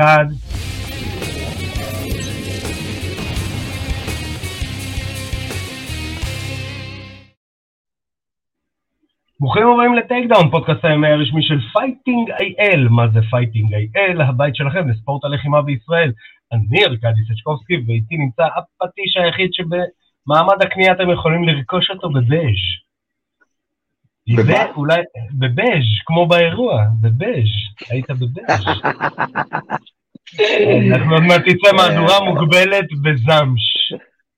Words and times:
אחד. 0.00 0.24
ברוכים 9.40 9.66
הבאים 9.66 9.94
לטייק 9.94 10.28
דאון, 10.28 10.50
פודקאסט 10.50 10.84
הימי 10.84 11.08
הרשמי 11.08 11.42
של 11.42 11.58
פייטינג 11.72 12.30
איי-אל. 12.30 12.88
מה 12.88 13.08
זה 13.08 13.20
פייטינג 13.30 13.74
איי-אל? 13.74 14.20
הבית 14.20 14.56
שלכם 14.56 14.88
לספורט 14.88 15.24
הלחימה 15.24 15.62
בישראל. 15.62 16.12
אני 16.52 16.84
ארכדי 16.84 17.20
סצ'קובסקי, 17.28 17.74
ואיתי 17.86 18.16
נמצא 18.16 18.42
הפטיש 18.56 19.16
היחיד 19.16 19.50
שבמעמד 19.52 20.62
הקנייה 20.62 20.92
אתם 20.92 21.10
יכולים 21.10 21.48
לרכוש 21.48 21.90
אותו 21.90 22.08
בבז'. 22.10 22.89
אולי, 24.76 25.00
בבז', 25.38 26.00
כמו 26.06 26.26
באירוע, 26.28 26.84
בבז', 27.00 27.90
היית 27.90 28.10
בבז'. 28.10 28.64
אנחנו 30.92 31.14
עוד 31.14 31.22
מעט 31.22 31.40
תצא 31.40 31.76
מהדורה 31.76 32.24
מוגבלת 32.24 32.86
בזמש. 33.02 33.92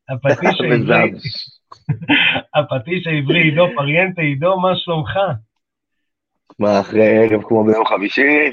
הפטיש 0.09 0.61
העברי. 0.71 1.13
הפטיש 2.57 3.07
העברי, 3.07 3.43
עידו 3.43 3.67
פריאנטה, 3.77 4.23
עידו, 4.23 4.61
מה 4.61 4.73
שלומך? 4.77 5.19
מה, 6.59 6.81
אחרי 6.81 7.19
ערב 7.19 7.43
כמו 7.43 7.65
ביום 7.65 7.87
חמישי? 7.87 8.53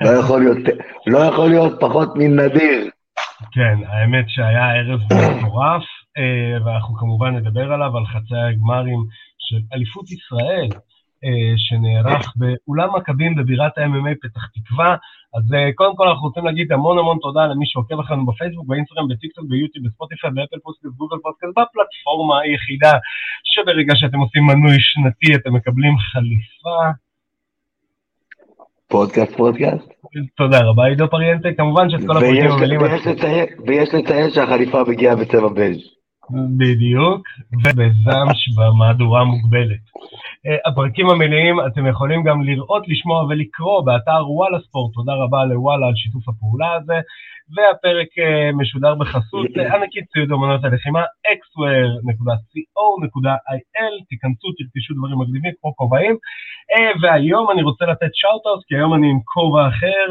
לא 0.00 0.10
יכול 0.10 0.40
להיות, 0.40 0.58
לא 1.06 1.18
יכול 1.18 1.48
להיות 1.48 1.80
פחות 1.80 2.08
מנדיר. 2.16 2.90
כן, 3.52 3.76
האמת 3.86 4.24
שהיה 4.28 4.74
ערב 4.74 5.00
מטורף, 5.00 5.82
אה, 6.18 6.64
ואנחנו 6.64 6.94
כמובן 6.96 7.36
נדבר 7.36 7.72
עליו, 7.72 7.96
על 7.96 8.06
חצי 8.06 8.36
הגמרים 8.36 9.04
של 9.48 9.60
אליפות 9.74 10.06
ישראל, 10.10 10.68
אה, 11.24 11.52
שנערך 11.56 12.32
באולם 12.36 12.88
מכבים 12.96 13.34
בבירת 13.36 13.78
ה-MMA 13.78 14.14
פתח 14.22 14.44
תקווה. 14.54 14.96
אז 15.36 15.44
אה, 15.54 15.72
קודם 15.74 15.96
כל 15.96 16.08
אנחנו 16.08 16.26
רוצים 16.28 16.44
להגיד 16.44 16.72
המון 16.72 16.98
המון 16.98 17.18
תודה 17.22 17.46
למי 17.46 17.66
שעוקב 17.66 18.00
אחרינו 18.00 18.26
בפייסבוק, 18.26 18.66
באינסטגרם, 18.66 19.08
בטיקטוק, 19.08 19.44
ביוטיוב, 19.48 19.86
בספוטיפיי, 19.86 20.30
באפל 20.30 20.58
פודקאסט, 20.64 20.96
גוגל 20.96 21.16
פודקאסט, 21.22 21.52
בפלטפורמה 21.58 22.40
היחידה 22.40 22.92
שברגע 23.52 23.92
שאתם 23.96 24.18
עושים 24.18 24.42
מנוי 24.46 24.76
שנתי 24.80 25.34
אתם 25.34 25.54
מקבלים 25.54 25.94
חליפה. 25.98 26.78
פודקאסט, 28.88 29.36
פודקאסט. 29.36 29.88
תודה 30.36 30.60
רבה, 30.64 30.84
עידו 30.86 31.10
פריאנטה. 31.10 31.48
כמובן 31.56 31.90
שאת 31.90 32.00
כל 32.06 32.16
הפרטים 32.16 32.44
ויש- 32.44 32.52
המלאים... 32.52 32.80
ויש 33.66 33.94
לציין 33.94 34.30
שהחליפה 34.30 34.82
מגיעה 34.88 35.16
בצבע 35.16 35.48
בז'. 35.48 35.95
בדיוק, 36.30 37.28
ובזמש 37.52 38.48
במהדורה 38.56 39.20
המוגבלת. 39.20 39.80
אה, 40.46 40.56
הפרקים 40.66 41.10
המלאים 41.10 41.56
אתם 41.66 41.86
יכולים 41.86 42.24
גם 42.24 42.42
לראות, 42.42 42.88
לשמוע 42.88 43.24
ולקרוא 43.24 43.84
באתר 43.84 44.30
וואלה 44.30 44.58
ספורט, 44.60 44.94
תודה 44.94 45.12
רבה 45.12 45.44
לוואלה 45.44 45.86
על 45.86 45.96
שיתוף 45.96 46.28
הפעולה 46.28 46.72
הזה, 46.72 47.00
והפרק 47.54 48.08
אה, 48.18 48.52
משודר 48.52 48.94
בחסות 48.94 49.46
ענקית 49.74 50.04
ציוד 50.12 50.32
אמנות 50.32 50.64
הלחימה, 50.64 51.02
xware.co.il, 51.26 52.44
תיכנסו, 54.08 54.48
תרכשו 54.52 54.94
דברים 54.94 55.18
מגניבים 55.18 55.52
כמו 55.60 55.76
כובעים, 55.76 56.16
אה, 56.70 56.90
והיום 57.02 57.50
אני 57.50 57.62
רוצה 57.62 57.86
לתת 57.86 58.10
שאוט-אוט, 58.12 58.64
כי 58.66 58.74
היום 58.76 58.94
אני 58.94 59.10
עם 59.10 59.18
כובע 59.24 59.68
אחר, 59.68 60.06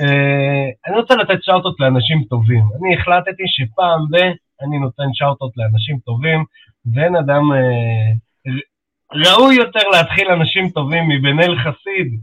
אה, 0.00 0.66
אני 0.86 0.96
רוצה 0.96 1.16
לתת 1.16 1.38
shout-out 1.42 1.80
לאנשים 1.80 2.24
טובים. 2.30 2.64
אני 2.80 2.94
החלטתי 2.96 3.42
שפעם 3.46 4.00
ב... 4.10 4.16
אני 4.62 4.78
נותן 4.78 5.08
shout-out 5.12 5.56
לאנשים 5.56 5.98
טובים, 5.98 6.44
ואין 6.94 7.16
אדם 7.16 7.42
אה, 7.52 8.12
ראוי 9.12 9.54
יותר 9.54 9.88
להתחיל 9.92 10.30
אנשים 10.30 10.68
טובים 10.68 11.08
מבן 11.08 11.40
אל 11.40 11.56
חסיד, 11.58 12.20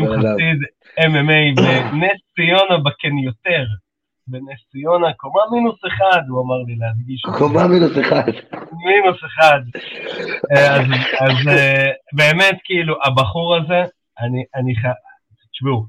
בן 0.00 0.12
אדם. 0.12 0.34
חסיד 0.34 0.58
ה-MMA 0.98 1.60
בנס 1.92 2.20
ציונה 2.34 2.78
בקניותר. 2.78 3.64
בנס 4.26 4.60
ציונה, 4.72 5.12
קומה 5.12 5.40
מינוס 5.52 5.78
אחד, 5.88 6.20
הוא 6.28 6.42
אמר 6.42 6.62
לי 6.66 6.76
להדגיש. 6.76 7.22
קומה 7.38 7.66
מינוס 7.68 7.98
אחד. 8.00 8.30
מינוס 8.72 9.20
אחד. 9.26 9.60
אה, 10.52 10.76
אז, 10.76 10.86
אז 11.20 11.48
אה, 11.48 11.90
באמת, 12.12 12.58
כאילו, 12.64 12.94
הבחור 13.04 13.56
הזה, 13.56 13.84
אני, 14.20 14.44
אני 14.54 14.76
ח... 14.76 14.84
תשמעו, 15.52 15.86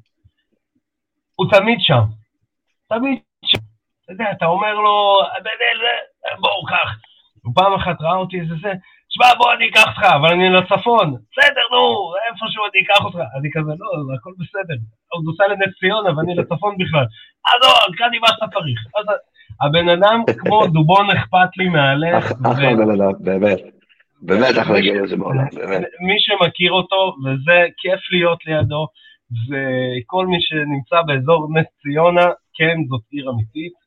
הוא 1.35 1.47
תמיד 1.51 1.77
שם. 1.81 2.01
תמיד. 2.89 3.19
אתה 4.11 4.23
יודע, 4.23 4.31
אתה 4.31 4.45
אומר 4.45 4.73
לו, 4.73 5.17
"בן-אל, 5.43 5.79
אה, 6.25 6.35
בואו, 6.39 6.65
קח. 6.65 6.89
הוא 7.43 7.53
פעם 7.55 7.73
אחת 7.73 8.01
ראה 8.01 8.15
אותי 8.15 8.39
איזה 8.39 8.55
זה, 8.61 8.71
שמע, 9.09 9.25
בוא 9.37 9.53
אני 9.53 9.69
אקח 9.69 9.87
אותך, 9.87 10.03
אבל 10.15 10.29
אני 10.29 10.49
לצפון. 10.49 11.07
בסדר, 11.31 11.65
נו, 11.71 11.81
איפשהו 12.27 12.63
אני 12.73 12.83
אקח 12.83 13.05
אותך. 13.05 13.17
אני 13.39 13.49
כזה, 13.53 13.71
לא, 13.79 14.13
הכל 14.15 14.31
בסדר. 14.39 14.77
הוא 15.13 15.23
נוסע 15.25 15.43
לנס 15.47 15.73
ציונה 15.79 16.17
ואני 16.17 16.35
לצפון 16.35 16.75
בכלל. 16.77 17.05
אז 17.47 17.57
לא, 17.63 17.95
קראתי 17.97 18.19
מה 18.19 18.27
שאתה 18.27 18.45
צריך. 18.53 18.79
הבן 19.61 19.89
אדם 19.89 20.23
כמו 20.39 20.67
דובון 20.67 21.09
אכפת 21.11 21.57
לי 21.57 21.69
מהלב. 21.69 22.13
אח- 22.15 22.31
אחלה 22.51 22.69
בן 22.75 22.91
אדם, 23.01 23.11
באמת. 23.19 23.59
באמת 24.21 24.55
אחלה 24.61 24.79
גבר 24.81 25.07
זה 25.07 25.15
בעולם, 25.17 25.45
באמת. 25.55 25.81
מי 26.07 26.15
שמכיר 26.19 26.71
אותו, 26.71 27.15
וזה 27.25 27.57
כיף 27.77 27.99
להיות 28.11 28.45
לידו, 28.45 28.87
וכל 29.49 30.25
מי 30.27 30.37
שנמצא 30.41 31.01
באזור 31.07 31.47
נס 31.55 31.65
ציונה, 31.81 32.25
כן, 32.57 32.75
זאת 32.89 33.01
עיר 33.11 33.29
אמיתית. 33.29 33.80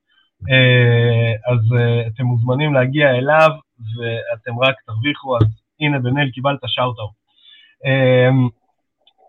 אה, 0.51 1.53
אז 1.53 1.59
אה, 1.79 2.07
אתם 2.07 2.25
מוזמנים 2.25 2.75
להגיע 2.75 3.11
אליו, 3.11 3.51
ואתם 3.79 4.59
רק 4.59 4.75
תרוויחו, 4.87 5.37
אז 5.37 5.47
הנה 5.81 5.99
בן 5.99 6.19
אל 6.19 6.31
קיבלת 6.31 6.61
shout-out. 6.67 7.15
אה, 7.87 8.31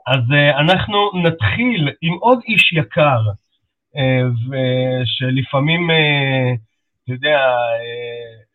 אז 0.07 0.21
אנחנו 0.59 1.11
נתחיל 1.23 1.89
עם 2.01 2.13
עוד 2.13 2.39
איש 2.47 2.73
יקר, 2.73 3.21
ושלפעמים, 4.49 5.91
אה, 5.91 6.53
אתה 7.03 7.13
יודע, 7.13 7.39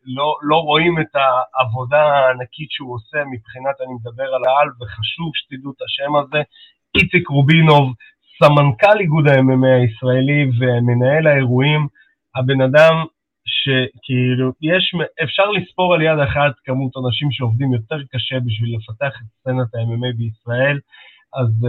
לא, 0.04 0.34
לא 0.42 0.56
רואים 0.56 1.00
את 1.00 1.14
העבודה 1.14 2.02
הענקית 2.02 2.70
שהוא 2.70 2.94
עושה 2.94 3.18
מבחינת, 3.30 3.74
אני 3.80 3.94
מדבר 3.94 4.34
על 4.34 4.44
העל, 4.44 4.68
וחשוב 4.80 5.30
שתדעו 5.34 5.70
את 5.70 5.82
השם 5.82 6.16
הזה, 6.16 6.42
איציק 6.94 7.28
רובינוב, 7.28 7.92
סמנכ"ל 8.38 9.00
איגוד 9.00 9.28
ה-MMA 9.28 9.74
הישראלי 9.80 10.50
ומנהל 10.58 11.26
האירועים, 11.26 11.86
הבן 12.36 12.60
אדם 12.60 13.04
שכאילו, 13.44 14.52
יש, 14.62 14.94
אפשר 15.22 15.50
לספור 15.50 15.94
על 15.94 16.02
יד 16.02 16.18
אחת 16.18 16.52
כמות 16.64 16.92
אנשים 16.96 17.32
שעובדים 17.32 17.72
יותר 17.72 17.98
קשה 18.12 18.40
בשביל 18.40 18.76
לפתח 18.76 19.12
את 19.20 19.26
סצנת 19.40 19.74
ה-MMA 19.74 20.16
בישראל, 20.16 20.78
אז 21.34 21.48
uh, 21.48 21.68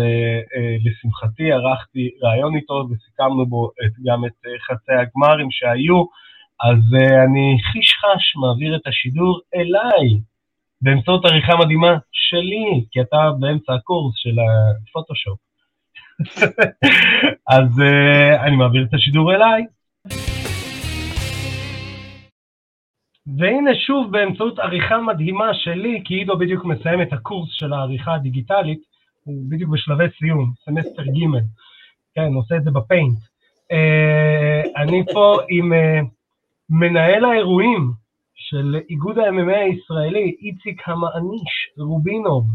uh, 0.56 0.90
לשמחתי 0.90 1.52
ערכתי 1.52 2.10
ראיון 2.22 2.56
איתו 2.56 2.88
וסיכמנו 2.92 3.46
בו 3.46 3.72
את, 3.86 3.92
גם 4.06 4.26
את 4.26 4.46
uh, 4.46 4.62
חצי 4.68 4.92
הגמרים 4.92 5.52
שהיו, 5.52 6.04
אז 6.64 6.78
uh, 6.78 7.14
אני 7.26 7.58
חיש 7.72 7.92
חש 8.02 8.36
מעביר 8.36 8.76
את 8.76 8.88
השידור 8.88 9.40
אליי, 9.56 10.20
באמצעות 10.82 11.26
עריכה 11.26 11.56
מדהימה 11.56 11.98
שלי, 12.12 12.86
כי 12.92 13.02
אתה 13.02 13.32
באמצע 13.40 13.74
הקורס 13.74 14.14
של 14.18 14.36
הפוטושופ. 14.40 15.40
אז 17.56 17.80
uh, 17.80 18.42
אני 18.46 18.56
מעביר 18.56 18.84
את 18.90 18.94
השידור 18.94 19.34
אליי. 19.36 19.66
והנה 23.38 23.72
שוב 23.88 24.12
באמצעות 24.12 24.60
עריכה 24.60 24.98
מדהימה 25.02 25.54
שלי, 25.54 26.02
כי 26.06 26.14
עידו 26.14 26.38
בדיוק 26.38 26.66
מסיים 26.66 27.02
את 27.02 27.14
הקורס 27.14 27.50
של 27.52 27.74
העריכה 27.74 28.14
הדיגיטלית, 28.14 28.82
הוא 29.24 29.36
בדיוק 29.50 29.70
בשלבי 29.70 30.04
סיום, 30.20 30.54
סמסטר 30.66 31.04
ג', 31.04 31.40
כן, 32.16 32.34
עושה 32.34 32.56
את 32.56 32.64
זה 32.64 32.72
בפיינט. 32.72 33.18
Uh, 33.72 34.82
אני 34.82 35.04
פה 35.14 35.38
עם 35.50 35.74
uh, 35.74 36.06
מנהל 36.70 37.26
האירועים 37.26 37.92
של 38.36 38.80
איגוד 38.90 39.18
ה-MMA 39.18 39.58
הישראלי, 39.58 40.36
איציק 40.42 40.82
המעניש, 40.86 41.70
רובינוב. 41.78 42.46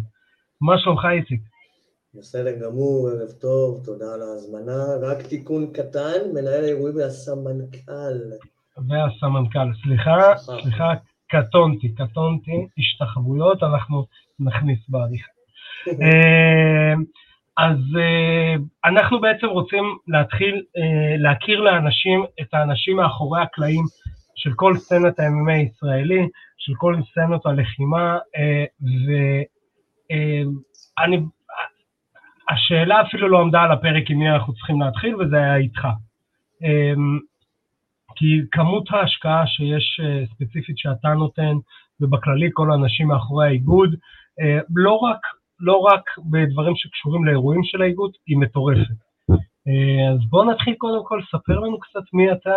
מה 0.60 0.78
שלומך 0.78 1.04
איציק? 1.12 1.41
בסדר 2.15 2.53
גמור, 2.60 3.09
ערב 3.09 3.31
טוב, 3.31 3.84
תודה 3.84 4.15
על 4.15 4.22
ההזמנה. 4.22 4.84
רק 5.03 5.26
תיקון 5.26 5.72
קטן, 5.72 6.18
מנהל 6.34 6.65
האירועים 6.65 6.97
והסמנכ"ל. 6.97 8.18
והסמנכ"ל, 8.88 9.74
סליחה, 9.82 10.36
סליחה, 10.36 10.92
קטונתי, 11.28 11.94
קטונתי, 11.94 12.66
השתחוויות, 12.78 13.62
אנחנו 13.62 14.06
נכניס 14.40 14.78
בעריכה. 14.88 15.30
אה, 16.02 16.94
אז 17.56 17.78
אה, 17.98 18.54
אנחנו 18.84 19.20
בעצם 19.20 19.46
רוצים 19.46 19.84
להתחיל 20.08 20.62
אה, 20.76 21.16
להכיר 21.16 21.60
לאנשים 21.60 22.24
את 22.40 22.54
האנשים 22.54 22.96
מאחורי 22.96 23.42
הקלעים 23.42 23.84
של 24.36 24.52
כל 24.56 24.76
סצנת 24.76 25.20
ה-MMA 25.20 25.52
הישראלי, 25.52 26.28
של 26.58 26.72
כל 26.76 26.96
סצנות 27.10 27.46
הלחימה, 27.46 28.18
ואני, 30.98 31.20
השאלה 32.48 33.02
אפילו 33.02 33.28
לא 33.28 33.40
עמדה 33.40 33.62
על 33.62 33.72
הפרק 33.72 34.10
עם 34.10 34.18
מי 34.18 34.30
אנחנו 34.30 34.54
צריכים 34.54 34.80
להתחיל, 34.80 35.16
וזה 35.16 35.36
היה 35.36 35.56
איתך. 35.56 35.88
כי 38.16 38.27
כמות 38.53 38.84
ההשקעה 38.91 39.47
שיש 39.47 40.01
אה, 40.04 40.27
ספציפית 40.27 40.78
שאתה 40.78 41.09
נותן, 41.09 41.54
ובכללי 42.01 42.51
כל 42.53 42.71
האנשים 42.72 43.07
מאחורי 43.09 43.47
האיגוד, 43.47 43.91
אה, 44.41 44.59
לא 44.74 44.95
רק, 44.97 45.21
לא 45.60 45.77
רק 45.77 46.03
בדברים 46.30 46.77
שקשורים 46.77 47.24
לאירועים 47.24 47.60
של 47.65 47.83
האיגוד, 47.83 48.10
היא 48.27 48.39
מטורפת. 48.39 48.98
אה, 49.68 50.15
אז 50.15 50.21
בוא 50.30 50.45
נתחיל 50.45 50.74
קודם 50.78 51.04
כל, 51.04 51.21
ספר 51.33 51.59
לנו 51.60 51.80
קצת 51.80 52.07
מי 52.13 52.33
אתה, 52.33 52.57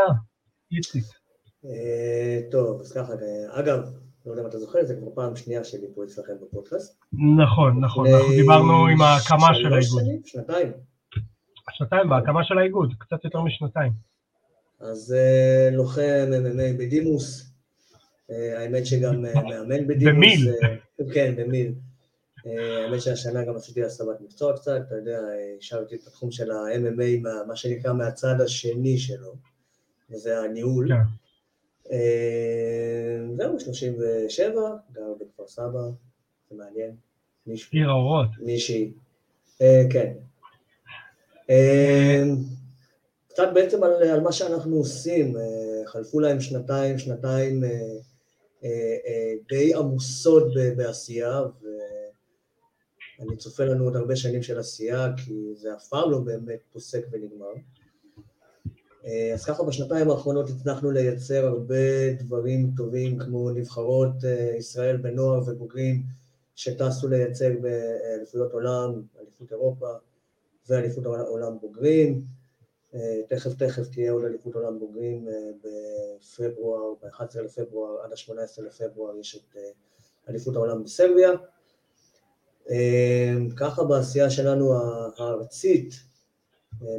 איציק. 0.72 1.04
טוב, 2.52 2.80
אז 2.82 2.94
ככה, 2.98 3.14
אגב, 3.60 3.80
לא 4.26 4.32
יודע 4.32 4.42
אם 4.44 4.48
אתה 4.48 4.58
זוכר, 4.58 4.80
זה 4.84 4.96
כבר 4.96 5.12
פעם 5.16 5.36
שנייה 5.36 5.64
שלי 5.64 5.88
פה 5.96 6.04
אצלכם 6.04 6.34
בפודקאסט. 6.42 7.00
נכון, 7.44 7.80
נכון, 7.80 8.08
אנחנו 8.08 8.30
דיברנו 8.30 8.88
עם 8.88 9.02
ההקמה 9.02 9.56
של 9.56 9.74
האיגוד. 9.74 10.04
שנתיים. 10.26 10.72
שנתיים 11.72 12.10
בהקמה 12.10 12.44
של 12.44 12.58
האיגוד, 12.58 12.94
קצת 13.00 13.26
יותר 13.26 13.42
משנתיים. 13.42 14.09
אז 14.80 15.14
אה, 15.18 15.70
לוחם 15.72 16.28
MMA 16.46 16.78
בדימוס, 16.80 17.50
אה, 18.31 18.62
האמת 18.62 18.86
שגם 18.86 19.26
אה, 19.26 19.34
מאמן 19.44 19.88
בדימוס. 19.88 20.16
במיל. 20.16 20.52
כן, 21.14 21.36
במיל. 21.38 21.74
האמת 22.46 23.02
שהשנה 23.02 23.46
גם 23.46 23.56
עשיתי 23.56 23.84
הסבת 23.84 24.22
מקצוע 24.22 24.58
קצת, 24.58 24.81
אתה 24.88 24.96
יודע, 24.96 25.20
השארתי 25.60 25.96
את 25.96 26.08
התחום 26.08 26.31
של 26.31 26.52
ה-MMA, 26.52 27.20
מה- 27.48 27.56
שנקרא 27.56 27.94
מהצד 27.94 28.42
השני 28.42 28.98
שלו, 28.98 29.34
וזה 30.12 30.40
הניהול. 30.40 30.88
כן. 30.88 31.94
זהו, 33.38 33.60
37, 33.60 34.52
גר 34.92 35.14
בכפר 35.20 35.48
סבא, 35.48 35.80
זה 36.50 36.56
מעניין. 36.58 36.92
עיר 37.72 37.90
האורות. 37.90 38.28
מישהי. 38.40 38.92
כן. 39.92 40.14
קצת 43.40 43.50
בעצם 43.54 43.84
על, 43.84 44.04
על 44.04 44.20
מה 44.20 44.32
שאנחנו 44.32 44.76
עושים, 44.76 45.38
אה, 45.38 45.82
חלפו 45.86 46.20
להם 46.20 46.42
שנתיים, 46.42 46.98
שנתיים 46.98 47.64
אה, 47.64 47.70
אה, 48.64 49.34
די 49.50 49.74
עמוסות 49.74 50.48
בעשייה, 50.78 51.42
ואני 53.20 53.38
צופה 53.38 53.64
לנו 53.64 53.84
עוד 53.84 53.96
הרבה 53.96 54.16
שנים 54.16 54.44
של 54.44 54.60
עשייה, 54.60 55.08
כי 55.18 55.54
זה 55.56 55.74
אף 55.74 55.88
פעם 55.88 56.12
לא 56.12 56.20
באמת 56.20 56.60
פוסק 56.72 57.06
ונגמר. 57.12 57.54
אז 59.34 59.46
ככה 59.46 59.64
בשנתיים 59.64 60.10
האחרונות 60.10 60.50
הצלחנו 60.50 60.92
לייצר 60.92 61.46
הרבה 61.46 62.14
דברים 62.20 62.72
טובים, 62.78 63.20
כמו 63.20 63.50
נבחרות 63.52 64.16
ישראל 64.58 64.98
בנוער 64.98 65.42
ובוגרים 65.48 66.04
שטסו 66.56 67.08
לייצג 67.08 67.52
באליפויות 67.62 68.52
עולם, 68.52 69.02
אליפות 69.22 69.52
אירופה 69.52 69.88
ואליפות 70.70 71.06
עולם 71.06 71.60
בוגרים. 71.62 72.39
אה, 72.96 73.22
תכף 73.28 73.54
תכף 73.54 73.90
תהיה 73.92 74.12
עוד 74.12 74.26
אליפות 74.26 74.56
עולם 74.56 74.80
בוגרים 74.80 75.28
אה, 75.28 75.34
בפברואר, 75.64 76.94
ב-11 77.04 77.42
לפברואר 77.42 78.02
עד 78.02 78.12
ה-18 78.12 78.62
לפברואר 78.62 79.18
יש 79.18 79.36
את 79.36 79.58
אה, 79.58 79.70
אליפות 80.30 80.56
העולם 80.56 80.84
בסרביה. 80.84 81.32
ככה 83.58 83.84
בעשייה 83.84 84.30
שלנו 84.30 84.74
הארצית, 85.18 85.94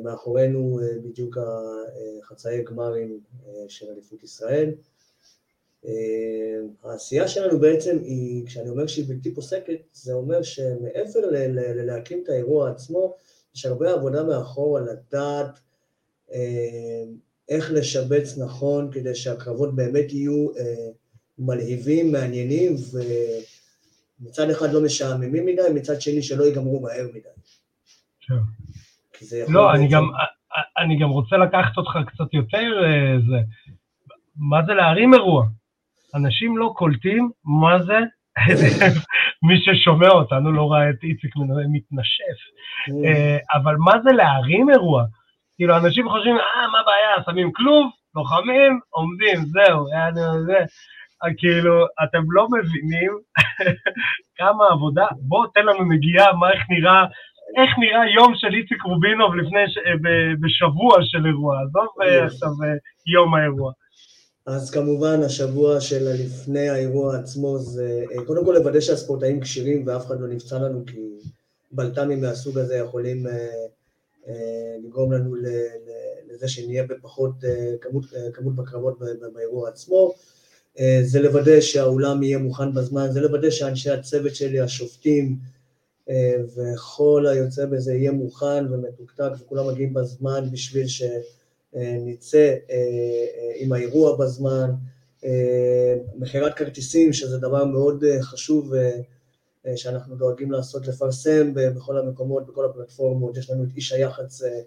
מאחורינו 0.03 0.81
בדיוק 1.05 1.39
החצאי 2.23 2.63
גמרים 2.63 3.21
של 3.69 3.87
אליפות 3.91 4.23
ישראל. 4.23 4.75
העשייה 6.83 7.29
שלנו 7.29 7.59
בעצם 7.59 7.99
היא, 8.03 8.47
כשאני 8.47 8.69
אומר 8.69 8.87
שהיא 8.87 9.05
בלתי 9.09 9.35
פוסקת, 9.35 9.81
זה 9.93 10.13
אומר 10.13 10.43
שמעבר 10.43 11.31
ללהקים 11.31 12.23
את 12.23 12.29
האירוע 12.29 12.71
עצמו, 12.71 13.15
יש 13.55 13.67
הרבה 13.67 13.93
עבודה 13.93 14.23
מאחור 14.23 14.79
על 14.79 14.85
לדעת 14.91 15.47
אה, 15.47 15.70
איך 17.49 17.71
לשבץ 17.75 18.39
נכון 18.39 18.91
כדי 18.93 19.15
שהקרבות 19.15 19.75
באמת 19.77 20.13
יהיו 20.13 20.49
אה, 20.59 20.65
מלהיבים, 21.39 22.13
מעניינים, 22.13 22.73
ומצד 24.21 24.51
אחד 24.51 24.73
לא 24.73 24.85
משעממים 24.85 25.47
מדי, 25.47 25.63
מצד 25.75 26.01
שני 26.01 26.23
שלא 26.23 26.45
ייגמרו 26.45 26.81
מהר 26.81 27.07
מדי. 27.11 27.29
כן. 28.21 28.35
לא, 29.49 29.73
אני 29.75 29.83
בעצם- 29.83 29.95
גם, 29.97 30.05
אני 30.79 30.99
גם 30.99 31.11
רוצה 31.11 31.37
לקחת 31.37 31.77
אותך 31.77 31.91
קצת 32.07 32.35
יותר, 32.35 32.85
אה, 32.85 33.19
זה, 33.31 33.37
מה 34.37 34.59
זה 34.67 34.73
להרים 34.75 35.15
אירוע? 35.15 35.47
אנשים 36.15 36.59
לא 36.59 36.73
קולטים 36.77 37.31
מה 37.45 37.83
זה, 37.83 37.99
מי 39.49 39.55
ששומע 39.59 40.09
אותנו 40.09 40.53
לא 40.53 40.73
ראה 40.73 40.91
את 40.91 41.03
איציק 41.03 41.35
מתנשף, 41.73 42.39
אה, 43.05 43.37
אבל 43.55 43.77
מה 43.77 43.93
זה 44.05 44.11
להרים 44.13 44.71
אירוע? 44.71 45.05
כאילו, 45.61 45.77
אנשים 45.77 46.09
חושבים, 46.09 46.37
אה, 46.37 46.69
מה 46.73 46.79
הבעיה, 46.81 47.25
שמים 47.27 47.53
כלוב, 47.53 47.91
לוחמים, 48.15 48.81
עומדים, 48.91 49.39
זהו, 49.55 49.89
יענו, 49.89 50.45
זה. 50.47 50.59
אה, 51.25 51.35
כאילו, 51.39 51.87
אתם 52.05 52.23
לא 52.31 52.47
מבינים 52.55 53.13
כמה 54.39 54.65
עבודה, 54.73 55.07
בוא 55.21 55.47
תן 55.55 55.61
לנו 55.67 55.85
נגיעה, 55.85 56.33
מה, 56.33 56.51
איך 56.53 56.63
נראה, 56.71 57.05
איך 57.59 57.71
נראה 57.79 58.11
יום 58.17 58.33
של 58.37 58.55
איציק 58.55 58.83
רובינוב 58.83 59.35
לפני, 59.35 59.65
ש... 59.69 59.79
אה, 59.79 59.93
בשבוע 60.41 60.97
של 61.03 61.27
אירוע, 61.27 61.57
עזוב 61.63 61.89
אה, 62.03 62.25
עכשיו 62.25 62.49
אה, 62.49 62.77
יום 63.15 63.35
האירוע. 63.35 63.73
אז 64.47 64.71
כמובן 64.71 65.23
השבוע 65.27 65.81
של 65.81 66.05
לפני 66.25 66.69
האירוע 66.69 67.17
עצמו 67.17 67.59
זה 67.59 68.05
קודם 68.27 68.45
כל 68.45 68.53
לוודא 68.53 68.81
שהספורטאים 68.81 69.41
כשירים 69.41 69.87
ואף 69.87 70.07
אחד 70.07 70.21
לא 70.21 70.29
נפצע 70.29 70.59
לנו 70.59 70.87
כי 70.87 71.01
בלת"מים 71.73 72.21
מהסוג 72.21 72.59
הזה 72.59 72.77
יכולים 72.77 73.27
לגרום 74.85 75.13
לנו 75.13 75.35
לזה 76.29 76.49
שנהיה 76.49 76.83
בפחות 76.87 77.45
אה, 77.45 77.75
כמות, 77.81 78.05
אה, 78.17 78.31
כמות 78.33 78.57
בקרבות 78.57 78.99
באירוע 79.35 79.69
עצמו. 79.69 80.15
אה, 80.79 81.01
זה 81.05 81.21
לוודא 81.21 81.61
שהאולם 81.61 82.23
יהיה 82.23 82.39
מוכן 82.39 82.75
בזמן, 82.75 83.11
זה 83.13 83.21
לוודא 83.21 83.51
שאנשי 83.51 83.91
הצוות 83.91 84.35
שלי, 84.35 84.61
השופטים 84.61 85.37
אה, 86.11 86.35
וכל 86.57 87.27
היוצא 87.27 87.67
בזה 87.67 87.95
יהיה 87.95 88.13
מוכן 88.13 88.73
ומתוקתק 88.73 89.31
וכולם 89.41 89.69
מגיעים 89.69 89.95
בזמן 89.95 90.45
בשביל 90.53 90.87
ש... 90.87 91.03
אה, 91.77 91.97
נצא 92.05 92.39
אה, 92.71 92.75
אה, 92.77 93.53
עם 93.57 93.73
האירוע 93.73 94.17
בזמן, 94.17 94.71
אה, 95.25 95.97
מכירת 96.17 96.55
כרטיסים, 96.55 97.13
שזה 97.13 97.39
דבר 97.39 97.65
מאוד 97.65 98.05
אה, 98.05 98.23
חשוב 98.23 98.75
אה, 98.75 98.81
אה, 98.81 99.01
שאנחנו 99.77 100.17
דואגים 100.17 100.53
לעשות, 100.53 100.87
לפרסם 100.87 101.55
בכל 101.55 101.99
המקומות, 101.99 102.47
בכל 102.47 102.65
הפלטפורמות, 102.65 103.37
יש 103.37 103.51
לנו 103.51 103.65
את 103.65 103.69
איש 103.77 103.93
היח"צ, 103.93 104.43
אה, 104.43 104.61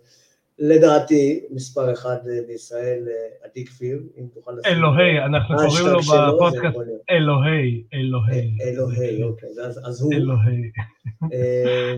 לדעתי, 0.60 1.46
מספר 1.50 1.94
אחד 1.94 2.18
אה, 2.30 2.40
בישראל, 2.48 3.08
אה, 3.08 3.48
עדי 3.50 3.66
כפיר, 3.66 4.04
אם 4.18 4.28
תוכל 4.34 4.52
לשים... 4.52 4.74
אלוהי, 4.74 5.20
אנחנו 5.26 5.56
קוראים 5.56 5.86
לו 5.86 6.00
בפודקאסט. 6.00 6.78
אלוהי, 7.10 7.84
אלוהי. 7.94 8.58
אה, 8.62 8.70
אלוהי, 8.70 9.24
אוקיי, 9.24 9.50
אז 9.86 10.02
הוא... 10.02 10.14
אלוהי. 10.14 10.72
אה, 11.34 11.96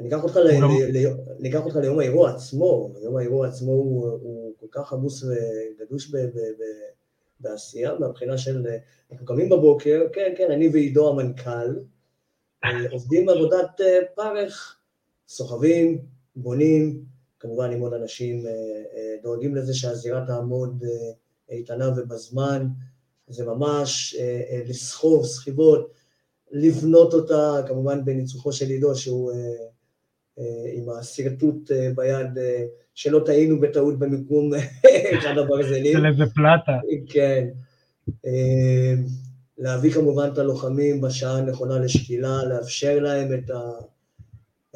אני 0.00 0.08
אקח 0.08 1.64
אותך, 1.64 1.76
ליום 1.76 1.98
האירוע 1.98 2.30
עצמו, 2.30 2.94
יום 3.04 3.16
האירוע 3.16 3.46
עצמו 3.46 3.72
הוא, 3.72 4.54
כל 4.60 4.66
כך 4.70 4.92
עמוס 4.92 5.24
וגדוש 5.24 6.12
בעשייה, 7.42 7.94
מהבחינה 7.98 8.38
של, 8.38 8.66
אנחנו 9.12 9.26
קמים 9.26 9.48
בבוקר, 9.48 10.02
כן, 10.12 10.32
כן, 10.36 10.50
אני 10.50 10.68
ועידו 10.68 11.10
המנכ"ל, 11.10 11.76
אה, 12.64 12.90
עובדים 12.90 13.28
עבודת 13.28 13.80
אה, 13.80 13.98
פרך, 14.14 14.76
סוחבים, 15.28 15.98
בונים, 16.36 17.04
כמובן 17.40 17.70
עם 17.70 17.80
עוד 17.80 17.92
אנשים, 17.92 18.46
אה, 18.46 18.52
אה, 18.96 19.16
דואגים 19.22 19.54
לזה 19.54 19.74
שהזירה 19.74 20.26
תעמוד 20.26 20.84
אה, 20.84 21.12
איתנה 21.56 21.88
ובזמן, 21.96 22.68
זה 23.28 23.44
ממש 23.44 24.16
אה, 24.18 24.42
אה, 24.50 24.62
לסחוב 24.66 25.26
סחיבות, 25.26 25.92
לבנות 26.50 27.14
אותה, 27.14 27.62
כמובן 27.68 28.04
בניצוחו 28.04 28.52
של 28.52 28.66
עידו, 28.68 28.96
שהוא 28.96 29.32
אה, 29.32 29.36
אה, 29.36 29.66
עם 30.72 30.90
השרטוט 30.90 31.70
אה, 31.70 31.90
ביד, 31.96 32.38
אה, 32.38 32.64
שלא 32.94 33.22
טעינו 33.26 33.60
בטעות 33.60 33.98
במיקום 33.98 34.50
אחד 35.18 35.38
הברזלים. 35.38 35.92
של 35.92 36.06
איזה 36.06 36.24
פלטה. 36.34 36.78
כן. 37.08 37.48
אה, 38.26 38.94
להביא 39.58 39.92
כמובן 39.92 40.30
את 40.32 40.38
הלוחמים 40.38 41.00
בשעה 41.00 41.38
הנכונה 41.38 41.78
לשקילה, 41.78 42.44
לאפשר 42.44 42.98
להם 42.98 43.34
את, 43.34 43.50
ה, 43.50 43.70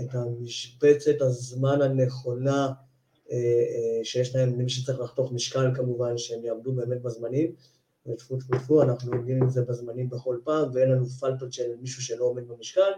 את 0.01 0.15
המשבצת 0.15 1.21
הזמן 1.21 1.83
הנכונה 1.83 2.69
אה, 3.33 3.37
אה, 3.37 4.05
שיש 4.05 4.37
להם, 4.37 4.61
למי 4.61 4.69
שצריך 4.69 5.01
לחתוך 5.01 5.33
משקל 5.33 5.75
כמובן, 5.75 6.19
שהם 6.19 6.45
יעמדו 6.45 6.73
באמת 6.73 7.03
בזמנים. 7.03 7.53
וטפו 8.07 8.37
טפו 8.37 8.59
טפו, 8.59 8.83
אנחנו 8.83 9.13
עומדים 9.13 9.43
עם 9.43 9.51
זה 9.51 9.63
בזמנים 9.63 10.09
בכל 10.09 10.39
פעם, 10.45 10.69
ואין 10.75 10.91
לנו 10.91 11.07
פלטות 11.07 11.53
של 11.53 11.71
מישהו 11.81 12.03
שלא 12.03 12.25
עומד 12.25 12.49
במשקל. 12.49 12.91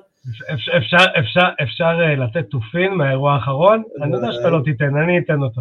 אפשר, 0.54 0.76
אפשר, 0.76 1.04
אפשר, 1.18 1.48
אפשר 1.62 1.98
אה, 2.00 2.14
לתת 2.16 2.50
תופין 2.50 2.94
מהאירוע 2.94 3.34
האחרון? 3.34 3.82
אני 4.02 4.14
יודע 4.14 4.32
שאתה 4.32 4.50
לא 4.50 4.60
תיתן, 4.64 4.96
אני 4.96 5.18
אתן 5.18 5.42
אותו. 5.42 5.60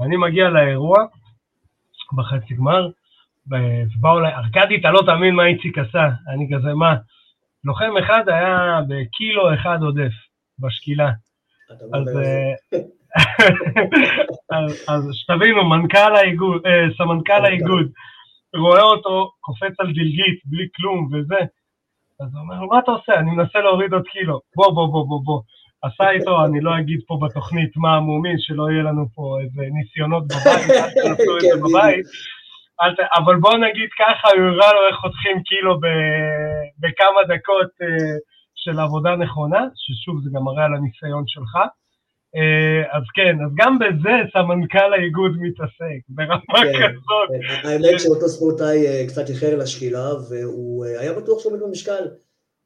אני 0.00 0.16
מגיע 0.16 0.48
לאירוע, 0.48 1.04
בחצי 2.16 2.54
גמר, 2.54 2.88
ובאו 3.46 4.18
אליי, 4.18 4.34
ארכדי, 4.34 4.76
אתה 4.80 4.90
לא 4.90 5.02
תאמין 5.06 5.34
מה 5.34 5.46
איציק 5.46 5.78
עשה. 5.78 6.08
אני 6.28 6.48
כזה, 6.54 6.74
מה? 6.74 6.94
לוחם 7.64 7.96
אחד 7.98 8.28
היה 8.28 8.80
בקילו 8.88 9.54
אחד 9.54 9.78
עודף, 9.82 10.12
בשקילה. 10.58 11.10
אתה 11.72 11.84
אז. 11.94 12.16
אה, 12.18 12.78
אז- 14.94 15.08
שתבינו, 15.12 15.68
מנכ"ל 15.68 16.14
האיגוד, 16.16 16.66
אה, 16.66 16.86
סמנכ"ל 16.96 17.44
האיגוד, 17.44 17.90
רואה 18.56 18.82
אותו 18.82 19.30
קופץ 19.40 19.80
על 19.80 19.86
דלגית, 19.86 20.40
בלי 20.44 20.66
כלום 20.76 21.08
וזה, 21.12 21.36
אז 22.20 22.28
הוא 22.34 22.40
אומר 22.42 22.60
לו, 22.60 22.66
מה 22.68 22.78
אתה 22.78 22.90
עושה? 22.90 23.14
אני 23.14 23.30
מנסה 23.30 23.58
להוריד 23.58 23.92
עוד 23.92 24.06
קילו. 24.12 24.40
בוא, 24.56 24.74
בוא, 24.74 24.86
בוא, 24.92 25.06
בוא, 25.08 25.20
בוא. 25.24 25.40
עשה 25.82 26.10
איתו, 26.10 26.44
אני 26.44 26.60
לא 26.60 26.78
אגיד 26.78 27.00
פה 27.06 27.18
בתוכנית 27.22 27.76
מה 27.76 27.96
המומים, 27.96 28.36
שלא 28.38 28.70
יהיה 28.70 28.82
לנו 28.82 29.06
פה 29.14 29.36
איזה 29.42 29.62
ניסיונות 29.76 30.24
בבית, 30.26 30.70
אל 30.76 31.14
תעשו 31.14 31.36
את 31.36 31.40
זה 31.40 31.48
כן, 31.54 31.62
בבית. 31.62 32.06
אבל 33.18 33.36
בוא 33.36 33.54
נגיד 33.54 33.90
ככה, 33.98 34.28
הוא 34.28 34.46
הראה 34.46 34.72
לו 34.72 34.80
איך 34.88 34.96
חותכים 34.96 35.42
קילו. 35.42 35.78
בכמה 36.80 37.22
דקות 37.28 37.70
אה, 37.82 38.14
של 38.54 38.80
עבודה 38.80 39.16
נכונה, 39.16 39.62
ששוב, 39.74 40.20
זה 40.22 40.30
גם 40.34 40.42
מראה 40.44 40.64
על 40.64 40.74
הניסיון 40.74 41.24
שלך. 41.26 41.54
אה, 42.36 42.96
אז 42.96 43.02
כן, 43.14 43.36
אז 43.44 43.50
גם 43.56 43.78
בזה 43.78 44.14
סמנכ"ל 44.32 44.92
האיגוד 44.92 45.32
מתעסק, 45.40 46.00
ברמה 46.08 46.62
כן. 46.62 46.88
כזאת. 46.88 47.28
האמת 47.64 48.00
שאותו 48.00 48.28
ספורטאי 48.28 48.86
אה, 48.86 49.04
קצת 49.08 49.28
איחר 49.28 49.56
לשקילה, 49.56 50.08
והוא 50.30 50.86
אה, 50.86 51.00
היה 51.00 51.12
בטוח 51.12 51.40
שהוא 51.40 51.52
עומד 51.52 51.62
במשקל. 51.62 52.08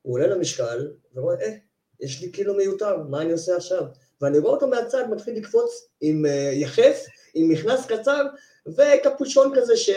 הוא 0.02 0.14
עולה 0.14 0.26
למשקל, 0.26 0.88
ורואה, 1.14 1.42
אה, 1.42 1.52
יש 2.00 2.23
לי 2.23 2.31
קילו 2.31 2.54
מיותר, 2.54 2.97
מה 3.11 3.23
אני 3.23 3.33
עושה 3.33 3.57
עכשיו? 3.57 3.83
ואני 4.21 4.38
רואה 4.38 4.52
אותו 4.52 4.69
מהצד 4.69 5.04
מתחיל 5.11 5.37
לקפוץ 5.37 5.88
עם 6.00 6.25
יחף, 6.52 7.04
עם 7.35 7.49
מכנס 7.49 7.87
קצר, 7.87 8.26
וקפוצ'ון 8.66 9.52
כזה 9.57 9.76
ש... 9.76 9.90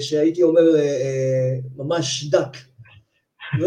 שהייתי 0.00 0.42
אומר 0.42 0.62
ממש 1.76 2.30
דק. 2.30 2.56
ו- 3.58 3.64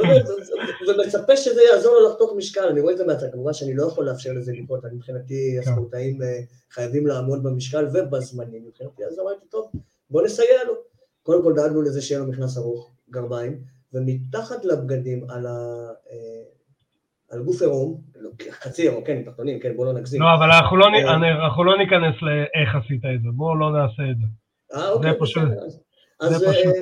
ומצפה 0.90 1.38
שזה 1.38 1.62
יעזור 1.74 1.94
לו 1.94 2.10
לחתוך 2.10 2.34
משקל, 2.38 2.62
אני 2.68 2.80
רואה 2.82 2.94
את 2.94 2.98
זה 2.98 3.06
מהצד, 3.06 3.32
כמובן 3.32 3.54
שאני 3.54 3.76
לא 3.76 3.84
יכול 3.84 4.06
לאפשר 4.06 4.34
לזה 4.34 4.52
לקרות, 4.64 4.86
אני 4.86 4.96
מבחינתי 4.96 5.60
הספורטאים 5.60 6.22
אה, 6.22 6.40
חייבים 6.72 7.08
לעמוד 7.08 7.44
במשקל 7.44 7.88
ובזמנים 7.94 8.66
מבחינתי, 8.68 9.06
אז 9.06 9.20
אמרתי, 9.20 9.46
טוב, 9.50 9.72
בוא 10.10 10.22
נסייע 10.24 10.64
לו. 10.68 10.74
קודם 11.24 11.44
כל 11.44 11.54
דאגנו 11.56 11.82
לזה 11.82 12.02
שיהיה 12.02 12.20
לו 12.22 12.28
מכנס 12.28 12.58
ארוך, 12.58 12.92
גרביים, 13.10 13.58
ומתחת 13.94 14.66
לבגדים 14.66 15.26
על, 15.30 15.46
ה, 15.46 15.52
אה, 16.12 16.44
על 17.32 17.44
גוף 17.44 17.62
עירום, 17.62 18.02
לא, 18.16 18.30
חצי 18.52 18.82
עירום, 18.82 19.04
כן, 19.04 19.24
תחתונים, 19.26 19.60
כן, 19.60 19.76
בוא 19.76 19.86
לא 19.86 19.94
נגזים. 19.94 20.22
לא, 20.22 20.28
אבל 20.38 20.52
אנחנו 20.52 20.78
לא, 20.78 20.86
אה. 20.86 21.46
אנחנו 21.46 21.64
לא 21.64 21.78
ניכנס 21.78 22.16
לאיך 22.22 22.76
עשית 22.86 23.02
את 23.16 23.22
זה, 23.24 23.30
בואו 23.36 23.56
לא 23.56 23.72
נעשה 23.72 24.04
את 24.12 24.18
זה. 24.18 24.26
אה, 24.78 24.90
אוקיי, 24.92 25.12
זה 25.12 25.18
פשוט- 25.20 25.44
זה 26.30 26.48
פשוט... 26.50 26.76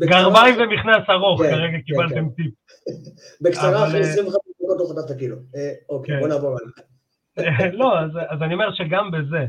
אה, 0.00 0.06
אה, 0.06 0.22
גרביים 0.22 0.54
ומכנס 0.58 1.10
ארוך, 1.10 1.42
כן, 1.42 1.50
כרגע 1.50 1.76
כן, 1.76 1.80
קיבלתם 1.80 2.28
כן. 2.28 2.34
טיפ. 2.34 2.54
בקצרה, 3.40 3.88
אחרי 3.88 4.00
אה, 4.00 4.10
25 4.10 4.36
דקות 4.62 4.80
הוא 4.80 4.90
חתך 4.90 5.04
את 5.06 5.16
הקילו. 5.16 5.36
אה, 5.56 5.72
אוקיי. 5.88 6.20
בוא 6.20 6.28
נעבור 6.28 6.56
הלאה. 6.58 7.70
לא, 7.80 7.98
אז, 7.98 8.10
אז 8.28 8.42
אני 8.42 8.54
אומר 8.54 8.72
שגם 8.74 9.10
בזה, 9.10 9.46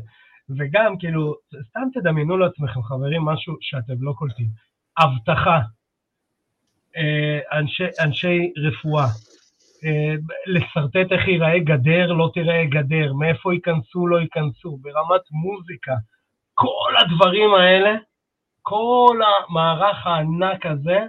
וגם 0.59 0.97
כאילו, 0.97 1.35
סתם 1.69 1.87
תדמיינו 1.93 2.37
לעצמכם, 2.37 2.83
חברים, 2.83 3.21
משהו 3.21 3.55
שאתם 3.61 3.93
לא 3.99 4.13
קולטים. 4.17 4.47
אבטחה, 4.99 5.59
אה, 6.97 7.59
אנשי, 7.59 7.83
אנשי 7.99 8.53
רפואה, 8.57 9.07
אה, 9.85 10.13
לשרטט 10.47 11.11
איך 11.11 11.27
ייראה 11.27 11.59
גדר, 11.59 12.11
לא 12.11 12.31
תיראה 12.33 12.65
גדר, 12.65 13.13
מאיפה 13.13 13.53
ייכנסו, 13.53 14.07
לא 14.07 14.17
ייכנסו, 14.21 14.77
ברמת 14.81 15.21
מוזיקה, 15.31 15.93
כל 16.53 16.93
הדברים 16.99 17.53
האלה, 17.53 17.95
כל 18.65 19.19
המערך 19.23 20.07
הענק 20.07 20.65
הזה, 20.65 20.99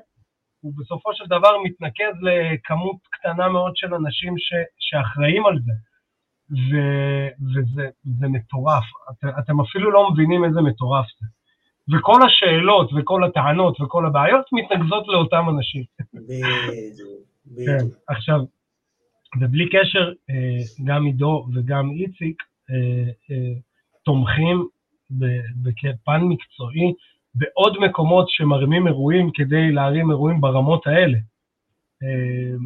הוא 0.61 0.73
בסופו 0.76 1.14
של 1.14 1.25
דבר 1.26 1.58
מתנקז 1.64 2.14
לכמות 2.23 2.96
קטנה 3.11 3.49
מאוד 3.49 3.76
של 3.76 3.94
אנשים 3.94 4.34
ש, 4.38 4.52
שאחראים 4.78 5.46
על 5.46 5.58
זה. 5.64 5.73
ו, 6.50 6.76
וזה 7.54 7.88
זה 8.20 8.28
מטורף, 8.28 8.84
את, 9.11 9.25
אתם 9.38 9.61
אפילו 9.61 9.90
לא 9.90 10.11
מבינים 10.11 10.44
איזה 10.44 10.61
מטורף 10.61 11.06
זה. 11.20 11.26
וכל 11.96 12.20
השאלות 12.26 12.90
וכל 12.96 13.25
הטענות 13.25 13.80
וכל 13.80 14.06
הבעיות 14.06 14.46
מתנקזות 14.52 15.08
לאותם 15.08 15.44
אנשים. 15.49 15.84
בדיוק, 16.14 17.25
כן. 17.66 17.87
עכשיו, 18.08 18.40
ובלי 19.40 19.68
קשר, 19.68 20.12
אה, 20.30 20.84
גם 20.84 21.04
עידו 21.04 21.46
וגם 21.54 21.90
איציק 21.90 22.42
אה, 22.70 23.11
אה, 23.30 23.54
תומכים 24.04 24.68
בפן 25.11 26.20
מקצועי 26.20 26.92
בעוד 27.35 27.76
מקומות 27.81 28.26
שמרימים 28.29 28.87
אירועים 28.87 29.31
כדי 29.35 29.73
להרים 29.73 30.11
אירועים 30.11 30.41
ברמות 30.41 30.87
האלה. 30.87 31.19
אה, 32.03 32.57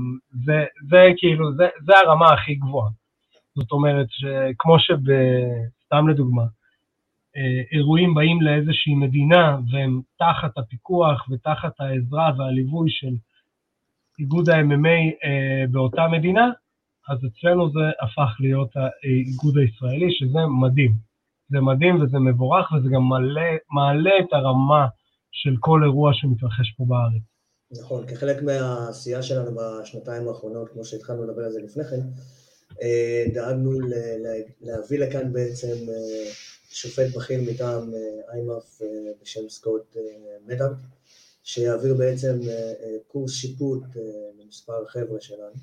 זה, 0.44 0.64
זה 0.88 1.06
כאילו, 1.16 1.54
זה, 1.54 1.68
זה 1.86 1.92
הרמה 1.98 2.32
הכי 2.32 2.54
גבוהה. 2.54 2.90
זאת 3.54 3.72
אומרת, 3.72 4.06
שכמו. 4.10 4.76
סתם 5.88 6.08
לדוגמה, 6.08 6.42
אה, 7.36 7.62
אירועים 7.72 8.14
באים 8.14 8.42
לאיזושהי 8.42 8.94
מדינה 8.94 9.58
והם 9.70 10.00
תחת 10.18 10.58
הפיקוח 10.58 11.26
ותחת 11.30 11.80
העזרה 11.80 12.32
והליווי 12.38 12.90
של 12.90 13.14
איגוד 14.18 14.48
ה-MMA 14.48 15.24
אה, 15.24 15.64
באותה 15.70 16.08
מדינה, 16.08 16.50
אז 17.08 17.18
אצלנו 17.26 17.70
זה 17.70 17.90
הפך 18.00 18.36
להיות 18.40 18.76
האיגוד 18.76 19.58
הישראלי, 19.58 20.06
שזה 20.10 20.38
מדהים. 20.60 21.07
זה 21.50 21.60
מדהים 21.60 22.02
וזה 22.02 22.18
מבורך 22.18 22.72
וזה 22.72 22.88
גם 22.94 23.02
מעלה, 23.02 23.50
מעלה 23.70 24.10
את 24.20 24.32
הרמה 24.32 24.86
של 25.32 25.54
כל 25.60 25.80
אירוע 25.84 26.10
שמתרחש 26.14 26.74
פה 26.76 26.84
בארץ. 26.88 27.22
נכון, 27.70 28.06
כחלק 28.06 28.42
מהעשייה 28.42 29.22
שלנו 29.22 29.50
בשנתיים 29.56 30.28
האחרונות, 30.28 30.68
כמו 30.68 30.84
שהתחלנו 30.84 31.24
לדבר 31.24 31.42
על 31.44 31.52
זה 31.52 31.60
לפני 31.62 31.84
כן, 31.84 32.00
אה, 32.82 33.24
דאגנו 33.34 33.70
להביא 34.60 34.98
לכאן 34.98 35.32
בעצם 35.32 35.76
אה, 35.88 36.30
שופט 36.70 37.16
בכיר 37.16 37.40
מטעם 37.42 37.94
אה, 37.94 38.34
איימאף 38.34 38.80
בשם 39.22 39.48
סקוט 39.48 39.96
מדארד, 40.46 40.76
שיעביר 41.42 41.94
בעצם 41.94 42.38
קורס 43.06 43.32
שיפוט 43.32 43.82
למספר 44.38 44.86
חבר'ה 44.86 45.20
שלנו. 45.20 45.54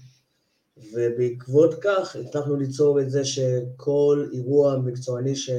ובעקבות 0.78 1.76
כך 1.82 2.16
הצלחנו 2.16 2.56
ליצור 2.56 3.02
את 3.02 3.10
זה 3.10 3.26
שכל 3.26 4.30
אירוע 4.34 4.78
מקצועני 4.78 5.36
ש, 5.36 5.50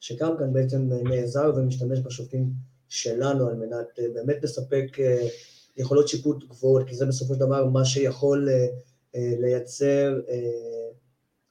שקם 0.00 0.34
כאן 0.38 0.52
בעצם 0.52 0.88
נעזר 1.04 1.52
ומשתמש 1.56 1.98
בשופטים 1.98 2.52
שלנו 2.88 3.48
על 3.48 3.54
מנת 3.54 3.98
אה, 3.98 4.04
באמת 4.14 4.42
לספק 4.42 4.86
אה, 5.00 5.28
יכולות 5.76 6.08
שיפוט 6.08 6.44
גבוהות, 6.44 6.88
כי 6.88 6.94
זה 6.94 7.06
בסופו 7.06 7.34
של 7.34 7.40
דבר 7.40 7.66
מה 7.66 7.84
שיכול 7.84 8.48
אה, 8.48 8.66
לייצר 9.14 10.20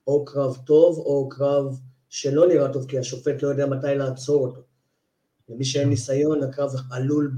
או 0.08 0.26
קרב 0.26 0.58
טוב 0.66 0.98
או 0.98 1.30
קרב 1.30 1.80
שלא 2.10 2.48
נראה 2.48 2.74
טוב, 2.74 2.86
כי 2.86 3.00
השופט 3.00 3.44
לא 3.44 3.48
יודע 3.48 3.66
מתי 3.66 3.96
לעצור 3.96 4.48
אותו. 4.48 4.62
למי 5.50 5.66
שאין 5.66 5.90
ניסיון, 5.90 6.44
הקרב 6.44 6.72
עלול 6.92 7.36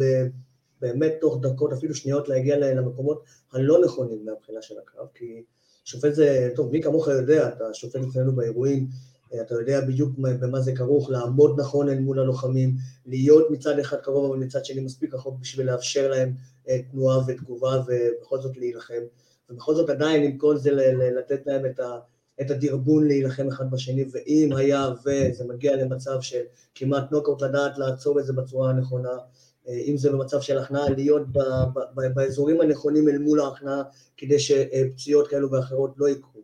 באמת 0.84 1.14
תוך 1.22 1.40
דקות, 1.42 1.74
אפילו 1.74 1.96
שניות, 1.96 2.30
להגיע 2.30 2.58
למקומות 2.58 3.24
הלא 3.54 3.82
נכונים 3.86 4.26
מהבחינה 4.26 4.62
של 4.62 4.76
הקרב, 4.84 5.08
כי 5.16 5.44
שופט 5.86 6.14
זה, 6.14 6.50
טוב, 6.56 6.72
מי 6.72 6.82
כמוך 6.82 7.08
יודע, 7.08 7.48
אתה 7.48 7.74
שופט 7.74 8.00
אצלנו 8.10 8.36
באירועים, 8.36 8.88
אה, 9.34 9.42
אתה 9.42 9.56
יודע 9.56 9.82
בדיוק 9.82 10.12
מה- 10.18 10.34
במה 10.34 10.62
זה 10.62 10.72
כרוך, 10.76 11.10
לעמוד 11.10 11.60
נכון 11.60 11.90
אל 11.90 12.00
מול 12.00 12.20
הלוחמים, 12.20 12.76
להיות 13.06 13.52
מצד 13.52 13.80
אחד 13.80 13.98
קרוב, 13.98 14.32
אבל 14.32 14.44
מצד 14.44 14.66
שני 14.66 14.82
מספיק 14.82 15.14
רחוק 15.14 15.40
בשביל 15.40 15.68
לאפשר 15.72 16.12
להם 16.12 16.34
אה, 16.70 16.80
תנועה 16.92 17.20
ותגובה 17.28 17.84
ובכל 17.88 18.42
זאת 18.42 18.58
להילחם. 18.58 19.02
ובכל 19.50 19.76
זאת 19.76 19.90
עדיין 19.90 20.24
עם 20.24 20.38
כל 20.38 20.58
זה 20.58 20.72
לתת 21.18 21.42
להם 21.48 21.66
את, 21.66 21.80
ה, 21.80 22.00
את 22.42 22.52
הדרבון 22.52 23.08
להילחם 23.08 23.48
אחד 23.48 23.72
בשני, 23.72 24.06
ואם 24.12 24.50
היה 24.56 24.90
וזה 25.06 25.44
מגיע 25.48 25.76
למצב 25.76 26.22
של 26.22 26.42
כמעט 26.76 27.12
נוקאוט 27.12 27.42
לדעת 27.42 27.78
לעצור 27.78 28.20
את 28.20 28.26
זה 28.26 28.34
בצורה 28.34 28.70
הנכונה, 28.70 29.18
אם 29.68 29.98
זה 29.98 30.12
במצב 30.12 30.42
של 30.42 30.58
הכנעה, 30.58 30.90
להיות 30.90 31.28
ב, 31.32 31.40
ב, 31.74 31.80
ב, 31.96 32.14
באזורים 32.14 32.62
הנכונים 32.62 33.10
אל 33.10 33.18
מול 33.18 33.40
ההכנעה, 33.40 33.84
כדי 34.18 34.40
שפציעות 34.40 35.28
כאלו 35.28 35.52
ואחרות 35.52 35.94
לא 35.98 36.10
יקרו. 36.10 36.42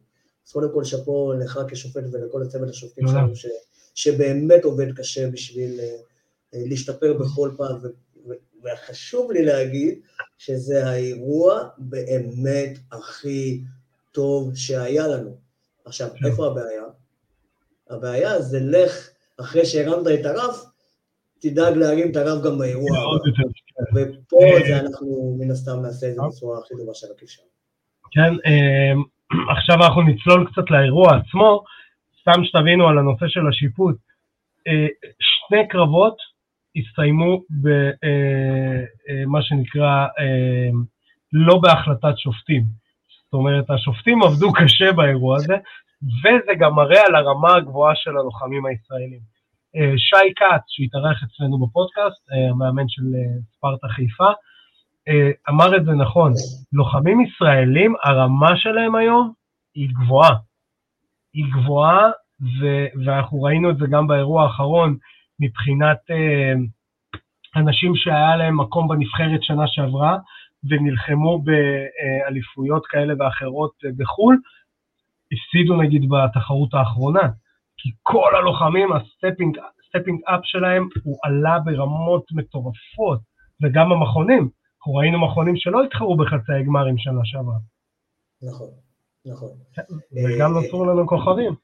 אז 0.48 0.52
קודם 0.52 0.74
כל 0.74 0.84
שאפו 0.84 1.34
לך 1.34 1.60
כשופט 1.68 2.04
ולכל 2.12 2.44
הצוות 2.44 2.70
השופטים. 2.70 3.08
שלנו, 3.08 3.36
ש, 3.36 3.46
שבאמת 3.96 4.64
עובד 4.64 4.96
קשה 4.96 5.30
בשביל 5.30 5.80
אה, 5.80 5.96
אה, 6.54 6.64
להשתפר 6.66 7.14
בכל 7.14 7.52
פעם, 7.58 7.76
וחשוב 8.64 9.32
לי 9.32 9.46
להגיד 9.46 10.00
שזה 10.38 10.88
האירוע 10.88 11.70
באמת 11.78 12.78
הכי 12.92 13.62
טוב 14.12 14.56
שהיה 14.56 15.08
לנו. 15.08 15.38
עכשיו, 15.86 16.10
כן. 16.20 16.26
איפה 16.26 16.48
הבעיה? 16.48 16.84
הבעיה 17.90 18.42
זה 18.42 18.60
לך, 18.60 19.10
אחרי 19.38 19.66
שהרמת 19.66 20.20
את 20.20 20.26
הרף, 20.26 20.66
תדאג 21.42 21.78
להרים 21.78 22.12
את 22.12 22.16
הרף 22.16 22.44
גם 22.46 22.58
באירוע 22.58 22.98
הבא. 22.98 23.10
ופה 23.96 24.38
זה 24.68 24.80
אנחנו 24.80 25.38
מן 25.40 25.52
הסתם 25.52 25.82
נעשה 25.82 26.10
את 26.10 26.16
זה 26.16 26.22
בצורה 26.28 26.60
הכי 26.60 26.74
טובה 26.78 26.94
שרק 26.94 27.24
אפשר. 27.24 27.44
כן, 28.12 28.34
אה, 28.46 28.94
עכשיו 29.58 29.76
אנחנו 29.76 30.02
נצלול 30.02 30.48
קצת 30.52 30.72
לאירוע 30.72 31.08
עצמו, 31.18 31.64
סתם 32.22 32.44
שתבינו 32.44 32.88
על 32.88 32.98
הנושא 32.98 33.26
של 33.28 33.48
השיפוט. 33.48 33.96
אה, 34.68 34.88
שני 35.20 35.68
קרבות 35.68 36.18
הסתיימו 36.76 37.42
במה 37.50 39.42
שנקרא 39.42 40.08
אה, 40.20 40.70
לא 41.34 41.58
בהחלטת 41.58 42.18
שופטים. 42.18 42.64
זאת 43.24 43.34
אומרת, 43.34 43.70
השופטים 43.70 44.24
עבדו 44.24 44.54
קשה 44.54 44.92
באירוע 44.92 45.36
הזה, 45.36 45.56
וזה 46.02 46.54
גם 46.60 46.76
מראה 46.76 47.02
על 47.08 47.16
הרמה 47.16 47.56
הגבוהה 47.56 47.96
של 47.96 48.18
הלוחמים 48.18 48.66
הישראלים. 48.66 49.39
אה, 49.76 49.94
שי 49.98 50.34
כץ, 50.36 50.64
שהתארח 50.68 51.24
אצלנו 51.24 51.60
בפודקאסט, 51.60 52.32
אה, 52.32 52.50
המאמן 52.50 52.88
של 52.88 53.02
אה, 53.16 53.40
ספרטה 53.52 53.88
חיפה, 53.88 54.30
אמר 55.50 55.78
את 55.78 55.86
זה 55.86 55.92
נכון, 55.92 56.34
לוחמים 56.74 57.22
ישראלים, 57.22 57.96
הרמה 58.04 58.58
שלהם 58.58 58.96
היום 58.96 59.34
היא 59.76 59.90
גבוהה. 59.90 60.36
היא 61.34 61.46
גבוהה, 61.54 62.12
ו- 62.42 63.06
ואנחנו 63.06 63.42
ראינו 63.42 63.70
את 63.70 63.78
זה 63.78 63.86
גם 63.92 64.08
באירוע 64.08 64.44
האחרון, 64.44 64.98
מבחינת 65.40 65.98
אנשים 67.56 67.96
שהיה 67.96 68.36
להם 68.36 68.62
מקום 68.62 68.88
בנבחרת 68.88 69.44
שנה 69.44 69.68
שעברה, 69.68 70.18
ונלחמו 70.64 71.44
באליפויות 71.44 72.86
כאלה 72.86 73.14
ואחרות 73.20 73.74
בחו"ל, 73.98 74.38
הפסידו 75.32 75.82
נגיד 75.82 76.10
בתחרות 76.10 76.74
האחרונה. 76.74 77.30
כי 77.82 77.90
כל 78.04 78.36
הלוחמים, 78.36 78.90
ה 78.94 79.01
stepping 79.01 79.58
up 80.26 80.40
שלהם, 80.44 80.88
הוא 81.04 81.18
עלה 81.24 81.60
ברמות 81.66 82.26
מטורפות, 82.32 83.20
וגם 83.64 83.92
המכונים. 83.92 84.50
אנחנו 84.78 84.94
ראינו 84.94 85.28
מכונים 85.28 85.56
שלא 85.58 85.84
התחרו 85.84 86.18
בחצי 86.18 86.52
הגמרים 86.60 86.98
שנה 86.98 87.22
שעברה. 87.24 87.58
נכון, 88.42 88.70
נכון. 89.26 89.50
וגם 90.14 90.56
אה, 90.56 90.62
נוצרו 90.62 90.86
לנו 90.86 91.08
כוכבים. 91.08 91.56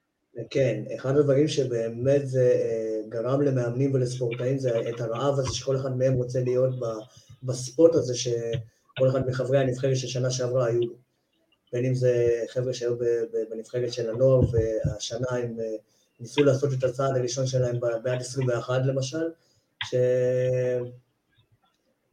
כן, 0.50 0.84
אחד 0.96 1.18
הדברים 1.18 1.48
שבאמת 1.48 2.28
זה 2.28 2.52
אה, 2.64 3.10
גרם 3.10 3.42
למאמנים 3.42 3.94
ולספורטאים 3.94 4.58
זה 4.58 4.90
את 4.90 5.02
הרעב 5.02 5.34
הזה 5.34 5.56
שכל 5.56 5.76
אחד 5.76 5.98
מהם 5.98 6.14
רוצה 6.14 6.40
להיות 6.44 6.76
בספורט 7.44 7.96
הזה 7.96 8.16
שכל 8.16 9.10
אחד 9.10 9.28
מחברי 9.28 9.60
הנבחרת 9.60 9.96
של 9.96 10.08
שנה 10.08 10.32
שעברה 10.32 10.66
היו. 10.66 10.82
בין 11.74 11.86
אם 11.86 11.94
זה 11.94 12.44
חבר'ה 12.50 12.74
שהיו 12.74 12.96
בנבחרת 13.52 13.94
של 13.94 14.10
הנוער 14.10 14.40
והשנה 14.40 15.28
הם 15.44 15.58
ניסו 16.20 16.44
לעשות 16.44 16.74
את 16.74 16.84
הצעד 16.84 17.18
הראשון 17.18 17.48
שלהם 17.48 17.80
בעד 18.04 18.22
21 18.22 18.82
למשל, 18.86 19.30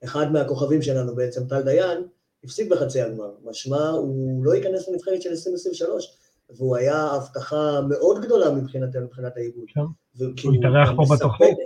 שאחד 0.02 0.32
מהכוכבים 0.32 0.82
שלנו 0.82 1.14
בעצם, 1.14 1.46
טל 1.48 1.62
דיין, 1.62 2.02
הפסיק 2.44 2.70
בחצי 2.70 3.00
הגמר, 3.00 3.30
משמע 3.44 3.88
הוא 3.88 4.44
לא 4.44 4.54
ייכנס 4.54 4.88
לנבחרת 4.88 5.22
של 5.22 5.30
2023, 5.30 6.16
והוא 6.50 6.76
היה 6.76 7.06
הבטחה 7.06 7.80
מאוד 7.88 8.22
גדולה 8.22 8.50
מבחינתנו, 8.50 9.04
מבחינת 9.04 9.36
האיגוד. 9.36 9.64
כן, 9.74 9.80
הוא 10.48 10.54
התארח 10.54 10.88
פה 10.96 11.14
בתוכנית. 11.16 11.58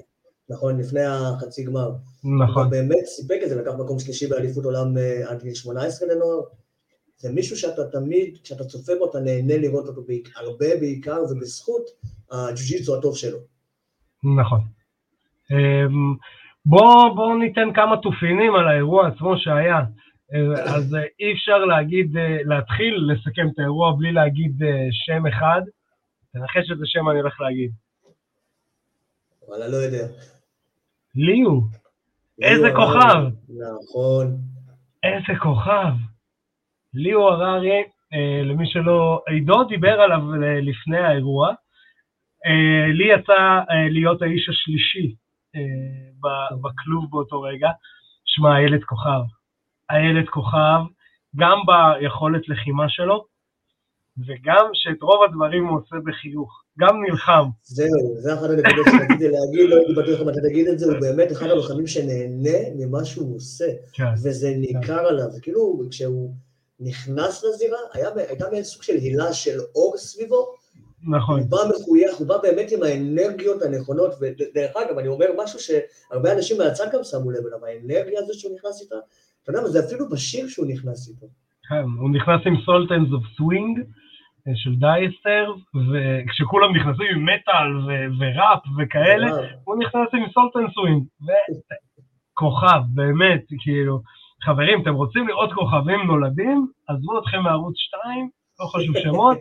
נכון, 0.49 0.81
לפני 0.81 1.05
החצי 1.05 1.65
גמר. 1.65 1.93
נכון. 2.41 2.63
הוא 2.63 2.71
באמת 2.71 3.07
סיפק 3.07 3.41
את 3.45 3.49
זה, 3.49 3.57
לקח 3.57 3.73
מקום 3.79 3.99
שלישי 3.99 4.27
באליפות 4.27 4.65
עולם 4.65 4.99
אה, 4.99 5.31
עד 5.31 5.43
גיל 5.43 5.55
18 5.55 6.09
לנוער. 6.09 6.41
זה 7.17 7.33
מישהו 7.33 7.57
שאתה 7.57 7.91
תמיד, 7.91 8.39
כשאתה 8.43 8.65
צופה 8.65 8.93
בו, 8.99 9.11
אתה 9.11 9.21
נהנה 9.21 9.59
לראות 9.59 9.87
אותו 9.87 10.03
הרבה 10.37 10.67
בעיקר 10.81 11.23
ובזכות 11.31 11.83
הג'ו-ג'יצו 12.31 12.97
הטוב 12.99 13.17
שלו. 13.17 13.39
נכון. 14.37 14.61
אמ, 15.51 16.15
בואו 16.67 17.15
בוא 17.15 17.35
ניתן 17.39 17.73
כמה 17.75 17.97
תופינים 18.03 18.55
על 18.55 18.69
האירוע 18.69 19.09
עצמו 19.09 19.37
שהיה. 19.37 19.81
אה, 20.35 20.77
אז 20.77 20.95
אה, 20.95 21.01
אי 21.21 21.33
אפשר 21.33 21.59
להגיד, 21.59 22.17
אה, 22.17 22.39
להתחיל 22.45 22.95
לסכם 23.13 23.49
את 23.55 23.59
האירוע 23.59 23.97
בלי 23.99 24.13
להגיד 24.13 24.53
שם 24.91 25.27
אחד. 25.27 25.63
תנחש 26.33 26.71
איזה 26.71 26.85
שם 26.87 27.09
אני 27.11 27.21
הולך 27.21 27.41
להגיד. 27.41 27.71
וואלה, 29.49 29.69
לא 29.69 29.77
יודע. 29.77 30.07
ליהו. 31.15 31.63
איזה 32.43 32.69
כוכב. 32.77 33.23
נכון. 33.49 34.37
איזה 35.03 35.41
כוכב. 35.43 36.16
ליהו 36.97 37.29
הררי, 37.29 37.83
למי 38.45 38.67
שלא, 38.67 39.23
עידו 39.27 39.65
דיבר 39.65 40.01
עליו 40.01 40.21
לפני 40.63 40.99
האירוע. 40.99 41.53
לי 42.99 43.05
יצא 43.15 43.61
להיות 43.91 44.23
האיש 44.23 44.49
השלישי 44.49 45.15
בכלוב 46.63 47.11
באותו 47.11 47.43
רגע. 47.43 47.69
שמע, 48.25 48.55
הילד 48.55 48.85
כוכב. 48.85 49.21
איילת 49.91 50.29
כוכב, 50.29 50.81
גם 51.37 51.59
ביכולת 51.67 52.49
לחימה 52.49 52.89
שלו, 52.89 53.25
וגם 54.27 54.67
שאת 54.73 55.03
רוב 55.03 55.25
הדברים 55.25 55.67
הוא 55.67 55.79
עושה 55.79 55.97
בחיוך, 56.07 56.63
גם 56.79 57.03
נלחם. 57.05 57.49
זהו, 57.63 58.15
זה 58.17 58.35
אחת 58.35 58.43
הנקודות 58.51 58.87
שרציתי 58.87 59.29
להגיד, 59.29 59.71
לא 59.71 59.77
הייתי 59.77 59.93
בטוח 59.93 60.21
אם 60.23 60.29
אתה 60.29 60.41
תגיד 60.51 60.69
את 60.69 60.79
זה, 60.79 60.87
הוא 60.93 61.01
באמת 61.01 61.33
אחד 61.33 61.47
הלוחמים 61.47 61.87
שנהנה 61.87 62.59
ממה 62.79 63.05
שהוא 63.05 63.37
עושה, 63.37 63.65
כן, 63.93 64.13
וזה. 64.13 64.49
ניכר 64.57 64.99
כן. 64.99 65.05
עליו, 65.09 65.27
וכאילו 65.39 65.81
כשהוא 65.91 66.35
נכנס 66.81 67.45
לזירה, 67.45 67.79
היה, 67.93 68.09
הייתה 68.29 68.45
מעין 68.51 68.65
סוג 68.65 68.83
של 68.83 68.93
הילה 68.93 69.33
של 69.33 69.59
אור 69.75 69.97
סביבו, 69.97 70.55
נכון. 71.09 71.41
הוא 71.41 71.49
בא 71.51 71.57
מחוייך, 71.71 72.17
הוא 72.19 72.29
בא 72.29 72.37
באמת 72.43 72.73
עם 72.73 72.83
האנרגיות 72.83 73.63
הנכונות, 73.63 74.11
ודרך 74.21 74.77
אגב, 74.77 74.99
אני 74.99 75.09
אומר 75.09 75.27
משהו 75.45 75.59
שהרבה 75.59 76.33
אנשים 76.33 76.59
מהצד 76.59 76.87
גם 76.93 77.05
שמו 77.05 77.31
לב 77.31 77.47
אליו, 77.47 77.67
האנרגיה 77.67 78.21
הזו 78.21 78.41
שהוא 78.41 78.55
נכנס 78.57 78.83
איתה, 78.83 78.97
אתה 79.43 79.51
יודע 79.51 79.61
מה, 79.61 79.69
זה 79.69 79.87
אפילו 79.87 80.09
בשיר 80.09 80.49
שהוא 80.49 80.67
נכנס 80.67 81.09
איתו. 81.09 81.27
כן, 81.69 81.85
הוא 82.01 82.11
נכנס 82.11 82.41
עם 82.47 82.57
Sultans 82.65 83.13
of 83.13 83.25
Swing 83.37 83.79
של 84.55 84.75
דייר 84.77 85.02
סטרייטס, 85.02 85.53
וכשכולם 85.91 86.77
נכנסים 86.77 87.07
עם 87.15 87.25
מטאל 87.25 87.71
וראפ 88.19 88.63
וכאלה, 88.79 89.27
הוא 89.65 89.77
נכנס 89.77 90.09
עם 90.13 90.25
Sultans 90.35 90.75
Swing, 90.75 91.03
וכוכב, 91.27 92.81
באמת, 92.95 93.45
כאילו, 93.59 94.01
חברים, 94.43 94.83
אתם 94.83 94.95
רוצים 94.95 95.29
לראות 95.29 95.53
כוכבים 95.53 96.01
נולדים? 96.07 96.67
עזבו 96.89 97.19
אתכם 97.19 97.43
מערוץ 97.43 97.75
2, 97.77 98.31
לא 98.61 98.67
חשוב 98.67 98.95
שמות, 98.99 99.39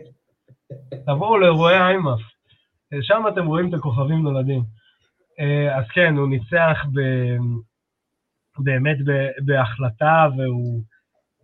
תבואו 1.06 1.38
לאירועי 1.38 1.78
איימאף, 1.78 2.20
שם 3.02 3.22
אתם 3.28 3.46
רואים 3.46 3.68
את 3.68 3.74
הכוכבים 3.74 4.22
נולדים. 4.22 4.62
אה, 5.40 5.78
אז 5.78 5.84
כן, 5.94 6.16
הוא 6.16 6.28
ניצח 6.28 6.84
ב... 6.94 7.00
באמת 8.58 8.96
בהחלטה, 9.46 10.26
והוא, 10.36 10.82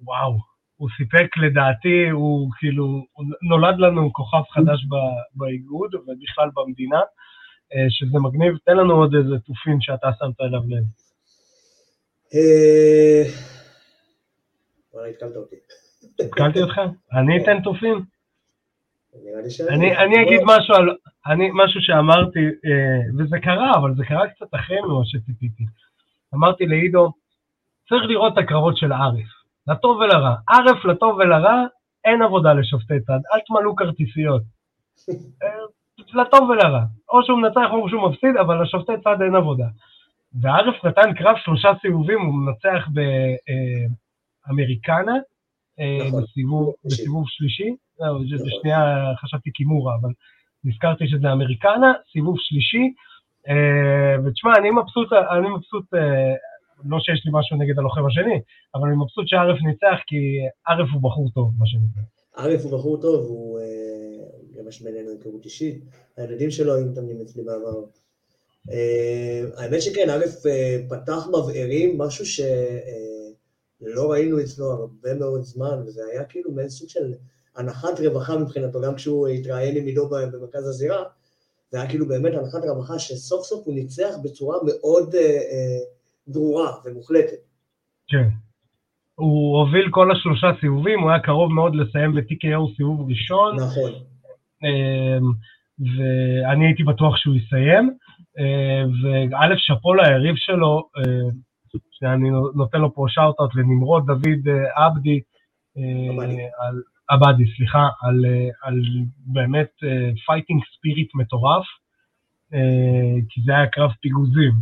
וואו, 0.03 0.39
הוא 0.77 0.89
סיפק 0.97 1.37
לדעתי, 1.37 2.11
הוא 2.11 2.51
כאילו, 2.59 3.05
נולד 3.49 3.79
לנו 3.79 4.13
כוכב 4.13 4.43
חדש 4.51 4.87
באיגוד 5.35 5.95
ובכלל 5.95 6.51
במדינה, 6.55 7.01
אה, 7.73 7.87
שזה 7.91 8.19
מגניב. 8.19 8.57
תן 8.65 8.77
לנו 8.77 8.95
עוד 8.95 9.15
איזה 9.15 9.39
תופין 9.47 9.81
שאתה 9.81 10.09
שמת 10.19 10.41
אליו 10.41 10.61
לב. 10.69 10.85
אה, 12.35 13.23
וואלה, 14.95 15.09
התקלת 15.09 15.37
אותי. 15.37 15.57
התקלתי 16.21 16.63
אותך? 16.63 16.81
אני 17.13 17.43
אתן 17.43 17.63
תופין? 17.63 17.95
אני, 19.69 19.97
אני 19.97 20.23
אגיד 20.23 20.41
משהו 20.45 20.75
על, 20.75 20.97
אני, 21.27 21.51
משהו 21.55 21.81
שאמרתי, 21.81 22.39
אה, 22.39 23.01
וזה 23.19 23.37
קרה, 23.43 23.77
אבל 23.77 23.95
זה 23.95 24.05
קרה 24.05 24.29
קצת 24.29 24.55
אחרי 24.55 24.81
ממה 24.81 25.01
שציפיתי. 25.05 25.65
אמרתי 26.35 26.67
לעידו, 26.67 27.13
צריך 27.89 28.03
לראות 28.09 28.33
את 28.33 28.39
הקרבות 28.39 28.77
של 28.77 28.93
ערף, 28.93 29.29
לטוב 29.67 29.97
ולרע. 29.97 30.35
ערף, 30.49 30.85
לטוב 30.85 31.17
ולרע, 31.17 31.65
אין 32.05 32.23
עבודה 32.23 32.53
לשופטי 32.53 33.01
צד, 33.01 33.21
אל 33.35 33.41
תמלאו 33.47 33.77
כרטיסיות. 33.77 34.43
אה, 35.43 35.49
לטוב 36.15 36.51
ולרע. 36.51 36.83
או 37.09 37.23
שהוא 37.23 37.39
מנצח 37.39 37.71
או 37.71 37.89
שהוא 37.89 38.09
מפסיד, 38.11 38.37
אבל 38.37 38.63
לשופטי 38.63 38.93
צד 39.05 39.23
אין 39.23 39.35
עבודה. 39.35 39.67
וערף 40.41 40.85
נתן 40.85 41.15
קרב 41.19 41.37
שלושה 41.45 41.69
סיבובים, 41.83 42.21
הוא 42.21 42.35
מנצח 42.35 42.89
באמריקנה, 44.47 45.17
אה, 45.81 46.09
נכון. 46.09 46.23
בסיבוב, 46.23 46.75
בסיבוב 46.85 47.25
שלישי, 47.29 47.77
נכון. 48.01 48.27
שנייה 48.61 49.13
חשבתי 49.21 49.51
קימורה, 49.51 49.95
אבל 50.01 50.11
נזכרתי 50.65 51.09
שזה 51.09 51.33
אמריקנה, 51.33 51.93
סיבוב 52.13 52.37
שלישי, 52.39 52.93
אה, 53.49 54.25
ותשמע, 54.25 54.53
אני 54.59 54.71
מבסוט, 54.71 55.13
אני 55.13 55.49
מבסוט, 55.49 55.95
אה, 55.95 56.35
לא 56.85 56.99
שיש 57.01 57.23
לי 57.25 57.31
משהו 57.35 57.57
נגד 57.57 57.79
הלוחם 57.79 58.07
השני, 58.07 58.41
אבל 58.75 58.89
אני 58.89 58.97
מבסוט 58.97 59.29
שערף 59.29 59.59
ניצח, 59.63 59.99
כי 60.07 60.17
ערף 60.69 60.89
הוא 60.93 61.03
בחור 61.03 61.31
טוב, 61.35 61.53
מה 61.59 61.67
שנקרא. 61.67 62.03
ערף 62.37 62.61
הוא 62.65 62.79
בחור 62.79 63.01
טוב, 63.01 63.25
הוא 63.25 63.59
אה, 63.61 63.65
גם 64.59 64.69
יש 64.69 64.83
בינינו 64.83 65.11
היכרות 65.11 65.45
אישית, 65.45 65.85
הילדים 66.17 66.51
שלו 66.51 66.75
היו 66.75 66.87
מתאמנים 66.87 67.21
אצלי 67.21 67.43
בעבר. 67.45 67.85
האמת 69.57 69.83
שכן, 69.83 70.11
ערף 70.11 70.35
פתח 70.89 71.27
מבערים, 71.29 71.99
משהו 71.99 72.27
שלא 72.27 74.13
ראינו 74.13 74.41
אצלו 74.41 74.71
הרבה 74.71 75.15
מאוד 75.15 75.43
זמן, 75.43 75.83
וזה 75.87 76.01
היה 76.13 76.25
כאילו 76.25 76.53
מעין 76.53 76.69
סוג 76.69 76.89
של 76.89 77.13
הנחת 77.57 78.01
רווחה 78.01 78.39
מבחינתו, 78.39 78.81
גם 78.81 78.95
כשהוא 78.95 79.29
התראיין 79.29 79.77
עם 79.77 79.87
עידו 79.87 80.09
במרכז 80.09 80.69
הזירה, 80.69 81.03
זה 81.71 81.81
היה 81.81 81.91
כאילו 81.91 82.09
באמת 82.09 82.33
הנחת 82.35 82.65
רווחה 82.69 82.99
שסוף 82.99 83.47
סוף 83.47 83.67
הוא 83.67 83.75
ניצח 83.75 84.15
בצורה 84.25 84.57
מאוד 84.65 85.15
אה, 85.15 85.21
אה, 85.21 85.79
ברורה 86.27 86.73
ומוחלטת. 86.85 87.37
כן. 88.09 88.29
הוא 89.15 89.59
הוביל 89.59 89.89
כל 89.91 90.13
השלושה 90.13 90.47
סיבובים, 90.61 91.01
הוא 91.01 91.11
היה 91.11 91.21
קרוב 91.21 91.53
מאוד 91.53 91.75
לסיים 91.75 92.15
ב-TKO 92.15 92.77
סיבוב 92.77 93.09
ראשון. 93.11 93.57
נכון. 93.57 93.93
אה, 94.65 95.19
ואני 95.79 96.67
הייתי 96.67 96.83
בטוח 96.83 97.17
שהוא 97.17 97.35
יסיים. 97.35 97.97
אה, 98.39 98.85
וא', 99.03 99.57
שאפו 99.57 99.95
ליריב 99.95 100.35
שלו, 100.37 100.89
אה, 100.99 101.31
שאני 101.91 102.31
נותן 102.55 102.81
לו 102.81 102.95
פה 102.95 103.05
shout-out 103.09 103.55
לנמרוד 103.55 104.07
דוד 104.07 104.49
אה, 104.49 104.87
עבדי, 104.87 105.21
על, 106.59 106.83
עבאדי, 107.09 107.45
סליחה, 107.57 107.89
על, 108.03 108.25
על 108.63 108.81
באמת 109.27 109.71
fighting 110.27 110.63
spirit 110.77 111.15
מטורף, 111.15 111.65
כי 113.29 113.43
זה 113.45 113.53
היה 113.57 113.67
קרב 113.67 113.91
פיגוזים. 114.01 114.53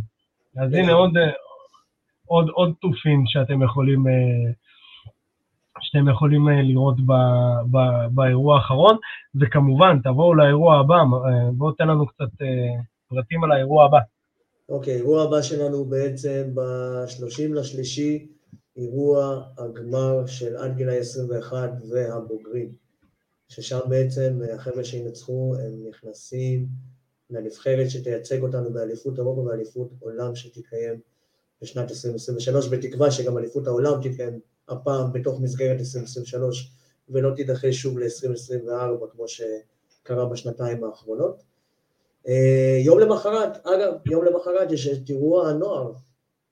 אז 0.57 0.73
הנה 0.73 0.91
עוד, 0.91 1.11
עוד, 2.25 2.49
עוד 2.49 2.73
תופין 2.81 3.23
שאתם 3.27 3.63
יכולים, 3.63 4.05
שאתם 5.81 6.09
יכולים 6.09 6.47
לראות 6.47 6.95
ב, 7.05 7.11
ב, 7.71 7.77
באירוע 8.11 8.57
האחרון, 8.57 8.97
וכמובן, 9.35 9.99
תבואו 10.03 10.35
לאירוע 10.35 10.79
הבא, 10.79 11.03
בואו 11.53 11.71
תן 11.71 11.87
לנו 11.87 12.07
קצת 12.07 12.29
פרטים 13.11 13.43
על 13.43 13.51
האירוע 13.51 13.85
הבא. 13.85 13.97
אוקיי, 14.69 14.93
האירוע 14.93 15.23
הבא 15.23 15.41
שלנו 15.41 15.85
בעצם 15.85 16.51
ב-30 16.53 17.53
לשלישי, 17.53 18.27
אירוע 18.77 19.43
הגמר 19.57 20.25
של 20.25 20.57
עד 20.57 20.77
גילי 20.77 20.97
21 20.97 21.69
והבוגרים, 21.89 22.71
ששם 23.47 23.79
בעצם 23.89 24.39
החבר'ה 24.53 24.83
שינצחו 24.83 25.55
הם 25.59 25.87
נכנסים 25.89 26.67
לנבחרת 27.29 27.89
שתייצג 27.89 28.41
אותנו 28.41 28.73
באליפות 28.73 29.19
אירופה 29.19 29.41
ואליפות 29.41 29.89
עולם 29.99 30.35
שתתקיים 30.35 30.99
בשנת 31.61 31.89
2023, 31.89 32.67
בתקווה 32.69 33.11
שגם 33.11 33.37
אליפות 33.37 33.67
העולם 33.67 33.93
תתקיים 34.03 34.39
הפעם 34.69 35.13
בתוך 35.13 35.41
מסגרת 35.41 35.79
2023 35.79 36.71
ולא 37.09 37.31
תידחה 37.35 37.71
שוב 37.71 37.99
ל-2024 37.99 39.07
כמו 39.11 39.25
שקרה 39.27 40.25
בשנתיים 40.25 40.83
האחרונות. 40.83 41.50
אה, 42.27 42.77
יום 42.83 42.99
למחרת, 42.99 43.65
אגב, 43.65 43.93
יום 44.05 44.25
למחרת 44.25 44.71
יש 44.71 44.87
את 44.87 45.09
אירוע 45.09 45.49
הנוער, 45.49 45.93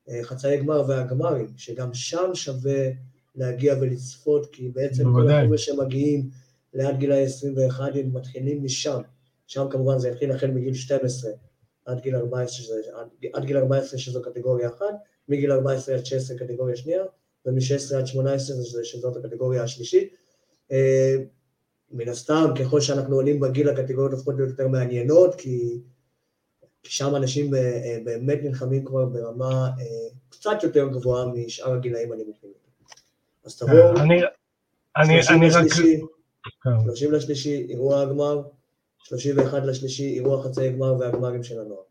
אה, 0.10 0.24
חצאי 0.24 0.58
גמר 0.58 0.84
והגמרים, 0.88 1.48
שגם 1.58 1.94
שם 1.94 2.32
שווה 2.34 2.90
להגיע 3.36 3.76
ולצפות, 3.82 4.46
כי 4.52 4.70
בעצם 4.70 5.04
כל 5.14 5.30
החבר'ה 5.30 5.58
שמגיעים 5.58 6.30
לעד 6.74 7.00
גילי 7.00 7.24
21 7.24 7.92
הם 7.96 8.14
מתחילים 8.14 8.64
משם. 8.64 9.02
שם 9.48 9.68
כמובן 9.70 10.00
זה 10.00 10.12
התחיל 10.12 10.32
החל 10.32 10.48
מגיל 10.48 10.74
12 10.74 11.32
עד 11.86 12.00
גיל 12.00 12.16
14, 12.16 12.48
שזה, 12.48 12.76
עד, 12.96 13.08
עד 13.34 13.46
גיל 13.46 13.58
14 13.58 14.00
שזו 14.00 14.22
קטגוריה 14.22 14.70
אחת, 14.70 14.96
מגיל 15.30 15.52
14 15.52 15.96
עד 15.96 16.06
16 16.06 16.38
קטגוריה 16.38 16.76
שנייה, 16.76 17.04
ומ-16 17.46 17.96
עד 17.98 18.08
18 18.08 18.84
שזאת 18.84 19.18
הקטגוריה 19.18 19.64
השלישית. 19.64 20.14
אה, 21.92 21.98
מן 21.98 22.10
הסתם, 22.10 22.46
ככל 22.60 22.82
שאנחנו 22.82 23.16
עולים 23.16 23.40
בגיל, 23.40 23.70
הקטגוריות 23.70 24.12
הופכות 24.12 24.36
להיות 24.36 24.50
יותר 24.50 24.68
מעניינות, 24.68 25.36
כי, 25.36 25.80
כי 26.84 26.92
שם 26.92 27.16
אנשים 27.16 27.56
אה, 27.56 27.60
אה, 27.60 27.98
באמת 28.06 28.40
נלחמים 28.44 28.86
כבר 28.86 29.06
ברמה 29.06 29.70
קצת 30.30 30.64
יותר 30.64 30.88
גבוהה 30.88 31.26
משאר 31.26 31.74
הגילאים 31.74 32.12
הנמוכים. 32.12 32.50
אז 33.46 33.58
תבואו, 33.58 33.94
30 35.24 35.42
לשלישי, 35.42 36.02
30 36.84 37.12
לשלישי, 37.12 37.66
אירוע 37.70 38.02
הגמר, 38.02 38.42
31 39.04 39.64
לשלישי, 39.66 40.14
אירוע 40.14 40.44
חצאי 40.44 40.72
גמר 40.72 40.94
והגמרים 41.00 41.44
של 41.44 41.60
הנוער. 41.60 41.82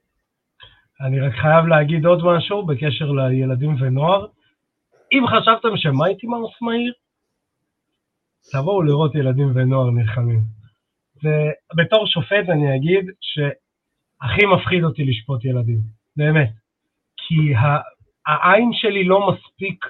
אני 1.01 1.21
רק 1.21 1.33
חייב 1.33 1.67
להגיד 1.67 2.07
עוד 2.07 2.19
משהו 2.25 2.67
בקשר 2.67 3.05
לילדים 3.05 3.83
ונוער. 3.83 4.27
אם 5.13 5.25
חשבתם 5.27 5.77
שמייטי 5.77 6.27
מאוס 6.27 6.53
מהיר, 6.63 6.93
תבואו 8.53 8.83
לראות 8.83 9.15
ילדים 9.15 9.53
ונוער 9.55 9.91
נלחמים. 9.91 10.41
ובתור 11.23 12.07
שופט 12.07 12.49
אני 12.49 12.77
אגיד 12.77 13.05
שהכי 13.21 14.47
מפחיד 14.47 14.85
אותי 14.85 15.05
לשפוט 15.05 15.45
ילדים, 15.45 15.81
באמת. 16.17 16.51
כי 17.17 17.55
העין 18.27 18.71
שלי 18.73 19.05
לא 19.05 19.31
מספיק 19.31 19.85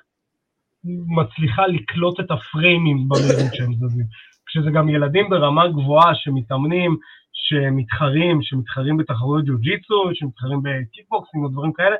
מצליחה 1.06 1.66
לקלוט 1.66 2.20
את 2.20 2.30
הפריימים 2.30 3.08
במהירות 3.08 3.54
שהם 3.54 3.74
זזים. 3.74 4.06
כשזה 4.46 4.70
גם 4.70 4.88
ילדים 4.88 5.30
ברמה 5.30 5.68
גבוהה 5.68 6.14
שמתאמנים, 6.14 6.96
שמתחרים, 7.32 8.42
שמתחרים 8.42 8.96
בתחרויות 8.96 9.44
ג'ו-ג'יצו, 9.44 10.10
שמתחרים 10.14 10.60
בקיקבוקסינג 10.62 11.44
או 11.44 11.48
דברים 11.48 11.72
כאלה, 11.72 11.96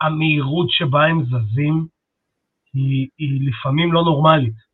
המהירות 0.00 0.70
שבה 0.70 1.04
הם 1.04 1.24
זזים 1.24 1.86
היא, 2.74 3.08
היא 3.18 3.48
לפעמים 3.48 3.92
לא 3.92 4.02
נורמלית. 4.02 4.69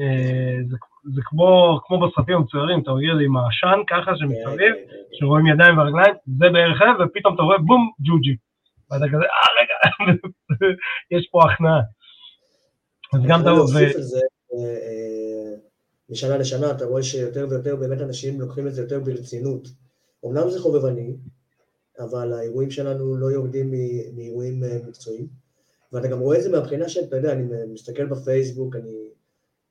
אה, 0.00 0.56
זה, 0.70 0.76
זה 1.14 1.20
כמו, 1.24 1.80
כמו 1.84 2.00
בסרטים 2.00 2.36
המצוירים, 2.36 2.80
אתה 2.82 2.90
רואה 2.90 3.24
עם 3.24 3.36
העשן 3.36 3.78
ככה 3.90 4.12
שמסביב, 4.16 4.74
כן, 4.74 4.84
כן, 4.88 4.90
כן. 4.90 5.16
שרואים 5.18 5.46
ידיים 5.46 5.78
ורגליים, 5.78 6.14
זה 6.38 6.46
בערך 6.52 6.78
זה, 6.98 7.04
ופתאום 7.04 7.34
אתה 7.34 7.42
רואה 7.42 7.58
בום, 7.58 7.90
ג'ו-ג'י. 8.00 8.36
ואתה 8.90 9.04
כזה, 9.08 9.24
אה, 9.34 9.50
רגע, 9.58 9.76
יש 11.18 11.28
פה 11.30 11.38
הכנעה. 11.44 11.80
אז 13.14 13.20
גם 13.28 13.40
אתה... 13.40 13.50
אה, 13.50 13.56
אה, 14.58 15.54
משנה 16.10 16.36
לשנה 16.36 16.70
אתה 16.70 16.84
רואה 16.84 17.02
שיותר 17.02 17.46
ויותר 17.50 17.76
באמת 17.76 18.00
אנשים 18.00 18.40
לוקחים 18.40 18.66
את 18.66 18.74
זה 18.74 18.82
יותר 18.82 19.00
ברצינות. 19.00 19.68
אמנם 20.26 20.50
זה 20.50 20.60
חובבני, 20.60 21.16
אבל 21.98 22.32
האירועים 22.32 22.70
שלנו 22.70 23.16
לא 23.16 23.26
יורדים 23.26 23.70
מאירועים 24.16 24.62
מקצועיים, 24.88 25.26
ואתה 25.92 26.08
גם 26.08 26.20
רואה 26.20 26.38
את 26.38 26.42
זה 26.42 26.50
מהבחינה 26.50 26.88
שאתה 26.88 27.16
יודע, 27.16 27.32
אני 27.32 27.42
מסתכל 27.72 28.06
בפייסבוק, 28.06 28.76
אני 28.76 29.08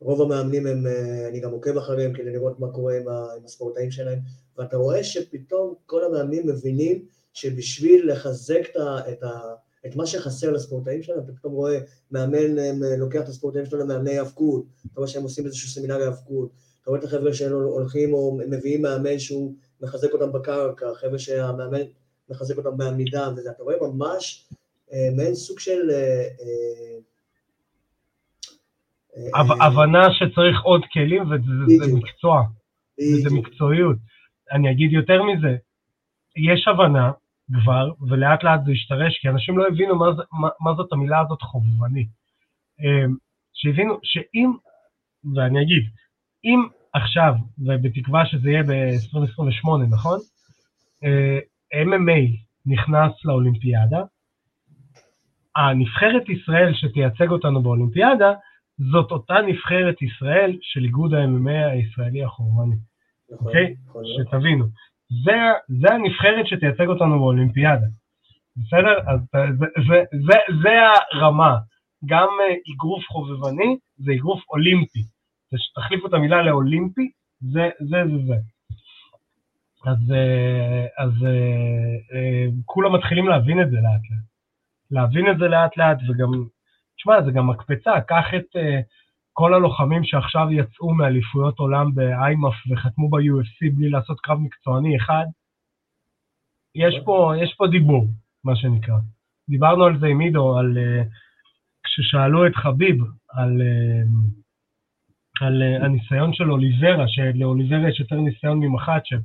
רוב 0.01 0.21
המאמנים 0.21 0.67
הם, 0.67 0.87
אה, 0.87 1.27
אני 1.27 1.39
גם 1.39 1.51
עוקב 1.51 1.77
אחריהם 1.77 2.13
כדי 2.13 2.31
לראות 2.31 2.59
מה 2.59 2.71
קורה 2.71 2.97
עם, 2.97 3.05
הספורטאים 3.45 3.91
שלהם, 3.91 4.19
ואתה 4.57 4.77
רואה 4.77 5.03
שפתאום 5.03 5.73
כל 5.85 6.03
המאמנים 6.03 6.47
מבינים 6.47 7.05
שבשביל 7.33 8.11
לחזק 8.11 8.61
את, 8.71 8.77
את, 9.09 9.23
את 9.85 9.95
מה 9.95 10.05
שחסר 10.05 10.51
לספורטאים 10.51 11.03
שלהם, 11.03 11.19
אתה 11.19 11.31
פתאום 11.39 11.53
רואה 11.53 11.79
מאמן 12.11 12.59
אה, 12.59 12.97
לוקח 12.97 13.21
את 13.21 13.27
הספורטאים 13.27 13.65
שלו 13.65 13.79
למאמני 13.79 14.17
האבקות, 14.17 14.65
אתה 14.91 14.99
רואה 14.99 15.07
שהם 15.07 15.23
עושים 15.23 15.45
איזשהו 15.45 15.69
סמינר 15.69 16.01
האבקות, 16.01 16.49
אתה 16.81 16.89
רואה 16.89 16.99
את 16.99 17.05
החבר'ה 17.05 17.33
שלו 17.33 17.63
הולכים 17.63 18.13
או 18.13 18.37
מביאים 18.47 18.81
מאמן 18.81 19.19
שהוא 19.19 19.53
מחזק 19.81 20.13
אותם 20.13 20.31
בקרקע, 20.31 20.93
חבר'ה 20.93 21.19
שהמאמן 21.19 21.81
מחזק 22.29 22.57
אותם 22.57 22.77
בעמידה 22.77 23.29
וזה, 23.37 23.51
אתה 23.51 23.63
רואה 23.63 23.75
ממש 23.81 24.49
אה, 24.93 25.09
מעין 25.15 25.35
סוג 25.35 25.59
של 25.59 25.91
הבנה 29.62 30.13
שצריך 30.13 30.62
עוד 30.62 30.82
כלים 30.93 31.24
וזה 31.32 31.95
מקצוע, 31.95 32.43
וזה 33.00 33.30
מקצועיות. 33.36 33.97
אני 34.52 34.71
אגיד 34.71 34.91
יותר 34.91 35.24
מזה, 35.24 35.56
יש 36.36 36.67
הבנה 36.67 37.12
כבר, 37.62 37.91
ולאט 38.10 38.43
לאט 38.43 38.60
זה 38.65 38.71
ישתרש, 38.71 39.17
כי 39.21 39.30
אנשים 39.30 39.58
לא 39.58 39.67
הבינו 39.67 39.95
מה, 39.95 40.06
מה, 40.32 40.50
מה 40.60 40.74
זאת 40.78 40.93
המילה 40.93 41.19
הזאת 41.19 41.41
חובבני. 41.41 42.06
אמ, 42.80 43.15
שהבינו 43.54 44.00
שאם, 44.04 44.52
ואני 45.36 45.62
אגיד, 45.62 45.84
אם 46.43 46.67
עכשיו, 46.93 47.34
ובתקווה 47.58 48.26
שזה 48.26 48.50
יהיה 48.50 48.63
ב-2028, 48.63 49.69
נכון? 49.89 50.19
אה, 51.04 51.39
MMA 51.74 52.38
נכנס 52.65 53.26
לאולימפיאדה, 53.26 54.04
הנבחרת 55.56 56.30
ישראל 56.30 56.74
שתייצג 56.74 57.30
אותנו 57.32 57.62
באולימפיאדה, 57.62 58.34
זאת 58.91 59.11
אותה 59.11 59.33
נבחרת 59.47 60.01
ישראל 60.01 60.57
של 60.61 60.83
איגוד 60.83 61.13
ה-MMA 61.13 61.71
הישראלי 61.71 62.23
החורמני. 62.23 62.75
נכון, 63.31 63.47
אוקיי? 63.47 63.75
שתבינו. 64.17 64.65
זה, 65.25 65.37
זה 65.67 65.93
הנבחרת 65.93 66.47
שתייצג 66.47 66.87
אותנו 66.87 67.19
באולימפיאדה. 67.19 67.87
בסדר? 68.57 68.99
אז 69.07 69.19
זה, 69.31 69.65
זה, 69.87 70.03
זה, 70.25 70.37
זה 70.63 70.69
הרמה. 71.13 71.57
גם 72.05 72.27
אה, 72.41 72.55
אגרוף 72.73 73.03
חובבני 73.07 73.77
זה 73.97 74.11
אגרוף 74.13 74.41
אולימפי. 74.49 74.99
תחליפו 75.75 76.07
את 76.07 76.13
המילה 76.13 76.41
לאולימפי, 76.41 77.11
זה 77.41 77.69
זה 77.79 77.97
זה 78.11 78.25
זה. 78.27 78.35
אז, 79.85 80.11
אה, 80.11 80.85
אז 80.97 81.11
אה, 82.13 82.45
כולם 82.65 82.95
מתחילים 82.95 83.27
להבין 83.27 83.61
את 83.61 83.69
זה 83.71 83.75
לאט 83.75 84.01
לאט. 84.11 84.25
להבין 84.91 85.31
את 85.31 85.37
זה 85.37 85.47
לאט 85.47 85.77
לאט 85.77 85.97
וגם 86.09 86.31
תשמע, 87.01 87.21
זה 87.25 87.31
גם 87.31 87.47
מקפצה, 87.47 88.01
קח 88.01 88.25
את 88.35 88.55
uh, 88.55 88.59
כל 89.33 89.53
הלוחמים 89.53 90.03
שעכשיו 90.03 90.47
יצאו 90.51 90.93
מאליפויות 90.93 91.59
עולם 91.59 91.95
באיימאף 91.95 92.53
וחתמו 92.69 93.09
ב-UFC 93.09 93.75
בלי 93.75 93.89
לעשות 93.89 94.19
קרב 94.19 94.39
מקצועני 94.39 94.97
אחד, 94.97 95.25
יש 96.75 96.95
פה, 97.05 97.33
יש 97.43 97.55
פה 97.57 97.67
דיבור, 97.67 98.07
מה 98.43 98.55
שנקרא. 98.55 98.95
דיברנו 99.49 99.83
על 99.83 99.99
זה 99.99 100.07
עם 100.07 100.19
עידו, 100.19 100.57
על, 100.57 100.77
uh, 100.77 101.07
כששאלו 101.83 102.47
את 102.47 102.55
חביב 102.55 102.95
על, 103.29 103.61
uh, 103.61 104.07
על 105.45 105.61
uh, 105.61 105.85
הניסיון 105.85 106.33
של 106.33 106.51
אוליברה, 106.51 107.07
שלאוליברה 107.07 107.89
יש 107.89 107.99
יותר 107.99 108.15
ניסיון 108.15 108.59
ממחצ'ב, 108.59 109.21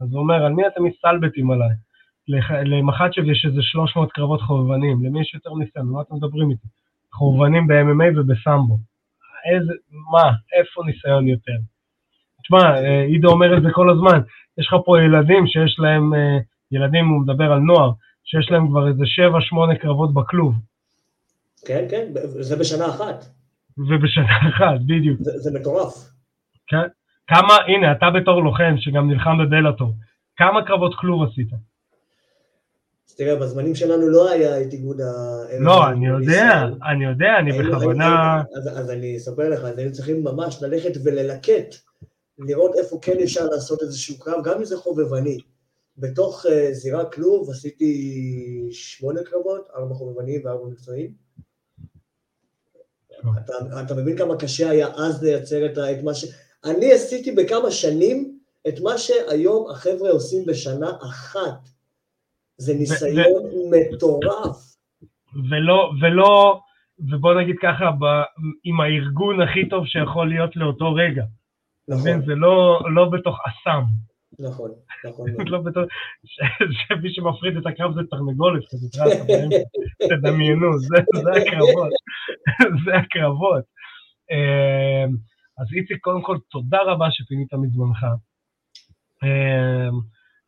אז 0.00 0.12
הוא 0.12 0.20
אומר, 0.20 0.44
על 0.44 0.52
מי 0.52 0.62
אתם 0.66 0.84
מסתלבטים 0.84 1.50
עליי? 1.50 1.74
למחצ'ב 2.64 3.24
יש 3.30 3.44
איזה 3.48 3.62
300 3.62 4.12
קרבות 4.12 4.40
חובבנים, 4.42 5.04
למי 5.04 5.20
יש 5.20 5.34
יותר 5.34 5.54
ניסיון? 5.54 5.86
מה 5.86 6.02
אתם 6.02 6.14
מדברים 6.14 6.50
איתי? 6.50 6.81
חורבנים 7.14 7.66
ב-MMA 7.66 8.20
ובסמבו. 8.20 8.78
איזה, 9.52 9.72
מה, 10.12 10.30
איפה 10.58 10.82
ניסיון 10.86 11.28
יותר? 11.28 11.58
תשמע, 12.42 12.58
אה, 12.58 13.02
עידו 13.02 13.28
אומר 13.30 13.56
את 13.56 13.62
זה 13.62 13.68
כל 13.72 13.90
הזמן, 13.90 14.20
יש 14.58 14.66
לך 14.66 14.74
פה 14.84 15.02
ילדים 15.02 15.46
שיש 15.46 15.76
להם, 15.78 16.14
אה, 16.14 16.38
ילדים, 16.72 17.08
הוא 17.08 17.22
מדבר 17.22 17.52
על 17.52 17.58
נוער, 17.58 17.90
שיש 18.24 18.50
להם 18.50 18.68
כבר 18.68 18.88
איזה 18.88 19.04
7-8 19.04 19.74
קרבות 19.80 20.14
בכלוב. 20.14 20.54
כן, 21.66 21.84
כן, 21.90 22.12
זה 22.40 22.56
בשנה 22.56 22.86
אחת. 22.86 23.24
ובשנה 23.78 24.38
אחת, 24.48 24.80
בדיוק. 24.86 25.20
זה, 25.20 25.38
זה 25.38 25.58
מטורף. 25.60 25.94
כן. 26.66 26.88
כמה, 27.26 27.54
הנה, 27.68 27.92
אתה 27.92 28.10
בתור 28.10 28.42
לוחם 28.42 28.74
שגם 28.76 29.10
נלחם 29.10 29.38
בבלאטור, 29.38 29.94
כמה 30.36 30.66
קרבות 30.66 30.94
כלוב 30.94 31.22
עשית? 31.22 31.48
אז 33.08 33.14
תראה, 33.14 33.36
בזמנים 33.36 33.74
שלנו 33.74 34.08
לא 34.08 34.30
היה 34.30 34.62
את 34.62 34.72
איגוד 34.72 35.00
ה... 35.00 35.12
לא, 35.58 35.88
אני 35.88 36.06
יודע, 36.06 36.64
אני 36.92 37.04
יודע, 37.04 37.28
אני 37.38 37.58
בכוונה... 37.58 38.42
אז 38.76 38.90
אני 38.90 39.16
אספר 39.16 39.48
לך, 39.48 39.64
אז 39.64 39.78
היינו 39.78 39.92
צריכים 39.92 40.24
ממש 40.24 40.62
ללכת 40.62 40.92
וללקט, 41.04 41.74
לראות 42.38 42.74
איפה 42.78 42.98
כן 43.02 43.18
אפשר 43.22 43.46
לעשות 43.46 43.82
איזשהו 43.82 44.18
קרב, 44.18 44.44
גם 44.44 44.58
אם 44.58 44.64
זה 44.64 44.76
חובבני. 44.76 45.38
בתוך 45.98 46.46
uh, 46.46 46.72
זירה 46.72 47.04
כלוב 47.04 47.50
עשיתי 47.50 48.68
שמונה 48.70 49.22
קרבות, 49.22 49.68
ארבע 49.76 49.94
חובבניים 49.94 50.40
וארבע 50.44 50.66
מקצועיים. 50.68 51.12
אתה, 53.44 53.52
אתה 53.82 53.94
מבין 53.94 54.16
כמה 54.18 54.36
קשה 54.36 54.70
היה 54.70 54.88
אז 54.96 55.22
לייצר 55.22 55.66
את, 55.66 55.78
את 55.78 56.02
מה 56.04 56.14
ש... 56.14 56.24
אני 56.64 56.92
עשיתי 56.92 57.32
בכמה 57.32 57.70
שנים 57.70 58.38
את 58.68 58.80
מה 58.80 58.98
שהיום 58.98 59.70
החבר'ה 59.70 60.10
עושים 60.10 60.46
בשנה 60.46 60.92
אחת. 61.02 61.68
זה 62.58 62.74
ניסיון 62.74 63.42
מטורף. 63.70 64.56
ולא, 65.50 65.92
ולא, 66.00 66.60
ובוא 67.10 67.34
נגיד 67.40 67.56
ככה, 67.62 67.90
ב, 67.90 68.04
עם 68.64 68.80
הארגון 68.80 69.40
הכי 69.40 69.68
טוב 69.68 69.86
שיכול 69.86 70.28
להיות 70.28 70.56
לאותו 70.56 70.94
רגע. 70.94 71.24
נכון. 71.88 72.24
זה 72.26 72.34
לא, 72.34 72.80
לא 72.94 73.04
בתוך 73.04 73.38
אסם. 73.46 73.82
נכון, 74.38 74.70
נכון. 75.08 75.30
לא 75.52 75.60
בתור, 75.60 75.82
שמי 76.70 77.14
שמפריד 77.14 77.56
את 77.56 77.66
הקרב 77.66 77.94
זה 77.94 78.00
תרנגולת, 78.10 78.62
תדמיינו, 80.08 80.78
זה 80.78 80.96
הקרבות, 81.40 81.92
זה 82.84 82.94
הקרבות. 82.96 83.64
אמ, 84.30 85.10
אז 85.58 85.66
איציק, 85.76 85.98
קודם 86.00 86.22
כל, 86.22 86.38
תודה 86.50 86.78
רבה 86.82 87.06
שפינית 87.10 87.54
מזמנך. 87.54 88.04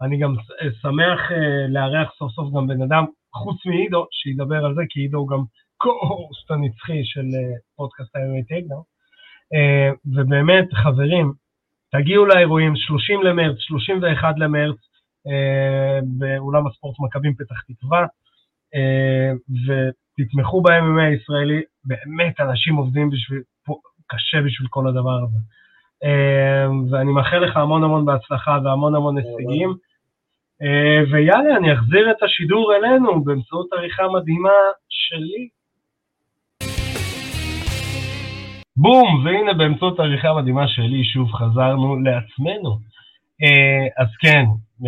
אני 0.05 0.19
גם 0.19 0.35
שמח 0.83 1.33
אה, 1.33 1.67
לארח 1.69 2.11
סוף 2.19 2.33
סוף 2.33 2.55
גם 2.57 2.67
בן 2.67 2.83
אדם, 2.83 3.05
חוץ 3.33 3.67
מעידו, 3.67 4.07
שידבר 4.11 4.65
על 4.65 4.75
זה, 4.75 4.83
כי 4.89 5.01
עידו 5.01 5.19
הוא 5.19 5.29
גם 5.29 5.43
co-host 5.77 6.51
הנצחי 6.51 7.01
של 7.05 7.21
אה, 7.21 7.57
פודקאסט 7.77 8.17
ה-MMA 8.17 8.49
טייקדאון. 8.49 8.83
אה, 9.55 9.91
ובאמת, 10.07 10.69
חברים, 10.75 11.33
תגיעו 11.93 12.27
לאירועים, 12.27 12.77
30 12.77 13.23
למרץ, 13.23 13.57
31 13.59 14.35
למרץ, 14.37 14.77
אה, 15.27 16.01
באולם 16.19 16.67
הספורט 16.67 16.97
מכבים 17.01 17.35
פתח 17.35 17.61
תקווה, 17.69 18.07
אה, 18.75 19.33
ותתמכו 19.67 20.63
ב-MMA 20.63 21.03
הישראלי, 21.03 21.63
באמת 21.85 22.41
אנשים 22.41 22.77
עובדים 22.77 23.11
בשביל, 23.11 23.43
קשה 24.07 24.43
בשביל 24.47 24.69
כל 24.71 24.89
הדבר 24.89 25.19
הזה. 25.25 25.39
אה, 26.05 26.67
ואני 26.91 27.13
מאחל 27.13 27.39
לך 27.39 27.57
המון 27.57 27.85
המון 27.85 28.05
בהצלחה 28.05 28.59
והמון 28.65 28.95
המון 28.95 29.19
הישגים. 29.19 29.75
אה, 30.63 31.13
ויאללה, 31.13 31.57
אני 31.57 31.73
אחזיר 31.73 32.11
את 32.11 32.23
השידור 32.23 32.75
אלינו 32.75 33.25
באמצעות 33.25 33.73
עריכה 33.73 34.03
מדהימה 34.09 34.59
שלי. 34.89 35.49
בום, 38.77 39.25
והנה 39.25 39.53
באמצעות 39.53 40.01
העריכה 40.01 40.29
המדהימה 40.29 40.69
שלי, 40.69 41.05
שוב 41.05 41.33
חזרנו 41.33 41.97
לעצמנו. 42.01 42.79
Uh, 43.43 44.03
אז 44.03 44.09
כן, 44.21 44.45
uh, 44.83 44.87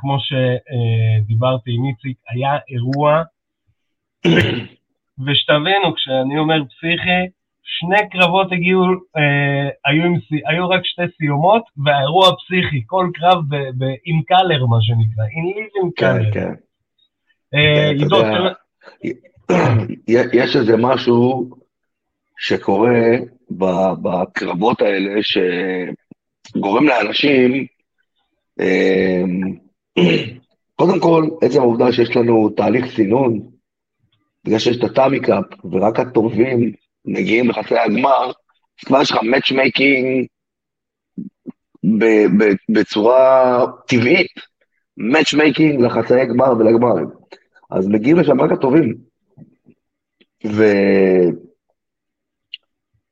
כמו 0.00 0.16
שדיברתי 0.20 1.70
עם 1.70 1.84
איציק, 1.84 2.16
היה 2.28 2.58
אירוע, 2.68 3.22
ושתבינו, 5.26 5.94
כשאני 5.94 6.38
אומר 6.38 6.64
פסיכי, 6.64 7.37
שני 7.70 8.08
קרבות 8.10 8.52
הגיעו, 8.52 8.84
uh, 8.84 8.90
היו, 9.84 10.04
עם, 10.04 10.14
היו 10.48 10.68
רק 10.68 10.80
שתי 10.84 11.02
סיומות, 11.16 11.62
והאירוע 11.84 12.26
פסיכי, 12.36 12.82
כל 12.86 13.10
קרב 13.14 13.42
ב, 13.48 13.56
ב, 13.56 13.84
עם 14.04 14.22
קלר, 14.22 14.66
מה 14.66 14.76
שנקרא, 14.80 15.24
עם 15.32 15.44
ליב 15.44 15.68
עם 15.82 15.90
קלר. 15.90 16.32
כן, 16.32 16.40
כן. 16.40 16.54
יש 20.32 20.56
איזה 20.56 20.76
משהו 20.76 21.50
שקורה 22.38 23.00
בקרבות 24.02 24.82
האלה, 24.82 25.20
שגורם 25.22 26.86
לאנשים, 26.86 27.66
אמ, 28.60 29.56
קודם 30.76 31.00
כל, 31.00 31.24
עצם 31.42 31.60
העובדה 31.60 31.92
שיש 31.92 32.16
לנו 32.16 32.48
תהליך 32.48 32.86
סינון, 32.96 33.40
בגלל 34.44 34.58
שיש 34.58 34.76
את 34.76 34.84
הטאטמי 34.84 35.20
קאפ, 35.20 35.44
ורק 35.72 36.00
הטובים 36.00 36.72
מגיעים 37.08 37.50
לחצי 37.50 37.78
הגמר, 37.78 38.26
אז 38.26 38.84
כבר 38.86 39.02
יש 39.02 39.10
לך 39.10 39.18
matchmaking 39.22 40.26
בצורה 42.68 43.64
טבעית, 43.86 44.32
matchmaking 44.96 45.80
לחצאי 45.80 46.26
גמר 46.26 46.52
ולגמרים. 46.58 47.06
אז 47.70 47.88
מגיעים 47.88 48.16
לשם 48.16 48.40
רק 48.40 48.52
הטובים. 48.52 48.94
ו... 50.46 50.64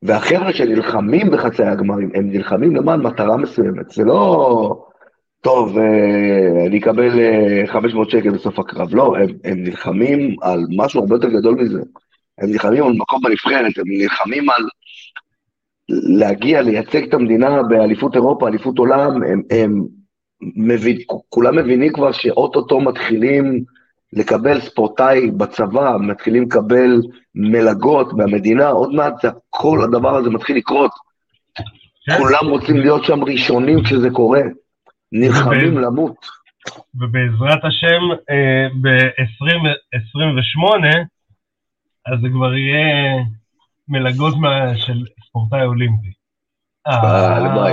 והחבר'ה 0.02 0.52
שנלחמים 0.52 1.30
בחצי 1.30 1.62
הגמרים, 1.62 2.11
הם 2.14 2.30
נלחמים 2.30 2.76
למען 2.76 3.00
מטרה 3.00 3.37
מסוימת. 3.37 3.90
זה 3.90 4.04
לא, 4.04 4.87
טוב, 5.40 5.78
אה, 5.78 6.66
אני 6.66 6.78
אקבל 6.78 7.11
500 7.66 8.06
אה, 8.06 8.12
שקל 8.12 8.30
בסוף 8.30 8.59
הקרב. 8.59 8.94
לא, 8.94 9.16
הם, 9.16 9.28
הם 9.44 9.62
נלחמים 9.62 10.37
על 10.42 10.66
משהו 10.76 11.00
הרבה 11.00 11.14
יותר 11.14 11.28
גדול 11.28 11.54
מזה. 11.54 11.80
הם 12.38 12.51
נלחמים 12.51 12.85
על 12.85 12.92
מקום 12.92 13.20
בנבחרת, 13.22 13.79
הם 13.79 13.85
נלחמים 13.87 14.51
על 14.51 14.62
להגיע, 15.88 16.62
לייצג 16.62 17.09
את 17.09 17.14
המדינה 17.14 17.62
באליפות 17.62 18.14
אירופה, 18.14 18.49
אליפות 18.49 18.79
עולם, 18.79 19.22
הם, 19.22 19.42
הם 19.51 19.85
מבין, 20.57 20.99
כולם 21.29 21.57
מבינים 21.57 21.92
כבר 21.92 22.12
שאו-טו-טו 22.12 22.81
מתחילים 22.81 23.64
לקבל 24.12 24.61
ספורטאי 24.61 25.31
בצבא, 25.31 25.96
מתחילים 26.01 26.42
לקבל 26.42 27.03
מלגות 27.35 28.12
מהמדינה, 28.12 28.68
עוד 28.68 28.94
מעט 28.94 29.25
כל 29.51 29.81
הדבר 29.85 30.16
הזה 30.16 30.31
מתחיל 30.31 30.57
לקרות. 30.57 30.90
כן. 32.07 32.18
כולם 32.18 32.49
רוצים 32.49 32.77
להיות 32.77 33.05
שם 33.05 33.25
ראשונים 33.25 33.85
כשזה 33.85 34.11
קורה, 34.11 34.40
נלחמים 35.12 35.79
למות. 35.79 36.16
ובעזרת 36.94 37.64
השם, 37.64 38.03
אה, 38.31 38.68
ב-2028, 38.83 40.87
אז 42.07 42.21
זה 42.21 42.29
כבר 42.29 42.55
יהיה 42.55 43.16
מלגות 43.88 44.35
של 44.77 45.05
ספורטאי 45.29 45.62
אולימפי. 45.62 46.12
הלוואי, 46.87 47.73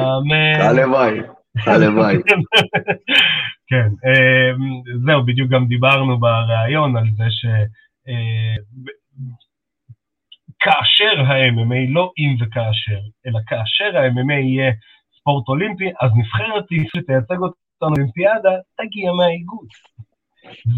הלוואי. 0.60 1.20
הלוואי. 1.66 2.16
כן, 3.70 3.88
אמ, 4.06 4.82
זהו, 5.06 5.26
בדיוק 5.26 5.50
גם 5.50 5.68
דיברנו 5.68 6.20
בריאיון 6.20 6.98
על 6.98 7.08
זה 7.18 7.26
ש... 7.30 7.46
אה, 8.08 8.56
כאשר 10.60 11.22
ה-MMA, 11.22 11.94
לא 11.94 12.12
אם 12.18 12.36
וכאשר, 12.40 13.00
אלא 13.28 13.40
כאשר 13.48 13.98
ה-MMA 13.98 14.34
יהיה 14.34 14.72
ספורט 15.20 15.48
אולימפי, 15.48 15.90
אז 16.02 16.12
נבחרת 16.16 16.66
שתייצג 16.96 17.38
אותנו 17.38 17.64
באולימפיאדה, 17.82 18.50
תגיע 18.78 19.12
מהאיגוד. 19.12 19.68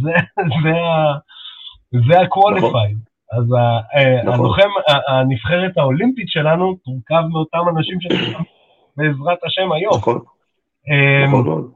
זה, 0.01 0.15
זה, 0.63 0.77
זה 2.07 2.19
ה-qualified. 2.19 2.57
נכון. 2.57 3.14
אז 3.37 3.53
אה, 3.53 4.23
נכון. 4.23 4.33
הלוחם, 4.33 4.69
הנבחרת 5.07 5.77
האולימפית 5.77 6.29
שלנו 6.29 6.75
תורכב 6.85 7.27
מאותם 7.31 7.77
אנשים 7.77 8.01
שנלחמים 8.01 8.45
בעזרת 8.97 9.37
השם 9.45 9.71
היום. 9.71 9.93
נכון. 9.97 10.19
נכון 11.27 11.71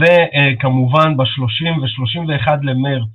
וכמובן 0.00 1.16
ב-30 1.16 1.80
ו-31 1.80 2.50
למרץ 2.62 3.08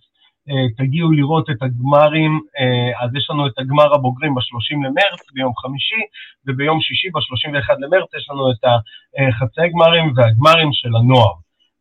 אה, 0.50 0.86
תגיעו 0.86 1.12
לראות 1.12 1.50
את 1.50 1.62
הגמרים, 1.62 2.40
אה, 2.60 3.04
אז 3.04 3.16
יש 3.16 3.30
לנו 3.30 3.48
את 3.48 3.60
הגמר 3.60 3.94
הבוגרים 3.94 4.36
ב-30 4.36 4.76
למרץ 4.86 5.32
ביום 5.34 5.54
חמישי, 5.56 6.02
וביום 6.48 6.82
שישי 6.82 7.10
ב-31 7.10 7.74
למרץ 7.80 8.10
יש 8.18 8.28
לנו 8.30 8.52
את 8.52 8.64
החצי 8.66 9.70
גמרים 9.74 10.14
והגמרים 10.16 10.70
של 10.74 10.96
הנוער. 10.96 11.34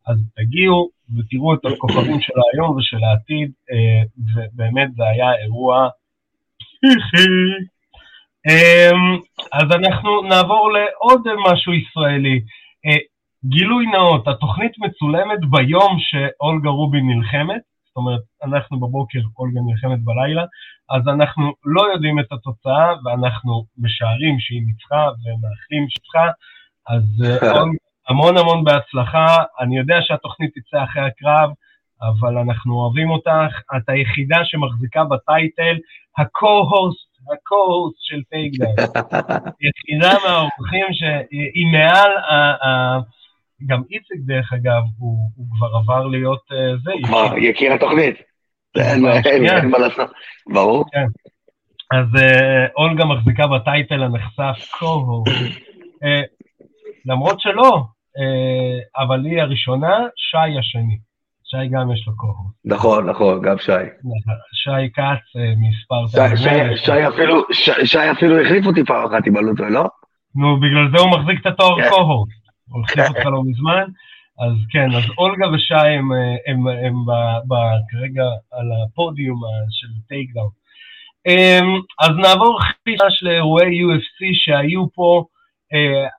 אז 0.07 0.17
תגיעו 0.35 0.89
ותראו 1.17 1.53
את 1.53 1.65
הכוכבים 1.65 2.21
של 2.21 2.33
היום 2.53 2.75
ושל 2.77 3.03
העתיד, 3.03 3.51
אה, 3.71 4.03
ובאמת 4.33 4.89
זה 4.95 5.03
היה 5.03 5.33
אירוע 5.43 5.89
אז 9.53 9.71
אנחנו 9.71 10.21
נעבור 10.21 10.71
לעוד 10.71 11.21
משהו 11.51 11.73
ישראלי. 11.73 12.41
גילוי 13.45 13.85
נאות, 13.85 14.27
התוכנית 14.27 14.71
מצולמת 14.77 15.39
ביום 15.49 15.97
שאולגה 15.99 16.69
רובין 16.69 17.07
נלחמת, 17.07 17.61
זאת 17.87 17.95
אומרת, 17.95 18.21
אנחנו 18.43 18.79
בבוקר, 18.79 19.19
אולגה 19.37 19.59
נלחמת 19.67 20.03
בלילה, 20.03 20.45
אז 20.89 21.07
אנחנו 21.07 21.53
לא 21.65 21.81
יודעים 21.93 22.19
את 22.19 22.31
התוצאה, 22.31 22.93
ואנחנו 23.05 23.65
משערים 23.77 24.39
שהיא 24.39 24.61
ניצחה 24.65 25.07
ומאחלים 25.23 25.89
שניצחה, 25.89 26.27
אז 26.87 27.03
אה, 27.25 27.61
המון 28.09 28.37
המון 28.37 28.63
בהצלחה. 28.63 29.27
אני 29.59 29.77
יודע 29.77 29.97
שהתוכנית 30.01 30.51
תצא 30.55 30.83
אחרי 30.83 31.03
הקרב, 31.03 31.49
אבל 32.01 32.37
אנחנו 32.37 32.73
אוהבים 32.81 33.09
אותך. 33.09 33.29
את 33.77 33.89
היחידה 33.89 34.37
שמחזיקה 34.43 35.03
ב 35.03 35.14
title, 35.14 35.77
ה-co-host, 36.17 37.01
ה-co-host 37.31 37.95
של 37.99 38.21
טייקדאון. 38.29 38.75
יחידה 39.65 40.13
מהאורחים 40.25 40.85
שהיא 40.91 41.67
מעל 41.71 42.11
גם 43.65 43.81
איציק, 43.91 44.17
דרך 44.25 44.53
אגב, 44.53 44.81
הוא, 44.97 45.29
הוא 45.35 45.45
כבר 45.57 45.67
עבר 45.77 46.07
להיות 46.07 46.41
אה, 46.51 46.77
זה. 46.83 46.91
כבר 47.03 47.37
יקיר 47.37 47.73
התוכנית. 47.73 48.15
אין 48.77 49.05
אין- 49.25 49.69
מה 49.69 49.77
לעשות. 49.77 50.09
ברור. 50.53 50.85
אז 51.91 52.21
אה, 52.21 52.65
אולגה 52.77 53.05
מחזיקה 53.05 53.47
בטייטל 53.47 54.03
הנחשף 54.03 54.71
קוהו. 54.79 55.23
אה, 56.03 56.21
למרות 57.05 57.39
שלא, 57.39 57.83
אבל 58.97 59.25
היא 59.25 59.41
הראשונה, 59.41 59.97
שי 60.15 60.57
השני. 60.59 60.97
שי 61.51 61.67
גם 61.71 61.91
יש 61.91 62.07
לו 62.07 62.15
קוהו. 62.17 62.51
נכון, 62.65 63.09
נכון, 63.09 63.41
גם 63.41 63.57
שי. 63.57 63.71
שי 64.53 64.89
כץ 64.93 65.35
אה, 65.35 65.53
מספר... 65.57 66.07
שי- 67.85 68.11
אפילו- 68.11 68.41
החליף 68.41 68.65
אותי 68.65 68.83
פעם 68.85 69.05
אחת 69.05 69.27
עם 69.27 69.37
הלוטו, 69.37 69.63
לא? 69.63 69.85
נו, 70.35 70.59
בגלל 70.59 70.91
זה 70.95 71.01
הוא 71.03 71.11
מחזיק 71.19 71.41
את 71.41 71.45
התואר 71.45 71.81
כן. 71.81 71.89
קוהו. 71.89 72.25
הוא 72.69 72.83
החליף 72.83 73.07
אותך 73.09 73.25
לא 73.25 73.41
מזמן. 73.45 73.83
אז 74.39 74.53
כן, 74.71 74.87
אז 74.97 75.03
אולגה 75.17 75.47
ושי 75.53 75.73
הם, 75.75 76.11
אה, 76.13 76.35
הם, 76.47 76.67
הם 76.67 77.05
ב- 77.05 77.53
ב- 77.53 77.79
כרגע 77.91 78.23
על 78.51 78.67
הפודיום 78.85 79.43
אה, 79.43 79.49
של 79.69 79.87
טייקדאון. 80.07 80.49
אז 82.01 82.09
נעבור 82.17 82.59
חיש 82.61 83.23
לאירועי 83.23 83.81
UFC 83.83 84.19
שהיו 84.33 84.85
פה. 84.93 85.25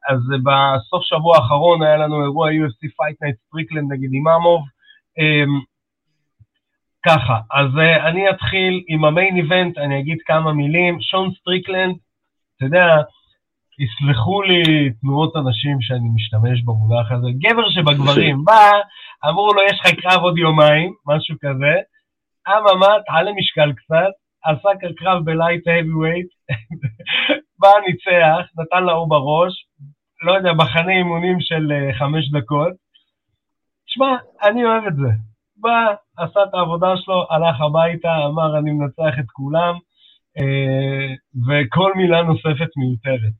אז 0.08 0.18
בסוף 0.44 1.02
שבוע 1.04 1.36
האחרון 1.36 1.82
היה 1.82 1.96
לנו 1.96 2.22
אירוע 2.22 2.48
UFC 2.50 2.86
Fight 2.86 3.16
Night 3.26 3.36
סטריקלנד 3.48 3.92
נגד 3.92 4.12
אימאמוב. 4.12 4.62
אה, 5.18 5.44
ככה, 7.06 7.38
אז 7.52 7.66
אה, 7.78 8.08
אני 8.08 8.30
אתחיל 8.30 8.82
עם 8.88 9.04
ה 9.04 9.11
main 9.11 9.36
event, 9.36 9.78
אני 9.78 10.00
אגיד 10.00 10.18
כמה 10.26 10.52
מילים. 10.52 11.00
שון 11.00 11.30
סטריקלנד, 11.40 11.96
אתה 12.56 12.64
יודע, 12.64 12.86
יסלחו 13.78 14.42
לי 14.42 14.90
תנועות 15.00 15.36
אנשים 15.36 15.80
שאני 15.80 16.08
משתמש 16.14 16.62
במונח 16.62 17.12
הזה, 17.12 17.28
גבר 17.38 17.70
שבגברים 17.70 18.44
בא, 18.46 18.70
אמרו 19.28 19.54
לו 19.54 19.62
יש 19.62 19.80
לך 19.80 20.00
קרב 20.00 20.22
עוד 20.22 20.38
יומיים, 20.38 20.92
משהו 21.06 21.36
כזה, 21.40 21.74
אממה, 22.48 22.86
תעלה 23.06 23.32
משקל 23.32 23.72
קצת, 23.72 24.12
עשה 24.44 24.68
קרב 24.96 25.24
בלייט 25.24 25.64
weight, 25.68 26.54
בא, 27.60 27.68
ניצח, 27.86 28.50
נתן 28.58 28.84
להוא 28.84 29.08
בראש, 29.08 29.52
לא 30.22 30.32
יודע, 30.32 30.52
מחנה 30.52 30.92
אימונים 30.92 31.36
של 31.40 31.72
אה, 31.72 31.94
חמש 31.98 32.30
דקות. 32.30 32.81
שמע, 33.92 34.16
אני 34.42 34.64
אוהב 34.64 34.84
את 34.86 34.96
זה. 34.96 35.10
בא, 35.56 35.94
עשה 36.16 36.42
את 36.42 36.54
העבודה 36.54 36.96
שלו, 36.96 37.26
הלך 37.30 37.60
הביתה, 37.60 38.08
אמר 38.26 38.58
אני 38.58 38.70
מנצח 38.70 39.18
את 39.20 39.30
כולם, 39.32 39.74
אה, 40.38 41.14
וכל 41.46 41.92
מילה 41.96 42.22
נוספת 42.22 42.70
מיותרת. 42.76 43.34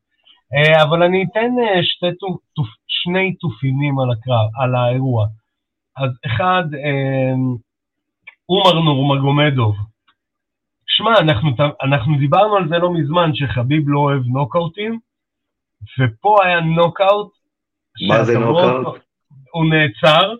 אה, 0.55 0.83
אבל 0.83 1.03
אני 1.03 1.25
אתן 1.25 1.51
אה, 1.62 1.83
שתי, 1.83 2.07
תו- 2.21 2.38
תוף, 2.55 2.69
שני 2.87 3.35
תופינים 3.35 3.99
על 3.99 4.11
הקרב, 4.11 4.49
על 4.62 4.75
האירוע. 4.75 5.27
אז 5.97 6.11
אחד, 6.27 6.65
עומר 8.47 8.81
נורמגומדוב. 8.81 9.77
שמע, 10.87 11.11
אנחנו, 11.19 11.51
אנחנו 11.83 12.19
דיברנו 12.19 12.57
על 12.57 12.69
זה 12.69 12.79
לא 12.79 12.93
מזמן, 12.93 13.31
שחביב 13.35 13.83
לא 13.87 13.99
אוהב 14.01 14.23
נוקאוטים, 14.27 14.99
ופה 15.99 16.37
היה 16.45 16.61
נוקאוט. 16.61 17.33
מה 18.09 18.25
זה 18.25 18.38
נוקאוט? 18.38 19.12
הוא 19.53 19.65
נעצר, 19.71 20.35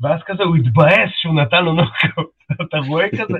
ואז 0.00 0.20
כזה 0.26 0.42
הוא 0.42 0.56
התבאס 0.56 1.10
שהוא 1.20 1.34
נתן 1.34 1.64
לו 1.64 1.72
נוקאוט. 1.72 2.30
אתה 2.62 2.78
רואה 2.88 3.08
כזה, 3.08 3.38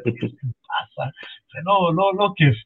זה 1.53 1.59
לא, 1.65 1.93
לא, 1.97 2.13
לא 2.19 2.29
כיף. 2.37 2.57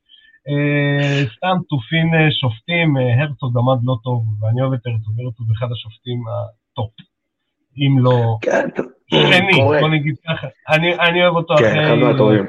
אה, 0.48 1.25
סתם 1.37 1.57
תופין 1.68 2.14
אה, 2.14 2.31
שופטים, 2.31 2.96
אה, 2.96 3.22
הרצוג 3.22 3.59
עמד 3.59 3.81
לא 3.85 3.96
טוב, 4.05 4.25
ואני 4.40 4.62
אוהב 4.62 4.72
את 4.72 4.87
הרצוג, 4.87 5.20
הרצוג 5.20 5.46
אחד 5.59 5.66
השופטים 5.72 6.25
ה 6.29 6.41
top, 6.41 6.92
אם 7.77 7.98
לא 7.98 8.38
כן. 8.42 8.68
שני. 9.11 9.62
בוא 9.81 9.88
נגיד 9.88 10.14
ככה. 10.29 10.46
אני, 10.68 10.94
אני 10.98 11.22
אוהב 11.22 11.37
אותו 11.37 11.55
כן, 11.57 11.64
אחרי, 11.64 11.87
אחד 11.87 11.94
מהטובים. 11.94 12.44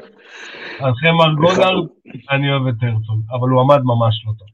אחרי 0.80 1.10
מר. 1.10 1.34
גודארד, 1.34 1.86
אני 2.30 2.50
אוהב 2.50 2.66
את 2.66 2.82
הרצוג, 2.82 3.22
אבל 3.30 3.48
הוא 3.48 3.60
עמד 3.60 3.82
ממש 3.82 4.24
לא 4.26 4.32
טוב. 4.38 4.48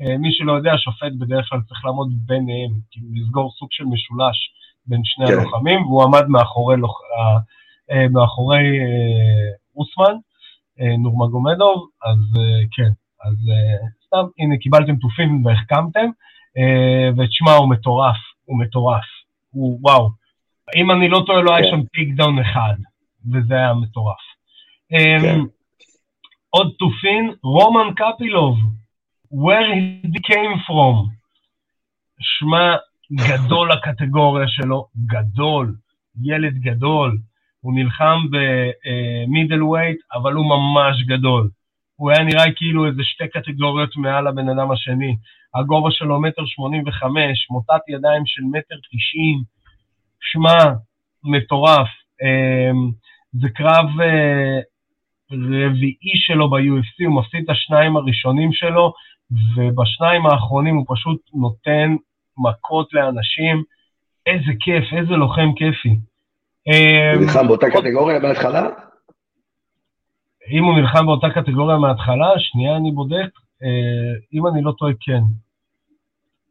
אה, 0.00 0.18
מי 0.18 0.28
שלא 0.32 0.52
יודע, 0.52 0.72
שופט 0.76 1.12
בדרך 1.18 1.48
כלל 1.48 1.60
צריך 1.68 1.84
לעמוד 1.84 2.08
ביניהם, 2.26 2.70
כאילו 2.90 3.06
לסגור 3.14 3.52
סוג 3.58 3.68
של 3.72 3.84
משולש 3.84 4.36
בין 4.86 5.00
שני 5.04 5.26
כן. 5.26 5.32
הלוחמים, 5.32 5.86
והוא 5.86 6.02
עמד 6.02 6.28
מאחורי, 6.28 6.76
לוח... 6.76 7.00
אה, 7.18 7.38
אה, 7.90 8.08
מאחורי 8.08 8.64
אוסמן, 9.76 10.16
נורמגומדוב, 10.98 11.88
אז 12.04 12.18
כן, 12.72 12.90
אז 13.24 13.34
סתם, 14.06 14.24
הנה 14.38 14.56
קיבלתם 14.56 14.96
תופין 14.96 15.46
והחכמתם, 15.46 16.08
ותשמע, 17.16 17.52
הוא 17.52 17.70
מטורף, 17.70 18.16
הוא 18.44 18.58
מטורף, 18.58 19.04
הוא 19.50 19.78
וואו. 19.82 20.08
אם 20.76 20.90
אני 20.90 21.08
לא 21.08 21.22
טועה, 21.26 21.42
לא 21.42 21.54
היה 21.54 21.64
כן. 21.64 21.70
שם 21.70 21.82
takedown 21.82 22.38
אחד, 22.38 22.74
וזה 23.32 23.54
היה 23.54 23.74
מטורף. 23.74 24.22
כן. 24.90 25.40
עוד 26.50 26.72
תופין, 26.78 27.32
רומן 27.42 27.94
קפילוב, 27.96 28.56
where 29.32 29.74
he 29.74 30.20
came 30.30 30.54
from. 30.66 31.08
שמע, 32.20 32.76
גדול 33.12 33.72
הקטגוריה 33.72 34.48
שלו, 34.48 34.86
גדול, 35.06 35.74
ילד 36.22 36.54
גדול. 36.54 37.18
הוא 37.60 37.74
נלחם 37.74 38.18
במידל 38.30 39.62
ווייט, 39.62 39.98
אבל 40.12 40.32
הוא 40.32 40.46
ממש 40.46 41.02
גדול. 41.06 41.48
הוא 41.96 42.10
היה 42.10 42.24
נראה 42.24 42.52
כאילו 42.56 42.86
איזה 42.86 43.02
שתי 43.04 43.28
קטגוריות 43.28 43.96
מעל 43.96 44.26
הבן 44.26 44.48
אדם 44.48 44.70
השני. 44.70 45.16
הגובה 45.54 45.90
שלו 45.90 46.20
מטר 46.20 46.42
שמונים 46.46 46.84
וחמש, 46.86 47.50
מוטת 47.50 47.88
ידיים 47.88 48.22
של 48.26 48.42
מטר 48.42 48.74
תשעים. 48.76 49.42
שמע, 50.20 50.74
מטורף. 51.24 51.88
אמ, 52.22 52.90
זה 53.32 53.48
קרב 53.48 53.86
אה, 54.00 54.60
רביעי 55.32 56.14
שלו 56.14 56.50
ב-UFC, 56.50 57.06
הוא 57.06 57.20
מפסיד 57.20 57.44
את 57.44 57.50
השניים 57.50 57.96
הראשונים 57.96 58.52
שלו, 58.52 58.92
ובשניים 59.56 60.26
האחרונים 60.26 60.76
הוא 60.76 60.84
פשוט 60.88 61.20
נותן 61.34 61.96
מכות 62.38 62.92
לאנשים. 62.92 63.62
איזה 64.26 64.52
כיף, 64.60 64.84
איזה 64.92 65.10
לוחם 65.10 65.52
כיפי. 65.56 65.96
אמ, 66.66 67.14
הוא 67.14 67.22
נלחם 67.24 67.46
באותה 67.48 67.66
קטגוריה 67.70 68.18
מההתחלה? 68.18 68.68
אם 70.50 70.64
הוא 70.64 70.78
נלחם 70.78 71.06
באותה 71.06 71.30
קטגוריה 71.30 71.78
מההתחלה, 71.78 72.30
שנייה 72.38 72.76
אני 72.76 72.92
בודק, 72.92 73.30
אה, 73.62 74.12
אם 74.32 74.46
אני 74.46 74.62
לא 74.62 74.72
טועה 74.78 74.92
כן. 75.00 75.22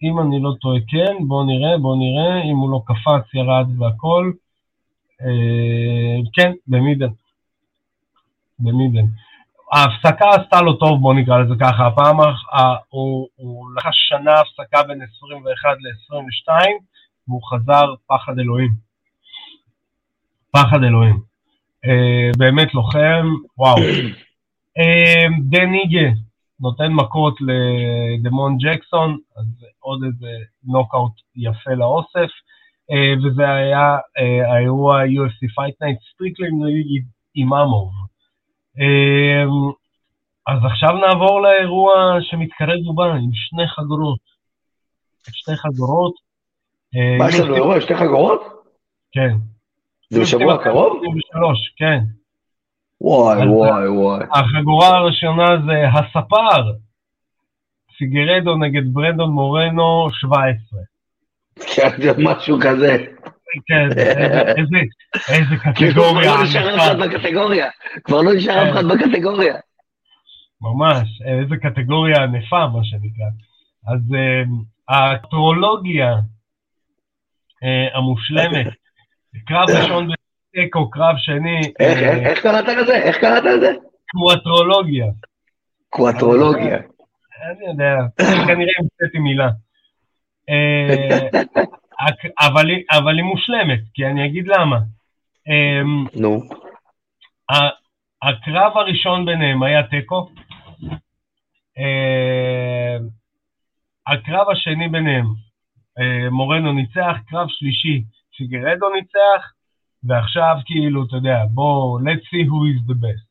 אם 0.03 0.19
אני 0.19 0.41
לא 0.41 0.51
טועה 0.61 0.79
כן, 0.87 1.27
בואו 1.27 1.45
נראה, 1.45 1.77
בואו 1.77 1.95
נראה, 1.95 2.43
אם 2.43 2.57
הוא 2.57 2.71
לא 2.71 2.81
קפץ, 2.85 3.33
ירד 3.33 3.67
והכל. 3.79 4.31
אה, 5.21 6.17
כן, 6.33 6.51
במידן. 6.67 7.11
במידל. 8.59 9.05
ההפסקה 9.71 10.29
עשתה 10.29 10.61
לו 10.61 10.73
טוב, 10.73 11.01
בואו 11.01 11.13
נקרא 11.13 11.39
לזה 11.39 11.53
ככה. 11.59 11.87
הפעם 11.87 12.17
הוא, 12.89 13.27
הוא 13.35 13.71
לקח 13.77 13.89
שנה 13.91 14.33
הפסקה 14.39 14.83
בין 14.83 15.01
21 15.01 15.69
ל-22, 15.79 16.53
והוא 17.27 17.41
חזר 17.43 17.93
פחד 18.07 18.39
אלוהים. 18.39 18.71
פחד 20.51 20.83
אלוהים. 20.83 21.19
אה, 21.85 22.31
באמת 22.37 22.73
לוחם, 22.73 23.25
וואו. 23.57 23.77
אה, 24.77 25.27
דן 25.49 25.73
איגה 25.73 26.09
נותן 26.59 26.91
מכות 26.93 27.35
לדמון 27.41 28.57
ג'קסון, 28.57 29.17
אז 29.37 29.45
עוד 29.79 30.03
איזה 30.03 30.31
נוקאוט 30.63 31.11
יפה 31.35 31.71
לאוסף, 31.71 32.31
אה, 32.91 33.13
וזה 33.23 33.53
היה 33.53 33.97
אה, 34.17 34.53
האירוע 34.53 35.03
UFC 35.03 35.39
Fight 35.55 35.75
Night 35.83 36.13
סטריקלין 36.13 36.59
נגד 36.63 37.05
אימאמוב. 37.35 37.91
אה, 38.79 39.43
אז 40.47 40.59
עכשיו 40.65 40.91
נעבור 40.91 41.41
לאירוע 41.41 42.17
שמתקרב 42.21 42.87
ובא 42.87 43.03
עם 43.03 43.29
שני 43.33 43.67
חגורות. 43.67 44.19
שתי 45.31 45.55
חגורות. 45.55 46.13
אה, 46.95 47.17
מה 47.17 47.29
יש 47.29 47.39
לנו 47.39 47.55
אירוע? 47.55 47.81
שתי 47.81 47.95
חגורות? 47.95 48.41
כן. 49.11 49.35
זה 50.09 50.21
בשבוע 50.21 50.53
הקרוב? 50.53 50.97
23, 50.97 51.73
כן. 51.77 51.99
וואי 53.01 53.47
וואי 53.47 53.87
וואי. 53.87 54.25
החגורה 54.33 54.97
הראשונה 54.97 55.45
זה 55.65 55.87
הספר, 55.87 56.71
פיגרדו 57.97 58.57
נגד 58.57 58.93
ברנדון 58.93 59.29
מורנו 59.29 60.07
17. 60.11 60.79
כן, 61.75 61.89
משהו 62.17 62.57
כזה. 62.61 63.05
כן, 63.65 63.87
איזה, 64.57 64.77
כאילו 65.75 66.03
כבר 66.03 66.21
קטגוריה 66.21 66.35
לא 66.35 66.43
נשאר 66.43 66.75
אף 66.75 66.81
אחד 66.81 66.99
בקטגוריה. 66.99 67.69
כבר 68.03 68.21
לא 68.21 68.33
נשאר 68.33 68.69
אף 68.69 68.73
אחד 68.73 68.85
בקטגוריה. 68.85 69.55
ממש, 70.61 71.21
איזה 71.25 71.55
קטגוריה 71.57 72.23
ענפה, 72.23 72.67
מה 72.67 72.83
שנקרא. 72.83 73.29
אז 73.87 73.99
אה, 74.15 74.43
האקטרולוגיה 74.89 76.09
אה, 77.63 77.97
המושלמת, 77.97 78.67
קרב 79.47 79.69
ראשון 79.69 80.09
בתיקו, 80.53 80.89
קרב 80.89 81.15
שני, 81.17 81.61
איך, 81.79 81.97
אה, 81.97 82.29
איך, 82.29 82.41
קראת 82.41 82.67
לזה? 82.67 82.95
איך 82.95 83.17
קראת 83.17 83.43
לזה? 83.43 83.71
קוואטרולוגיה. 84.11 85.05
קואטרולוגיה. 85.89 86.77
אני 86.77 87.65
יודע, 87.67 87.95
כנראה 88.47 88.73
המצאתי 88.79 89.19
מילה. 89.19 89.49
אבל 92.39 92.65
אבל 92.91 93.15
היא 93.15 93.23
מושלמת, 93.23 93.79
כי 93.93 94.05
אני 94.05 94.25
אגיד 94.25 94.47
למה. 94.47 94.77
אמ, 95.47 96.05
נו. 96.21 96.41
הקרב 98.21 98.77
הראשון 98.77 99.25
ביניהם 99.25 99.63
היה 99.63 99.83
תיקו. 99.83 100.29
אה, 101.77 102.97
הקרב 104.07 104.49
השני 104.49 104.89
ביניהם, 104.89 105.25
אה, 105.99 106.29
מורנו 106.29 106.73
ניצח, 106.73 107.15
קרב 107.27 107.47
שלישי, 107.49 108.03
פיגרדו 108.37 108.89
ניצח, 108.95 109.51
ועכשיו 110.03 110.55
כאילו, 110.65 111.05
אתה 111.05 111.15
יודע, 111.15 111.37
בוא, 111.49 111.99
let's 111.99 112.25
see 112.25 112.45
who 112.49 112.59
is 112.71 112.91
the 112.91 112.95
best. 112.95 113.25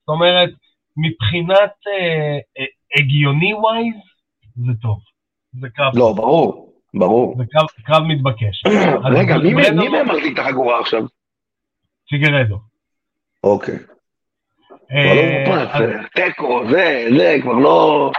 זאת 0.00 0.08
אומרת, 0.08 0.50
מבחינת 0.96 1.72
אה, 1.86 2.38
אה, 2.58 2.64
הגיוני 2.98 3.54
ווייז, 3.54 3.94
זה 4.56 4.72
טוב. 4.82 5.00
זה 5.52 5.68
קרב, 5.70 5.92
לא, 5.94 6.12
ברור, 6.16 6.69
ברור. 6.94 7.34
זה 7.38 7.44
קרב, 7.50 7.66
קרב 7.86 8.02
מתבקש. 8.02 8.62
רגע, 9.18 9.36
מי 9.38 9.54
מהם 9.88 10.08
מחזיק 10.08 10.34
את 10.34 10.44
החגורה 10.44 10.80
עכשיו? 10.80 11.02
פיגרדו. 12.10 12.58
אוקיי. 13.44 13.74
לא 14.90 14.96
אה, 14.96 15.72
אז- 15.72 15.82
תיקו, 16.14 16.62
זה, 16.70 17.08
זה, 17.18 17.36
כבר 17.42 17.52
לא... 17.52 18.10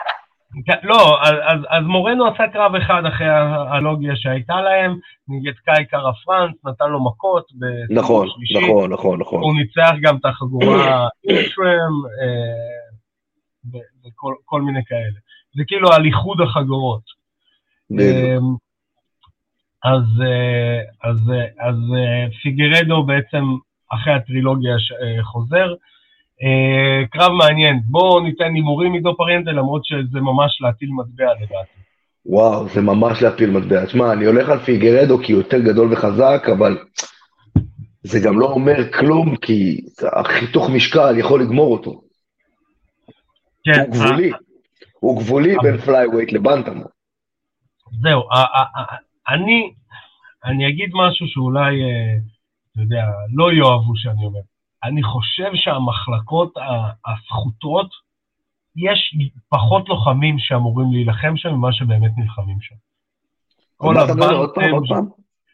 כן, 0.66 0.78
לא, 0.84 1.22
אז, 1.24 1.34
אז, 1.70 1.84
מורנו 1.84 2.28
עשה 2.28 2.44
קרב 2.54 2.76
אחד 2.76 3.02
אחרי 3.08 3.28
ה- 3.30 3.64
הלוגיה 3.76 4.16
שהייתה 4.16 4.62
להם, 4.62 4.98
נגד 5.28 5.54
קאי 5.66 5.86
קארה 5.86 6.12
פרנס, 6.26 6.56
נתן 6.66 6.86
לו 6.90 7.06
מכות 7.06 7.46
נכון, 7.90 8.28
שלישי. 8.30 8.68
נכון, 8.68 8.94
נכון, 8.94 9.20
נכון. 9.22 9.42
הוא 9.42 9.54
ניצח 9.56 9.92
גם 10.02 10.18
את 10.18 10.26
החגורה 10.26 11.08
אינטרם, 11.30 11.94
אה, 12.22 13.80
וכל 14.06 14.34
כל 14.46 14.62
מיני 14.62 14.80
כאלה. 14.88 15.20
זה 15.56 15.64
כאילו 15.68 15.92
על 15.94 16.06
איחוד 16.06 16.42
החגורות. 16.42 17.04
אז, 19.84 20.22
אה, 20.22 21.10
אז, 21.10 21.18
אה, 21.30 21.68
אז 21.68 21.76
אה, 21.98 22.28
פיגרדו 22.44 23.04
בעצם 23.04 23.44
אחרי 23.94 24.14
הטרילוגיה 24.14 24.76
חוזר. 25.22 25.74
קרב 27.12 27.32
מעניין, 27.32 27.82
בואו 27.86 28.20
ניתן 28.20 28.54
הימורים 28.56 28.94
עידו 28.94 29.18
פריאנטה, 29.18 29.52
למרות 29.52 29.86
שזה 29.86 30.20
ממש 30.20 30.62
להטיל 30.62 30.90
מטבע 30.92 31.34
לדעתי. 31.34 31.82
וואו, 32.26 32.70
זה 32.70 32.82
ממש 32.82 33.22
להפיל 33.22 33.50
מטבע. 33.50 33.86
תשמע, 33.86 34.14
אני 34.14 34.26
הולך 34.26 34.50
על 34.50 34.60
פיגרדו 34.60 35.18
כי 35.24 35.32
הוא 35.34 35.42
יותר 35.42 35.60
גדול 35.60 35.94
וחזק, 35.94 36.44
אבל 36.58 36.78
זה 38.04 38.20
גם 38.20 38.40
לא 38.40 38.46
אומר 38.46 38.92
כלום, 38.92 39.36
כי 39.36 39.82
החיתוך 40.14 40.70
משקל 40.70 41.18
יכול 41.18 41.42
לגמור 41.42 41.74
אותו. 41.74 42.02
כן, 43.64 43.80
הוא 43.80 43.90
גבולי. 43.94 44.32
הוא 45.00 45.22
גבולי 45.22 45.56
בין 45.64 45.78
flyweight 45.78 46.34
ל 46.34 46.40
bantam. 46.40 46.86
זהו, 48.02 48.22
אני, 49.30 49.74
אני 50.46 50.68
אגיד 50.68 50.90
משהו 50.94 51.28
שאולי, 51.28 51.84
אה, 51.84 52.16
אתה 52.72 52.82
יודע, 52.82 53.06
לא 53.34 53.54
יאהבו 53.54 53.96
שאני 53.96 54.26
אומר. 54.26 54.40
אני 54.84 55.04
חושב 55.04 55.52
שהמחלקות 55.56 56.54
הסחוטות, 57.06 57.90
יש 58.76 59.16
פחות 59.50 59.90
לוחמים 59.90 60.40
שאמורים 60.40 60.92
להילחם 60.92 61.38
שם 61.38 61.50
ממה 61.50 61.74
שבאמת 61.74 62.12
נלחמים 62.18 62.62
שם. 62.62 62.76
כל 63.78 63.98
הבנטם? 63.98 65.06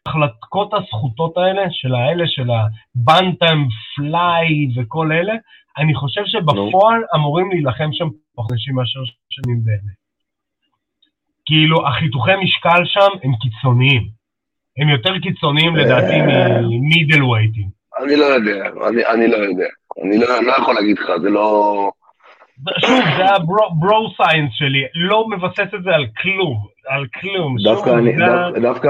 ההחלטות 0.05 0.73
הסחוטות 0.73 1.37
האלה, 1.37 1.61
של 1.71 1.95
האלה 1.95 2.23
של 2.27 2.49
הבנטם, 2.49 3.65
פליי 3.95 4.47
וכל 4.75 5.11
אלה, 5.11 5.33
אני 5.77 5.95
חושב 5.95 6.21
שבפועל 6.25 7.01
אמורים 7.15 7.49
להילחם 7.51 7.89
שם 7.91 8.07
פחות 8.35 8.51
מאשר 8.73 8.99
שנים 9.29 9.63
באמת. 9.63 10.06
כאילו, 11.47 11.87
החיתוכי 11.87 12.31
משקל 12.43 12.81
שם 12.85 13.11
הם 13.23 13.31
קיצוניים. 13.41 14.03
הם 14.77 14.89
יותר 14.89 15.19
קיצוניים 15.19 15.75
לדעתי 15.75 16.13
אה. 16.13 16.61
ממידל 16.61 17.23
ווייטים. 17.23 17.67
אני 18.03 18.15
לא 18.15 18.25
יודע, 18.25 18.69
אני, 18.87 19.05
אני 19.05 19.27
לא 19.27 19.37
יודע. 19.37 19.65
אני 20.03 20.17
לא, 20.17 20.43
לא 20.43 20.53
יכול 20.57 20.75
להגיד 20.75 20.99
לך, 20.99 21.11
זה 21.21 21.29
לא... 21.29 21.91
שוב, 22.79 22.99
זה 23.17 23.25
הברו 23.35 24.09
סיינס 24.15 24.49
שלי, 24.53 24.83
לא 24.95 25.27
מבסס 25.29 25.73
את 25.75 25.83
זה 25.83 25.89
על 25.95 26.05
כלום, 26.21 26.57
על 26.87 27.05
כלום. 27.21 27.55
דווקא 27.63 28.89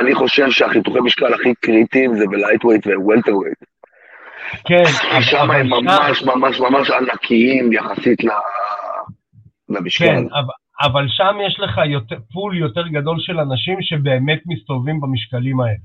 אני, 0.00 0.14
חושב 0.14 0.50
שהחיתוכי 0.50 1.00
משקל 1.00 1.34
הכי 1.34 1.54
קריטיים 1.60 2.14
זה 2.14 2.24
ב 2.30 2.35
lightweight 2.35 2.86
ו 2.86 2.91
welterweight. 2.91 3.58
כן, 4.68 4.84
שם 5.20 5.36
אבל 5.36 5.54
הם 5.60 5.68
שם- 5.68 5.74
ממש 5.84 6.22
ממש 6.22 6.60
ממש 6.60 6.90
ענקיים 6.90 7.72
יחסית. 7.72 8.18
למשקל. 9.68 10.04
כן, 10.04 10.24
אבל, 10.80 11.08
שם 11.08 11.36
יש 11.46 11.60
לך 11.60 11.80
יותר, 11.86 12.16
pool 12.32 12.56
יותר 12.56 12.88
גדול 12.88 13.16
של 13.20 13.38
אנשים 13.40 13.82
שבאמת 13.82 14.42
מסתובבים 14.46 15.00
במשקלים 15.00 15.60
האלה. 15.60 15.78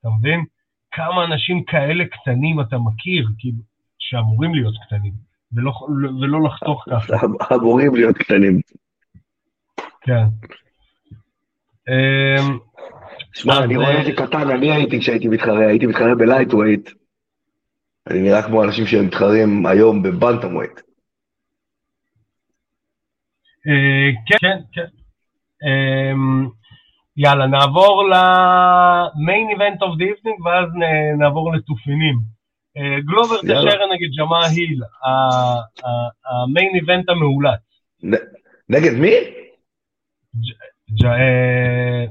אתה 0.00 0.08
מבין? 0.18 0.44
כמה 0.90 1.24
אנשים 1.24 1.64
כאלה 1.64 2.04
קטנים 2.04 2.60
אתה 2.60 2.76
מכיר, 2.78 3.28
כאילו, 3.38 3.58
שאמורים 3.98 4.54
להיות 4.54 4.74
קטנים, 4.86 5.12
ולא, 5.52 5.72
ולא 6.20 6.42
לחתוך 6.44 6.84
ככה, 6.90 7.54
אמורים 7.54 7.94
להיות 7.94 8.18
קטנים. 8.18 8.60
כן. 10.00 10.24
אמ, 11.88 12.58
שמע, 13.34 13.64
אני 13.64 13.76
רואה 13.76 13.88
אה, 13.88 14.00
איזה 14.00 14.12
קטן 14.12 14.50
אני 14.50 14.72
הייתי 14.72 15.00
כשהייתי 15.00 15.28
מתחרה, 15.28 15.66
הייתי 15.66 15.86
מתחרה 15.86 16.14
ב 16.14 16.20
lightweight. 16.20 16.90
אני 18.10 18.22
נראה 18.22 18.42
כמו 18.42 18.64
אנשים 18.64 18.86
שהם 18.86 19.06
מתחרים 19.06 19.66
היום 19.66 20.02
ב 20.02 20.08
bantamweight. 20.08 20.80
אה, 23.68 24.10
כן, 24.26 24.36
כן, 24.40 24.58
כן. 24.72 24.86
אמ, 25.66 26.48
יאללה, 27.16 27.46
נעבור 27.46 28.08
event 29.56 29.78
of 29.78 29.98
the 29.98 30.04
evening, 30.04 30.46
ואז 30.46 30.68
נעבור 31.18 31.54
לתופינים. 31.54 32.18
אה, 32.76 33.00
גלובר. 33.00 33.36
תשרה 33.42 33.86
נגד 33.92 34.10
ג'מאל 34.18 34.42
היל, 34.56 34.82
ה-main 35.04 36.82
event 36.82 37.04
המאולץ. 37.08 37.60
נגד 38.68 38.94
מי? 38.98 39.12
אה, 41.04 42.04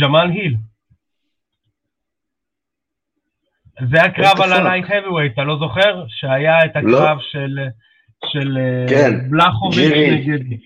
ג'מאל 0.00 0.30
היל. 0.30 0.56
זה 3.90 4.02
הקרב 4.02 4.40
על? 4.40 4.52
הלייט 4.52 4.84
האביווייט, 4.90 5.32
אתה 5.32 5.44
לא 5.44 5.58
זוכר? 5.58 6.04
שהיה 6.08 6.64
את 6.64 6.70
לא. 6.82 6.98
הקרב 6.98 7.18
של, 7.20 7.58
של 8.32 8.58
אה, 8.58 8.86
כן, 8.88 9.30
בלחוביץ'. 9.30 9.92
נגד... 10.28 10.58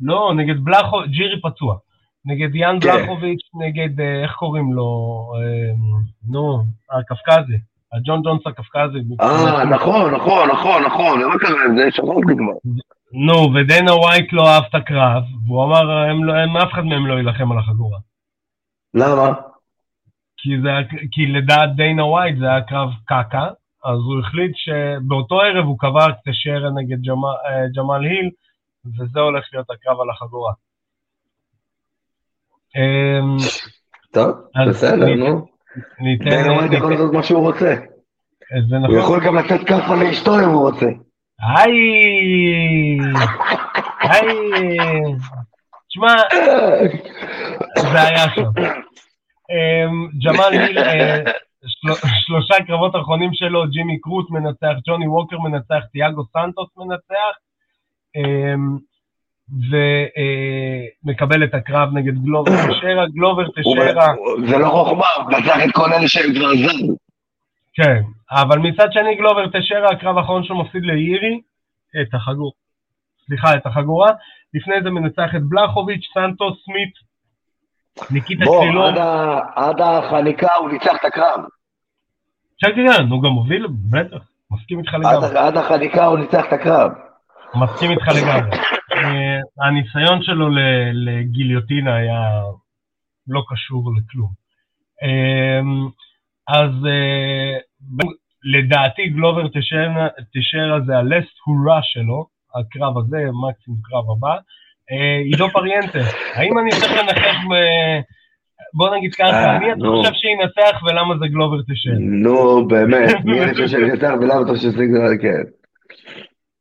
לא, 0.00 0.32
נגד 0.36 0.64
בלחוביץ', 0.64 1.10
ג'ירי 1.10 1.40
פצוע. 1.40 1.76
נגד 2.24 2.54
יאן 2.54 2.78
כן. 2.80 2.88
בלחוביץ', 2.88 3.40
נגד, 3.54 4.00
אה, 4.00 4.22
איך 4.22 4.32
קוראים 4.32 4.72
לו? 4.72 4.88
אה, 5.36 5.74
נו, 6.28 6.64
הקפקזי. 6.90 7.58
הג'ון 7.92 8.22
ג'ונס 8.22 8.46
הקפקזי. 8.46 8.98
אה, 9.20 9.64
נכון, 9.64 10.14
נכון, 10.14 10.50
נכון, 10.50 10.82
נכון, 10.82 11.24
מה 11.24 11.38
קרה 11.38 11.64
עם 11.68 11.76
זה? 11.76 11.90
שכחתי 11.90 12.34
כבר. 12.36 12.70
נו, 13.12 13.54
ודנה 13.54 13.94
ווייט 13.94 14.32
לא 14.32 14.48
אהב 14.48 14.64
את 14.70 14.74
הקרב, 14.74 15.22
והוא 15.46 15.64
אמר, 15.64 15.90
הם 16.10 16.24
לא, 16.24 16.32
הם, 16.32 16.56
אף 16.56 16.72
אחד 16.72 16.84
מהם 16.84 17.06
לא 17.06 17.14
יילחם 17.14 17.52
על 17.52 17.58
החגורה. 17.58 17.98
למה? 18.94 19.32
כי, 20.36 20.50
זה, 20.62 20.70
כי 21.10 21.26
לדעת 21.26 21.76
דיינה 21.76 22.04
ווייט 22.04 22.38
זה 22.38 22.50
היה 22.50 22.60
קרב 22.60 22.88
קקה, 23.04 23.48
אז 23.84 23.98
הוא 23.98 24.20
החליט 24.20 24.52
שבאותו 24.54 25.40
ערב 25.40 25.64
הוא 25.64 25.78
קבע 25.78 26.08
את 26.08 26.14
נגד 26.74 27.00
ג'מאל, 27.02 27.36
אה, 27.46 27.68
ג'מאל 27.76 28.04
היל, 28.04 28.30
וזה 28.84 29.20
הולך 29.20 29.44
להיות 29.52 29.70
הקרב 29.70 30.00
על 30.00 30.10
החגורה. 30.10 30.52
אמ, 32.76 33.36
טוב, 34.12 34.30
בסדר, 34.68 35.14
נו. 35.14 35.46
ניתן... 36.00 36.24
דיינה 36.24 36.52
ווייט 36.52 36.72
יכול 36.72 36.92
לעשות 36.92 37.12
מה 37.12 37.22
שהוא 37.22 37.40
רוצה. 37.40 37.74
זה 38.68 38.76
הוא 38.76 38.86
נכון. 38.86 38.98
יכול 38.98 39.26
גם 39.26 39.36
לתת 39.36 39.66
כאפה 39.66 39.94
לאשתו 39.94 40.40
אם 40.40 40.48
הוא 40.48 40.68
רוצה. 40.68 40.86
היי! 41.40 42.98
היי! 44.00 44.76
תשמע, 45.88 46.14
זה 47.78 48.02
היה 48.02 48.26
שם. 48.34 48.42
אמ, 49.50 50.08
ג'מאל 50.24 50.52
היל, 50.52 50.78
אה, 50.78 51.32
של- 51.66 52.08
שלושה 52.26 52.54
קרבות 52.66 52.96
אחרונים 52.96 53.30
שלו, 53.34 53.68
ג'ימי 53.70 54.00
קרוט 54.00 54.30
מנצח, 54.30 54.72
ג'וני 54.86 55.06
ווקר 55.06 55.38
מנצח, 55.38 55.84
תיאגו 55.92 56.24
סנטוס 56.32 56.68
מנצח, 56.76 57.34
אמ, 58.16 58.76
ומקבל 61.04 61.44
את 61.44 61.54
הקרב 61.54 61.88
נגד 61.94 62.18
גלובר 62.24 62.50
תשרה. 62.70 63.06
גלובר 63.08 63.44
תשרה, 63.48 64.06
זה 64.48 64.58
לא 64.58 64.68
חוכמה, 64.68 65.06
הוא 65.16 65.38
פתח 65.38 65.56
את 65.64 65.70
כל 65.72 65.92
אלה 65.92 66.08
שהם 66.08 66.34
כבר 66.34 66.54
זזו. 66.54 66.96
כן, 67.74 68.02
אבל 68.30 68.58
מצד 68.58 68.92
שני 68.92 69.14
גלובר 69.14 69.46
תשרה, 69.48 69.90
הקרב 69.90 70.18
האחרון 70.18 70.44
שלו 70.44 70.60
מפסיד 70.64 70.82
לאירי, 70.82 71.40
את 72.02 72.14
החגור, 72.14 72.52
סליחה, 73.26 73.54
את 73.54 73.66
החגורה, 73.66 74.10
לפני 74.54 74.74
זה 74.82 74.90
מנצח 74.90 75.34
את 75.36 75.42
בלחוביץ', 75.48 76.04
סנטוס, 76.14 76.64
סמית, 76.64 77.11
ניקיטה 78.10 78.44
בוא, 78.44 78.64
קרילוב, 78.64 78.84
עד 78.86 78.98
ה- 78.98 79.40
עד 79.54 79.80
החניקה 79.80 80.54
הוא 80.54 80.70
ניצח 80.70 80.96
את 81.00 81.04
הקרב. 81.04 81.40
שקי 82.56 82.74
כן, 82.96 83.08
הוא 83.10 83.22
גם 83.22 83.30
מוביל, 83.30 83.66
בטח, 83.90 84.18
מסכים 84.50 84.78
איתך 84.78 84.94
לגמרי, 84.94 85.38
עד 85.38 85.56
החניקה 85.56 86.04
הוא 86.04 86.18
ניצח 86.18 86.44
את 86.48 86.52
הקרב. 86.52 86.90
מסכים 87.54 87.90
איתך 87.90 88.08
לגמרי. 88.08 88.56
אה, 88.92 89.66
הניסיון 89.66 90.22
שלו 90.22 90.48
לגיליוטינה 90.92 91.94
היה 91.96 92.20
לא 93.28 93.42
קשור 93.48 93.90
לכלום. 93.98 94.30
אמ, 95.02 95.88
אז 96.48 96.70
אה, 96.86 97.58
לדעתי 98.44 99.08
גלובר 99.08 99.48
תשאר 100.32 100.72
על 100.74 100.84
זה 100.86 100.98
הלסט 100.98 101.36
הורה 101.44 101.80
שלו, 101.82 102.26
הקרב 102.54 102.98
הזה, 102.98 103.16
מקסימום 103.48 103.80
קרב 103.82 104.04
הבא. 104.10 104.36
אה, 104.90 105.18
עידו 105.24 105.48
פריאנטה, 105.48 105.98
האם 106.34 106.58
אני 106.58 106.70
צריך 106.70 106.92
לנחש 106.92 107.36
בוא 108.74 108.96
נגיד 108.96 109.14
ככה, 109.14 109.44
אה, 109.44 109.58
מי 109.58 109.72
אתה 109.72 109.80
חושב 109.80 110.12
שינצח 110.12 110.82
ולמה 110.82 111.14
זה 111.18 111.26
גלובר 111.26 111.62
תשאר? 111.62 111.92
נו, 111.98 112.68
באמת, 112.68 113.24
מי 113.24 113.40
אני 113.42 113.52
חושב 113.52 113.68
שינצח 113.68 114.12
ולמה 114.20 114.42
אתה 114.42 114.50
חושב 114.50 114.70
שזה 114.70 114.84
גלובר, 114.84 115.22
כן. 115.22 115.42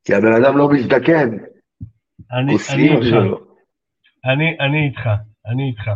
כי 0.05 0.13
הבן 0.13 0.33
אדם 0.43 0.57
לא 0.57 0.69
מזדקן. 0.69 1.29
אני 2.31 2.53
איתך. 2.53 2.73
אני 4.25 4.85
איתך, 4.85 5.09
אני 5.45 5.67
איתך. 5.69 5.87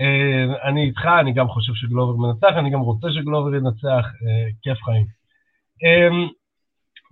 אה, 0.00 0.68
אני 0.68 0.84
איתך, 0.84 1.06
אני 1.20 1.32
גם 1.32 1.48
חושב 1.48 1.72
שגלובר 1.74 2.16
מנצח, 2.16 2.56
אני 2.58 2.70
גם 2.70 2.80
רוצה 2.80 3.06
שגלובר 3.10 3.54
ינצח, 3.54 4.06
אה, 4.06 4.46
כיף 4.62 4.78
חיים. 4.84 5.06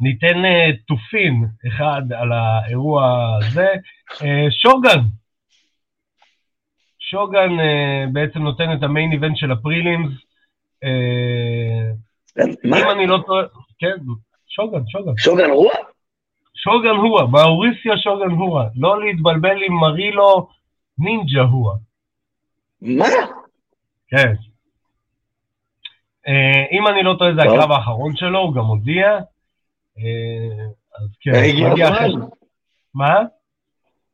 אה, 0.01 0.07
ניתן 0.07 0.42
תופין 0.86 1.44
אחד 1.68 2.03
על 2.12 2.32
האירוע 2.32 3.30
הזה. 3.38 3.68
שוגן, 4.51 5.01
שוגן 6.98 7.51
בעצם 8.12 8.38
נותן 8.38 8.72
את 8.72 8.82
המיין 8.82 9.12
איבנט 9.12 9.36
של 9.36 9.53
הפרילימס. 9.53 10.12
אם 12.64 12.90
אני 12.90 13.07
לא 13.07 13.18
טועה, 13.26 13.42
כן, 13.78 13.96
שוגן, 14.48 14.82
שוגן. 14.86 15.12
שוגן 15.16 15.51
רואה? 15.51 15.90
שוגן 16.55 16.96
הואה, 16.96 17.26
מאוריסיה 17.26 17.98
שוגן 17.98 18.30
הואה. 18.30 18.64
לא 18.76 19.05
להתבלבל 19.05 19.62
עם 19.66 19.74
מרילו 19.74 20.48
נינג'ה 20.98 21.42
הואה. 21.42 21.76
מה? 22.82 23.05
כן. 24.09 24.34
אה, 26.28 26.64
אם 26.72 26.86
אני 26.86 27.03
לא 27.03 27.14
טועה, 27.18 27.34
זה 27.34 27.42
הקרב 27.42 27.72
האחרון 27.72 28.16
שלו, 28.16 28.38
הוא 28.38 28.55
גם 28.55 28.64
הודיע. 28.64 29.18
אה, 30.01 30.64
אז 31.01 31.09
כן. 31.20 31.30
הגיע 31.34 31.88
הזמן. 31.88 32.26
מה? 32.94 33.14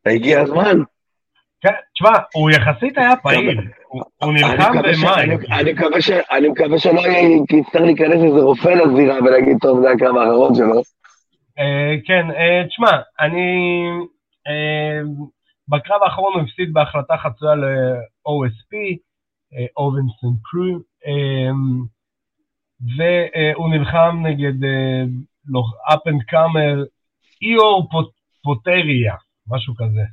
הגיע 0.06 0.40
הזמן. 0.40 0.78
כן, 1.60 1.74
תשמע, 1.94 2.18
הוא 2.34 2.50
יחסית 2.50 2.98
היה 2.98 3.16
פעיל, 3.16 3.60
הוא 4.22 4.32
נלחם 4.32 4.72
במים. 4.82 5.38
אני 6.30 6.48
מקווה 6.48 6.78
שלא 6.78 7.00
יצטרך 7.50 7.82
להיכנס 7.82 8.22
איזה 8.24 8.40
רופא 8.40 8.68
לזירה 8.68 9.18
ולהגיד, 9.18 9.56
טוב, 9.60 9.80
זה 9.80 9.90
הקרב 9.90 10.16
האחרון 10.16 10.54
שלו. 10.54 10.82
אה, 11.58 11.94
כן, 12.06 12.26
תשמע, 12.68 12.90
אני... 13.20 13.82
בקרב 15.68 16.02
האחרון 16.02 16.32
הוא 16.34 16.42
הפסיד 16.42 16.72
בהחלטה 16.72 17.16
חצויה 17.16 17.54
ל-OSP, 17.54 18.96
אובנסון 19.76 20.34
קרו, 20.42 20.78
והוא 22.96 23.70
נלחם 23.70 24.22
נגד 24.22 24.66
up 25.94 26.06
and 26.06 26.22
comer, 26.22 26.84
איגור 27.42 27.88
פוטריה, 28.42 29.14
משהו 29.48 29.74
כזה. 29.76 30.04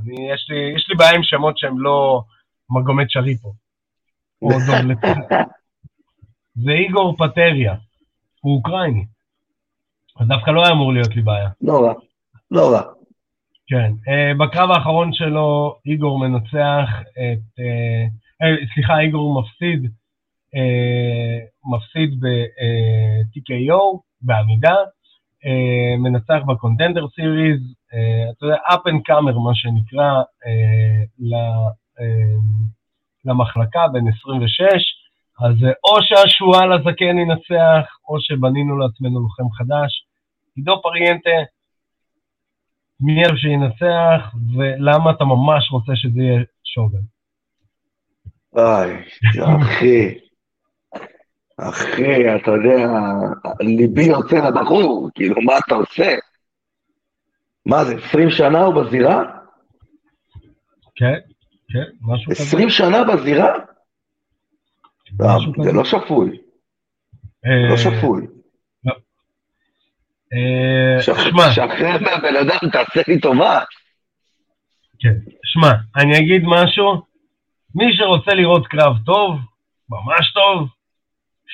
אני, 0.00 0.32
יש, 0.32 0.46
לי, 0.50 0.74
יש 0.76 0.86
לי 0.88 0.94
בעיה 0.96 1.14
עם 1.14 1.22
שמות 1.22 1.58
שהם 1.58 1.80
לא 1.80 2.22
מגומד 2.70 3.06
שריפוב. 3.12 3.52
זה 6.54 6.70
איגור 6.70 7.16
פטריה, 7.18 7.74
הוא 8.40 8.56
אוקראיני. 8.56 9.04
אז 10.20 10.28
דווקא 10.28 10.50
לא 10.50 10.64
היה 10.64 10.72
אמור 10.72 10.92
להיות 10.92 11.16
לי 11.16 11.22
בעיה. 11.22 11.50
לא 11.60 11.86
רע, 11.86 11.92
לא 12.50 12.72
רע. 12.72 12.82
כן, 13.66 13.92
אה, 13.92 14.38
בקרב 14.38 14.70
האחרון 14.70 15.12
שלו 15.12 15.76
איגור 15.86 16.18
מנצח 16.18 16.88
את, 17.00 17.58
אה, 17.58 18.08
אה, 18.42 18.74
סליחה, 18.74 19.00
איגור 19.00 19.42
מפסיד, 19.42 19.84
uh, 20.54 21.70
מפסיד 21.74 22.20
ב-TKO, 22.20 23.98
בעמידה, 24.22 24.74
uh, 24.74 25.98
מנצח 25.98 26.38
בקונטנדר 26.46 27.08
סיריז, 27.08 27.60
uh, 27.60 28.32
אתה 28.36 28.46
יודע, 28.46 28.56
up 28.56 28.90
and 28.90 29.00
comer 29.08 29.38
מה 29.38 29.54
שנקרא, 29.54 30.22
uh, 30.22 31.06
ל, 31.18 31.34
uh, 31.98 32.40
למחלקה 33.24 33.88
בין 33.92 34.08
26, 34.08 35.00
אז 35.40 35.54
או 35.84 36.02
שהשועל 36.02 36.72
הזקן 36.72 37.18
ינצח, 37.18 37.86
או 38.08 38.20
שבנינו 38.20 38.78
לעצמנו 38.78 39.20
לוחם 39.20 39.50
חדש. 39.50 40.06
עידו 40.56 40.82
פריאנטה, 40.82 41.30
מי 43.00 43.24
אוהב 43.24 43.36
שינצח, 43.36 44.34
ולמה 44.56 45.10
אתה 45.10 45.24
ממש 45.24 45.70
רוצה 45.70 45.92
שזה 45.96 46.20
יהיה 46.20 46.40
שוגן. 46.64 46.98
אוי, 48.52 49.02
אחי, 49.62 50.18
אחי, 51.68 52.36
אתה 52.36 52.50
יודע, 52.50 52.86
ליבי 53.60 54.04
יוצא 54.04 54.36
לבחור, 54.36 55.10
כאילו, 55.14 55.42
מה 55.42 55.52
אתה 55.58 55.74
עושה? 55.74 56.14
מה 57.66 57.84
זה, 57.84 57.94
20 57.94 58.30
שנה 58.30 58.60
הוא 58.60 58.82
בזירה? 58.82 59.22
כן, 60.94 61.18
כן, 61.68 61.84
משהו 62.00 62.30
כזה. 62.30 62.42
20 62.42 62.70
שנה 62.70 63.04
בזירה? 63.04 63.52
זה 65.64 65.72
לא 65.72 65.84
שפוי. 65.84 66.38
לא 67.70 67.76
שפוי. 67.76 68.26
אה, 70.32 71.02
שחרר 71.50 71.98
מהבן 72.00 72.36
אדם, 72.36 72.70
תעשה 72.72 73.00
לי 73.08 73.20
טובה. 73.20 73.60
כן, 74.98 75.14
שמע, 75.44 75.72
אני 75.96 76.18
אגיד 76.18 76.42
משהו, 76.44 77.02
מי 77.74 77.84
שרוצה 77.96 78.34
לראות 78.34 78.66
קרב 78.66 78.96
טוב, 79.06 79.38
ממש 79.88 80.32
טוב, 80.34 80.68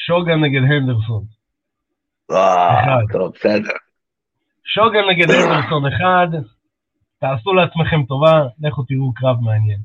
שוגן 0.04 0.40
נגד 0.44 0.62
הנדרסון. 0.62 1.24
אה, 2.30 2.98
טוב, 3.12 3.32
בסדר. 3.34 3.72
שוגן 4.64 5.04
נגד 5.10 5.30
הנדרסון 5.30 5.86
אחד, 5.86 6.28
תעשו 7.20 7.54
לעצמכם 7.54 8.02
טובה, 8.02 8.42
לכו 8.60 8.82
תראו 8.82 9.14
קרב 9.14 9.36
מעניין. 9.40 9.78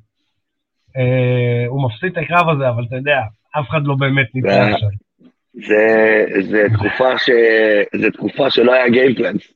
אה, 0.98 1.68
הוא 1.68 1.86
מפסיד 1.86 2.12
את 2.12 2.18
הקרב 2.18 2.50
הזה, 2.50 2.70
אבל 2.70 2.84
אתה 2.88 2.96
יודע, 2.96 3.20
אף 3.60 3.70
אחד 3.70 3.82
לא 3.84 3.96
באמת 3.96 4.28
נמצא 4.36 4.72
עכשיו. 4.74 4.90
זה, 5.54 6.26
זה, 6.42 6.64
תקופה 6.74 7.18
ש, 7.18 7.30
זה 8.02 8.12
תקופה 8.12 8.50
שלא 8.50 8.74
היה 8.74 8.90
גיימפלנס. 8.90 9.54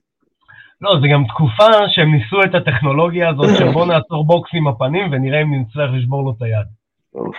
לא, 0.82 0.92
זה 1.02 1.08
גם 1.14 1.24
תקופה 1.28 1.88
שהם 1.88 2.12
ניסו 2.16 2.44
את 2.44 2.56
הטכנולוגיה 2.56 3.30
הזאת, 3.30 3.50
שבוא 3.58 3.86
נעצור 3.86 4.26
בוקס 4.28 4.50
עם 4.54 4.68
הפנים 4.68 5.12
ונראה 5.12 5.42
אם 5.42 5.62
נצטרך 5.62 5.92
לשבור 5.94 6.24
לו 6.24 6.34
את 6.38 6.42
היד. 6.42 6.68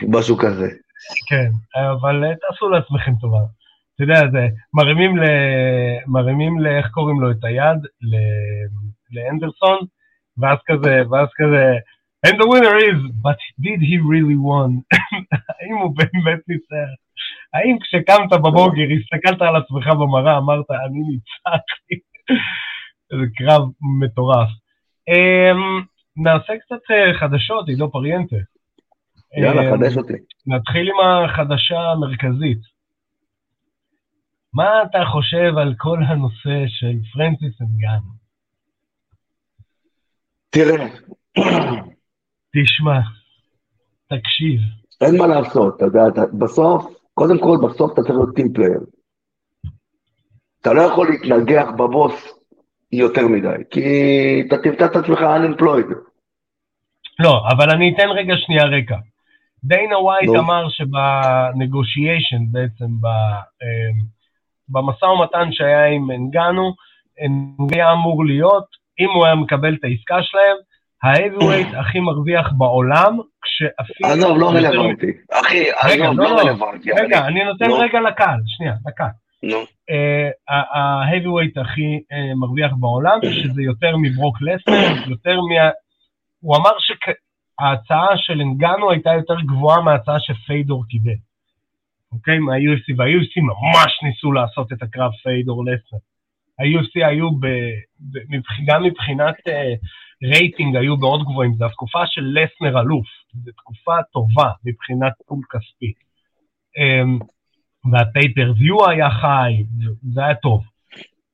משהו 0.09 0.37
כזה. 0.37 0.67
כן, 1.29 1.51
אבל 1.75 2.25
אה, 2.25 2.33
תעשו 2.37 2.69
לעצמכם 2.69 3.15
טובה. 3.21 3.41
אתה 3.95 4.05
יודע, 4.05 4.21
זה, 4.33 4.49
מרימים 4.75 5.17
ל... 5.17 5.25
מרימים 6.07 6.61
ל... 6.61 6.67
איך 6.67 6.87
קוראים 6.91 7.21
לו 7.21 7.31
את 7.31 7.45
היד? 7.45 7.79
ל... 8.03 8.17
לאנדרסון, 9.13 9.79
ואז 10.39 10.59
כזה, 10.67 11.03
ואז 11.11 11.29
כזה, 11.37 11.73
and 12.27 12.37
the 12.41 12.47
winner 12.47 12.77
is, 12.91 13.01
but 13.23 13.39
did 13.61 13.81
he 13.89 13.97
really 13.99 14.39
won? 14.49 14.73
האם 15.61 15.77
הוא 15.83 15.97
באמת 15.97 16.41
ניצח? 16.49 16.91
האם 17.55 17.79
כשקמת 17.81 18.31
בבוקר, 18.33 18.87
הסתכלת 19.01 19.43
על 19.43 19.57
עצמך 19.57 19.87
במראה, 19.87 20.39
אמרת, 20.39 20.71
אני 20.71 21.01
ניצחתי? 21.09 21.95
איזה 23.13 23.25
קרב 23.37 23.63
מטורף. 24.01 24.49
אמ, 25.09 25.83
נעשה 26.17 26.53
קצת 26.59 26.91
אה, 26.91 27.15
חדשות, 27.19 27.69
עידו 27.69 27.91
פריאנטה. 27.91 28.37
יאללה, 29.37 29.63
אמ, 29.63 29.77
חדש 29.77 29.97
אותי. 29.97 30.13
נתחיל 30.47 30.89
עם 30.89 31.01
החדשה 31.01 31.79
המרכזית. 31.93 32.77
מה 34.55 34.83
אתה 34.83 34.99
חושב 35.13 35.59
על 35.59 35.75
כל 35.79 35.99
הנושא 36.09 36.65
של 36.67 36.97
פרנסיס 37.13 37.61
אנגנו? 37.61 38.05
תראה. 40.51 40.87
תשמע, 42.57 43.01
תקשיב. 44.09 44.61
אין 45.01 45.19
מה 45.19 45.27
לעשות, 45.27 45.77
אתה 45.77 45.85
יודע, 45.85 46.03
בסוף 46.39 46.97
קודם 47.15 47.39
כל, 47.39 47.57
בסוף 47.69 47.93
אתה 47.93 48.03
צריך 48.03 48.15
להיות 48.15 48.35
team 48.37 48.53
player. 48.53 48.81
אתה 50.61 50.73
לא 50.73 50.83
יכול 50.83 51.09
להתנגח 51.11 51.71
בבוס 51.79 52.39
יותר 52.93 53.29
מדי, 53.29 53.65
כי 53.71 53.83
אתה 54.49 54.57
תמצא 54.63 54.87
את 54.87 54.97
עצמך 54.97 55.19
unemployed. 55.19 55.95
לא, 57.19 57.43
אבל 57.51 57.71
אני 57.71 57.95
אתן 57.95 58.09
רגע 58.09 58.35
שנייה 58.37 58.65
רקע. 58.65 58.97
דיינה 59.67 59.99
ווייט 59.99 60.31
לא. 60.35 60.41
אמר 60.41 60.69
שבנגושיישן 60.69 62.43
בעצם, 62.53 63.01
ב, 63.01 63.07
אמ, 63.07 63.99
במשא 64.69 65.05
ומתן 65.05 65.53
שהיה 65.53 65.87
עם 65.87 66.11
אנגנו, 66.11 66.75
היה 67.73 67.93
אמור 67.93 68.25
להיות, 68.25 68.67
אם 69.01 69.09
הוא 69.15 69.27
היה 69.27 69.35
מקבל 69.35 69.75
את 69.75 69.85
העסקה 69.85 70.23
שלהם, 70.23 70.57
ההאביווייט 71.03 71.69
הכי 71.81 72.01
מרוויח 72.01 72.53
בעולם, 72.59 73.19
כשאפילו... 73.43 74.09
עזוב, 74.11 74.39
לא 74.39 74.51
רלוונטי. 74.51 75.13
אחי, 75.33 75.71
עזוב, 75.71 76.21
לא, 76.21 76.31
לא 76.31 76.41
רלוונטי. 76.41 76.91
רגע, 76.93 77.27
אני 77.27 77.45
נותן 77.45 77.71
רגע 77.71 78.01
לקהל, 78.01 78.41
שנייה, 78.47 78.75
דקה. 78.87 79.09
נו. 79.43 79.59
ה 80.49 80.58
heavyweight 80.58 81.59
הכי 81.59 82.01
אה, 82.13 82.35
מרוויח 82.35 82.73
בעולם, 82.81 83.19
שזה 83.23 83.63
יותר 83.63 83.97
מברוק 83.97 84.37
לסנר, 84.43 85.11
יותר 85.11 85.41
מה... 85.41 85.71
הוא 86.41 86.57
אמר 86.57 86.79
ההצעה 87.61 88.09
של 88.17 88.41
אנגנו 88.41 88.91
הייתה 88.91 89.11
יותר 89.15 89.41
גבוהה 89.41 89.81
מההצעה 89.81 90.21
שפיידור 90.21 90.85
קיבל. 90.89 91.19
אוקיי? 92.13 92.39
מה-UFC, 92.39 92.95
וה-UFC 92.97 93.41
ממש 93.41 93.93
ניסו 94.03 94.33
לעשות 94.33 94.73
את 94.73 94.83
הקרב 94.83 95.13
פיידור 95.23 95.65
לסנר. 95.65 95.99
ה-UFC 96.59 97.07
היו, 97.07 97.31
ב, 97.31 97.47
ב, 98.01 98.19
גם 98.67 98.83
מבחינת 98.83 99.35
אה, 99.49 100.27
רייטינג, 100.33 100.77
היו 100.77 100.97
מאוד 100.97 101.23
גבוהים. 101.23 101.55
זו 101.55 101.65
התקופה 101.65 102.07
של 102.07 102.23
לסנר 102.35 102.81
אלוף. 102.81 103.07
זו 103.35 103.51
תקופה 103.57 104.03
טובה 104.13 104.51
מבחינת 104.65 105.13
pool 105.27 105.41
כספי. 105.51 105.93
Um, 106.79 107.25
והפייפריוויו 107.93 108.91
היה 108.91 109.11
חי, 109.11 109.65
זה 110.15 110.25
היה 110.25 110.35
טוב. 110.35 110.65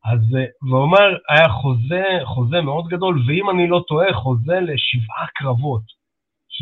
אז 0.04 0.20
הוא 0.60 0.78
אומר, 0.78 1.16
היה 1.28 1.48
חוזה, 1.48 2.04
חוזה 2.24 2.60
מאוד 2.60 2.88
גדול, 2.88 3.22
ואם 3.26 3.50
אני 3.50 3.68
לא 3.68 3.84
טועה, 3.88 4.12
חוזה 4.14 4.60
לשבעה 4.60 5.26
קרבות, 5.34 5.82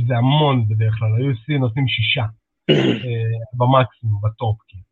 שזה 0.00 0.16
המון 0.16 0.68
בדרך 0.68 0.94
כלל, 0.98 1.08
היו 1.16 1.30
UFC 1.30 1.58
נותנים 1.60 1.88
שישה 1.88 2.24
אה, 2.70 2.76
במקסימום, 3.54 4.20
בטופ, 4.22 4.58
כאילו. 4.68 4.82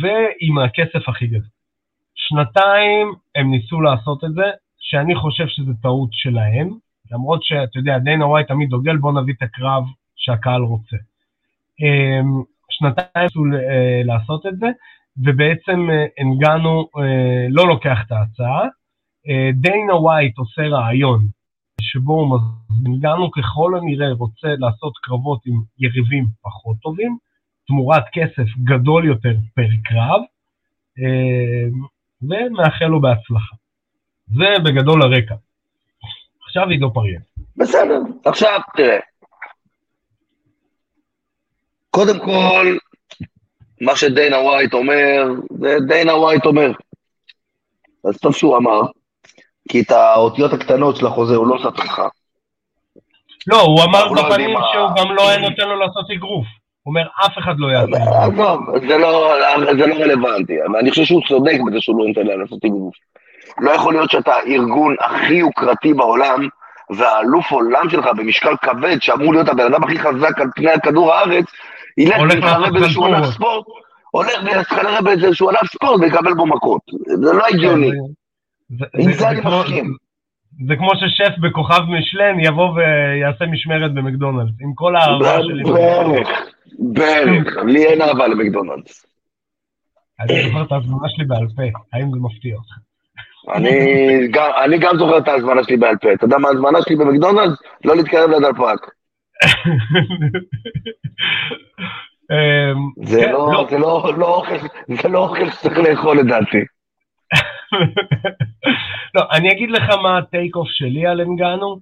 ועם 0.00 0.58
הכסף 0.58 1.08
הכי 1.08 1.26
גדול. 1.26 1.48
שנתיים 2.14 3.12
הם 3.34 3.50
ניסו 3.50 3.80
לעשות 3.80 4.24
את 4.24 4.34
זה, 4.34 4.50
שאני 4.78 5.14
חושב 5.14 5.44
שזו 5.48 5.72
טעות 5.82 6.08
שלהם, 6.12 6.68
למרות 7.10 7.44
שאתה 7.44 7.78
יודע, 7.78 7.98
דיינה 7.98 8.26
ווייט 8.26 8.48
תמיד 8.48 8.68
דוגל, 8.68 8.96
בוא 8.96 9.12
נביא 9.12 9.34
את 9.34 9.42
הקרב 9.42 9.84
שהקהל 10.16 10.62
רוצה. 10.62 10.96
אה, 11.82 12.20
שנתיים 12.70 13.24
ניסו 13.24 13.40
אה, 13.54 14.02
לעשות 14.04 14.46
את 14.46 14.58
זה, 14.58 14.66
ובעצם 15.24 15.88
אנגנו 16.20 16.88
אה, 16.98 17.46
לא 17.48 17.68
לוקח 17.68 17.98
את 18.06 18.12
ההצעה. 18.12 18.68
דיינה 19.54 19.94
ווייט 19.94 20.38
עושה 20.38 20.62
רעיון 20.62 21.26
שבו 21.94 22.12
הוא 22.12 22.38
אנגנו 22.86 23.30
ככל 23.30 23.72
הנראה 23.76 24.12
רוצה 24.12 24.48
לעשות 24.58 24.92
קרבות 25.02 25.40
עם 25.46 25.60
יריבים 25.78 26.26
פחות 26.42 26.76
טובים, 26.82 27.16
תמורת 27.66 28.04
כסף 28.12 28.48
גדול 28.64 29.04
יותר 29.04 29.34
פר 29.54 29.68
קרב, 29.84 30.20
ומאחל 32.22 32.84
לו 32.84 33.00
בהצלחה. 33.00 33.56
זה 34.26 34.44
בגדול 34.64 35.02
הרקע. 35.02 35.34
עכשיו 36.46 36.68
עידו 36.68 36.92
פריאל. 36.92 37.20
בסדר, 37.56 37.98
עכשיו 38.24 38.60
תראה. 38.76 38.98
קודם 41.90 42.18
כל, 42.24 42.76
מה 43.80 43.96
שדיינה 43.96 44.38
ווייט 44.38 44.74
אומר, 44.74 45.24
זה 45.60 45.76
דיינה 45.88 46.14
ווייט 46.14 46.46
אומר. 46.46 46.72
אז 48.08 48.18
טוב 48.18 48.34
שהוא 48.34 48.56
אמר, 48.56 48.80
כי 49.68 49.80
את 49.80 49.90
האותיות 49.90 50.52
הקטנות 50.52 50.96
של 50.96 51.06
החוזה 51.06 51.36
הוא 51.36 51.46
לא 51.46 51.58
ספר 51.58 51.82
לך. 51.82 52.02
לא, 53.46 53.60
הוא 53.60 53.84
אמר 53.84 54.06
לא 54.06 54.22
בפנים 54.22 54.56
שהוא 54.72 54.88
גם 54.96 55.14
לא 55.14 55.28
היה 55.28 55.38
נותן 55.38 55.68
לו 55.68 55.76
לעשות 55.76 56.10
אגרוף. 56.10 56.46
הוא 56.82 56.92
אומר, 56.92 57.02
אף 57.26 57.38
אחד 57.38 57.54
לא 57.58 57.68
יעשה. 57.72 58.24
עזוב, 58.24 58.60
זה 58.88 58.98
לא, 58.98 59.34
זה 59.78 59.86
לא 59.86 59.94
רלוונטי. 59.94 60.52
אני 60.80 60.90
חושב 60.90 61.04
שהוא 61.04 61.22
צודק 61.28 61.58
בזה 61.66 61.80
שהוא 61.80 61.98
לא 61.98 62.08
נותן 62.08 62.26
להם 62.26 62.40
לעשות 62.40 62.64
אגרוף. 62.64 62.94
לא 63.58 63.70
יכול 63.70 63.94
להיות 63.94 64.10
שאתה 64.10 64.34
הארגון 64.34 64.96
הכי 65.00 65.34
יוקרתי 65.34 65.94
בעולם, 65.94 66.48
והאלוף 66.90 67.52
עולם 67.52 67.90
שלך 67.90 68.06
במשקל 68.16 68.56
כבד, 68.62 68.96
שאמור 69.00 69.32
להיות 69.32 69.48
הבן 69.48 69.64
אדם 69.64 69.84
הכי 69.84 69.98
חזק 69.98 70.40
על 70.40 70.48
פני 70.54 70.70
כדור 70.82 71.12
הארץ, 71.12 71.44
ילך 71.98 72.16
ויתחרה 72.30 72.70
באיזשהו 72.70 73.04
ענף 73.04 73.26
ספורט, 73.26 73.66
הולך 74.10 74.38
ויתחרה 74.44 75.02
באיזשהו 75.02 75.48
ענף 75.48 75.72
ספורט 75.72 76.00
ויקבל 76.00 76.34
בו 76.34 76.46
מכות. 76.46 76.80
זה 77.06 77.32
לא 77.32 77.46
הגיוני. 77.46 77.90
עם 78.70 79.12
זה 79.12 79.28
אני 79.28 79.40
מסכים. 79.40 79.96
זה 80.66 80.76
כמו 80.76 80.90
ששף 80.94 81.38
בכוכב 81.42 81.80
משלן 81.88 82.40
יבוא 82.40 82.68
ויעשה 82.68 83.46
משמרת 83.46 83.94
במקדונלדס, 83.94 84.52
עם 84.60 84.74
כל 84.74 84.96
האהבה 84.96 85.42
שלי. 85.42 85.62
בערך, 85.64 86.28
בערך, 86.78 87.56
לי 87.66 87.86
אין 87.86 88.02
אהבה 88.02 88.28
למקדונלדס. 88.28 89.06
אני 90.20 90.42
זוכר 90.48 90.62
את 90.62 90.72
ההזמנה 90.72 91.08
שלי 91.08 91.24
בעל 91.24 91.46
פה, 91.56 91.62
האם 91.92 92.10
זה 92.10 92.18
מפתיע 92.20 92.56
אותך? 92.56 92.74
אני 94.64 94.78
גם 94.78 94.96
זוכר 94.98 95.18
את 95.18 95.28
ההזמנה 95.28 95.64
שלי 95.64 95.76
בעל 95.76 95.96
פה. 96.00 96.12
אתה 96.12 96.24
יודע 96.24 96.38
מה 96.38 96.48
ההזמנה 96.48 96.78
שלי 96.82 96.96
במקדונלדס? 96.96 97.62
לא 97.84 97.96
להתקרב 97.96 98.30
לדלפק. 98.30 98.90
זה 103.02 103.32
לא 105.08 105.14
אוכל 105.14 105.50
שצריך 105.50 105.78
לאכול 105.78 106.18
לדעתי. 106.18 106.64
לא, 109.14 109.22
אני 109.32 109.52
אגיד 109.52 109.70
לך 109.70 109.82
מה 110.02 110.18
הטייק 110.18 110.56
אוף 110.56 110.68
שלי 110.68 111.06
על 111.06 111.20
אנגנו. 111.20 111.80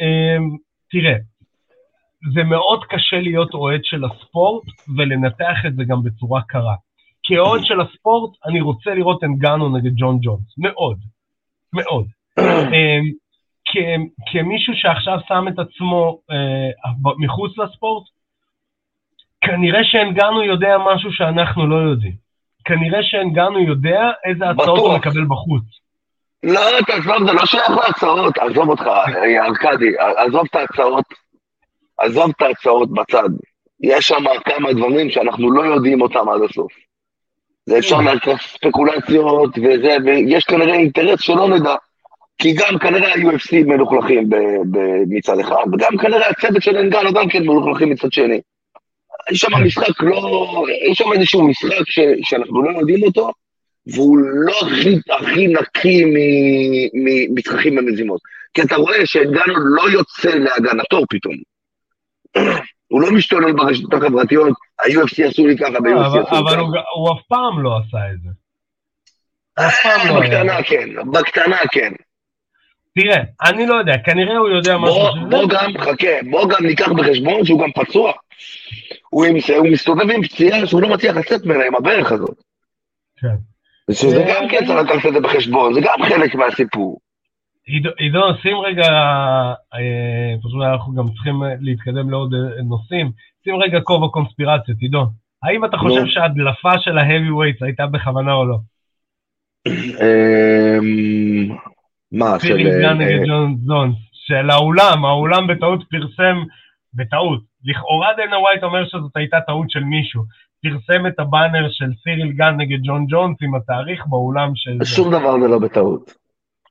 אמ, 0.00 0.56
תראה, 0.90 1.16
זה 2.34 2.42
מאוד 2.42 2.84
קשה 2.84 3.20
להיות 3.20 3.54
אוהד 3.54 3.80
של 3.84 4.04
הספורט 4.04 4.64
ולנתח 4.96 5.56
את 5.66 5.76
זה 5.76 5.84
גם 5.84 6.02
בצורה 6.02 6.42
קרה. 6.42 6.74
כאוהד 7.22 7.60
של 7.64 7.80
הספורט, 7.80 8.30
אני 8.46 8.60
רוצה 8.60 8.94
לראות 8.94 9.24
אנגנו 9.24 9.76
נגד 9.76 9.92
ג'ון 9.96 10.18
ג'ונס. 10.22 10.58
מאוד. 10.58 10.98
מאוד. 11.72 12.06
אמ, 12.38 13.02
כמישהו 14.32 14.74
שעכשיו 14.76 15.18
שם 15.28 15.44
את 15.48 15.58
עצמו 15.58 16.18
אה, 16.30 16.90
מחוץ 17.18 17.58
לספורט, 17.58 18.04
כנראה 19.40 19.84
שאנגנו 19.84 20.42
יודע 20.42 20.76
משהו 20.94 21.12
שאנחנו 21.12 21.66
לא 21.66 21.76
יודעים. 21.76 22.21
כנראה 22.64 23.02
שאנגנו 23.02 23.58
יודע 23.58 24.00
איזה 24.24 24.50
הצעות 24.50 24.78
הוא 24.78 24.96
מקבל 24.96 25.24
בחוץ. 25.24 25.62
לא, 26.42 26.60
תעזוב, 26.86 27.26
זה 27.26 27.32
לא 27.32 27.46
שייך 27.46 27.70
להצעות, 27.70 28.38
עזוב 28.38 28.68
אותך, 28.68 28.86
ארכדי, 29.46 29.92
עזוב 30.16 30.42
את 30.50 30.54
ההצעות, 30.54 31.04
עזוב 31.98 32.30
את 32.36 32.42
ההצעות 32.42 32.90
בצד. 32.92 33.28
יש 33.80 34.06
שם 34.06 34.24
כמה 34.44 34.72
דברים 34.72 35.10
שאנחנו 35.10 35.50
לא 35.50 35.62
יודעים 35.62 36.02
אותם 36.02 36.28
עד 36.28 36.40
הסוף. 36.50 36.72
זה 37.66 37.78
אפשר 37.78 37.98
כן. 37.98 38.04
לעשות 38.04 38.40
ספקולציות 38.40 39.58
וזה, 39.58 39.96
ויש 40.04 40.44
כנראה 40.44 40.74
אינטרס 40.74 41.20
שלא 41.20 41.48
נדע. 41.48 41.74
כי 42.38 42.52
גם 42.52 42.78
כנראה 42.78 43.12
ה-UFC 43.12 43.66
מלוכלכים 43.66 44.30
מצד 45.08 45.38
אחד, 45.38 45.64
וגם 45.72 45.98
כנראה 46.00 46.28
הצוות 46.28 46.62
של 46.62 46.76
אנגנו 46.76 47.12
גם 47.12 47.28
כן 47.28 47.42
מלוכלכים 47.42 47.90
מצד 47.90 48.12
שני. 48.12 48.40
יש 49.30 49.40
שם. 49.40 49.64
משחק 49.64 50.02
לא, 50.02 50.64
יש 50.90 50.98
שם 50.98 51.12
איזשהו 51.12 51.48
משחק 51.48 51.84
ש, 51.86 52.00
שאנחנו 52.22 52.62
לא 52.62 52.78
יודעים 52.78 53.02
אותו, 53.02 53.30
והוא 53.86 54.18
לא 54.22 54.54
הכי, 54.60 54.96
הכי 55.10 55.46
נקי 55.46 56.04
ממצחקים 56.94 57.78
ומזימות. 57.78 58.20
כי 58.54 58.62
אתה 58.62 58.76
רואה 58.76 59.06
שאנגנו 59.06 59.54
לא 59.56 59.90
יוצא 59.90 60.28
להגנתו 60.28 61.02
פתאום. 61.10 61.34
הוא 62.88 63.00
לא 63.00 63.10
משתולל 63.12 63.52
ברשתות 63.52 63.94
החברתיות, 63.94 64.52
ה-UFC 64.80 65.28
עשו 65.28 65.46
לי 65.46 65.58
ככה, 65.58 65.80
ב-UFC 65.80 66.06
עשו 66.06 66.18
לי 66.18 66.24
ככה. 66.26 66.38
אבל 66.38 66.58
הוא 66.96 67.12
אף 67.12 67.22
פעם 67.28 67.62
לא 67.62 67.78
עשה 67.78 67.98
את 68.12 68.20
זה. 68.22 68.30
אף 69.66 69.82
פעם 69.82 70.08
לא. 70.08 70.20
בקטנה 70.20 70.62
כן, 70.62 70.88
בקטנה 71.12 71.56
כן. 71.72 71.92
תראה, 72.94 73.22
אני 73.42 73.66
לא 73.66 73.74
יודע, 73.74 73.94
כנראה 74.04 74.36
הוא 74.36 74.48
יודע 74.48 74.76
משהו 74.78 75.06
שזה... 75.12 75.26
בוא 75.30 75.48
גם, 75.48 75.72
חכה, 75.78 76.22
בוא 76.30 76.48
גם 76.48 76.66
ניקח 76.66 76.88
בחשבון 76.88 77.44
שהוא 77.44 77.60
גם 77.60 77.72
פצוע. 77.72 78.12
הוא, 79.12 79.24
עם, 79.24 79.34
הוא 79.58 79.68
מסתובב 79.72 80.10
עם 80.10 80.22
פציעה 80.22 80.66
שהוא 80.66 80.82
לא 80.82 80.88
מצליח 80.88 81.16
לצאת 81.16 81.46
ממנה 81.46 81.64
עם 81.64 81.74
הברך 81.74 82.12
הזאת. 82.12 82.42
כן. 83.20 83.36
שזה 83.90 84.24
גם 84.28 84.48
כן 84.48 84.66
צריך 84.66 84.78
לקחת 84.78 85.06
את 85.08 85.12
זה 85.12 85.20
בחשבון, 85.20 85.74
זה 85.74 85.80
גם 85.80 86.08
חלק 86.08 86.34
מהסיפור. 86.34 87.00
עידו, 87.98 88.20
שים 88.42 88.56
רגע, 88.56 88.88
אה, 89.74 90.34
פשוט 90.44 90.62
אנחנו 90.72 90.94
גם 90.94 91.04
צריכים 91.14 91.42
להתקדם 91.60 92.10
לעוד 92.10 92.34
אה, 92.34 92.62
נושאים, 92.62 93.10
שים 93.44 93.56
רגע 93.56 93.80
כובע 93.80 94.08
קונספירציות, 94.08 94.78
עידו. 94.80 95.06
האם 95.42 95.64
אתה 95.64 95.76
חושב 95.76 96.06
שההדלפה 96.06 96.78
של 96.78 96.98
ההאבי 96.98 97.52
הייתה 97.60 97.86
בכוונה 97.86 98.32
או 98.32 98.46
לא? 98.46 98.58
מה, 102.12 102.40
של... 102.40 102.56
פירי 102.56 102.64
גן 102.64 102.98
נגד 102.98 103.26
ג'ון 103.26 103.56
זונס, 103.64 103.96
של 104.12 104.50
האולם, 104.50 105.04
האולם 105.04 105.46
בטעות 105.46 105.84
פרסם, 105.90 106.42
בטעות, 106.94 107.51
לכאורה 107.64 108.08
דנה 108.16 108.38
ווייט 108.38 108.62
אומר 108.62 108.86
שזאת 108.86 109.16
הייתה 109.16 109.40
טעות 109.46 109.70
של 109.70 109.84
מישהו. 109.84 110.22
פרסם 110.62 111.06
את 111.06 111.20
הבאנר 111.20 111.70
של 111.70 111.90
סיריל 112.02 112.32
גן 112.32 112.54
נגד 112.56 112.78
ג'ון 112.82 113.06
ג'ונס 113.08 113.36
עם 113.42 113.54
התאריך 113.54 114.06
באולם 114.06 114.50
של... 114.54 114.84
שום 114.84 115.10
דבר 115.10 115.40
זה 115.40 115.48
לא 115.48 115.58
בטעות. 115.58 116.14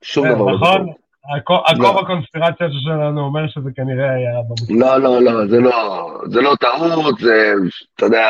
שום 0.02 0.28
דבר 0.28 0.44
לא 0.44 0.56
נכון? 0.56 0.88
הכובע 1.36 2.00
הקונספירציה 2.00 2.66
שלנו 2.84 3.20
אומר 3.20 3.48
שזה 3.48 3.70
כנראה 3.76 4.14
היה. 4.14 4.30
לא, 4.70 4.98
לא, 4.98 5.22
לא, 5.22 5.46
זה 5.46 5.60
לא, 5.60 6.08
זה 6.26 6.40
לא 6.40 6.54
טעות, 6.60 7.18
זה, 7.18 7.52
אתה 7.94 8.06
יודע... 8.06 8.28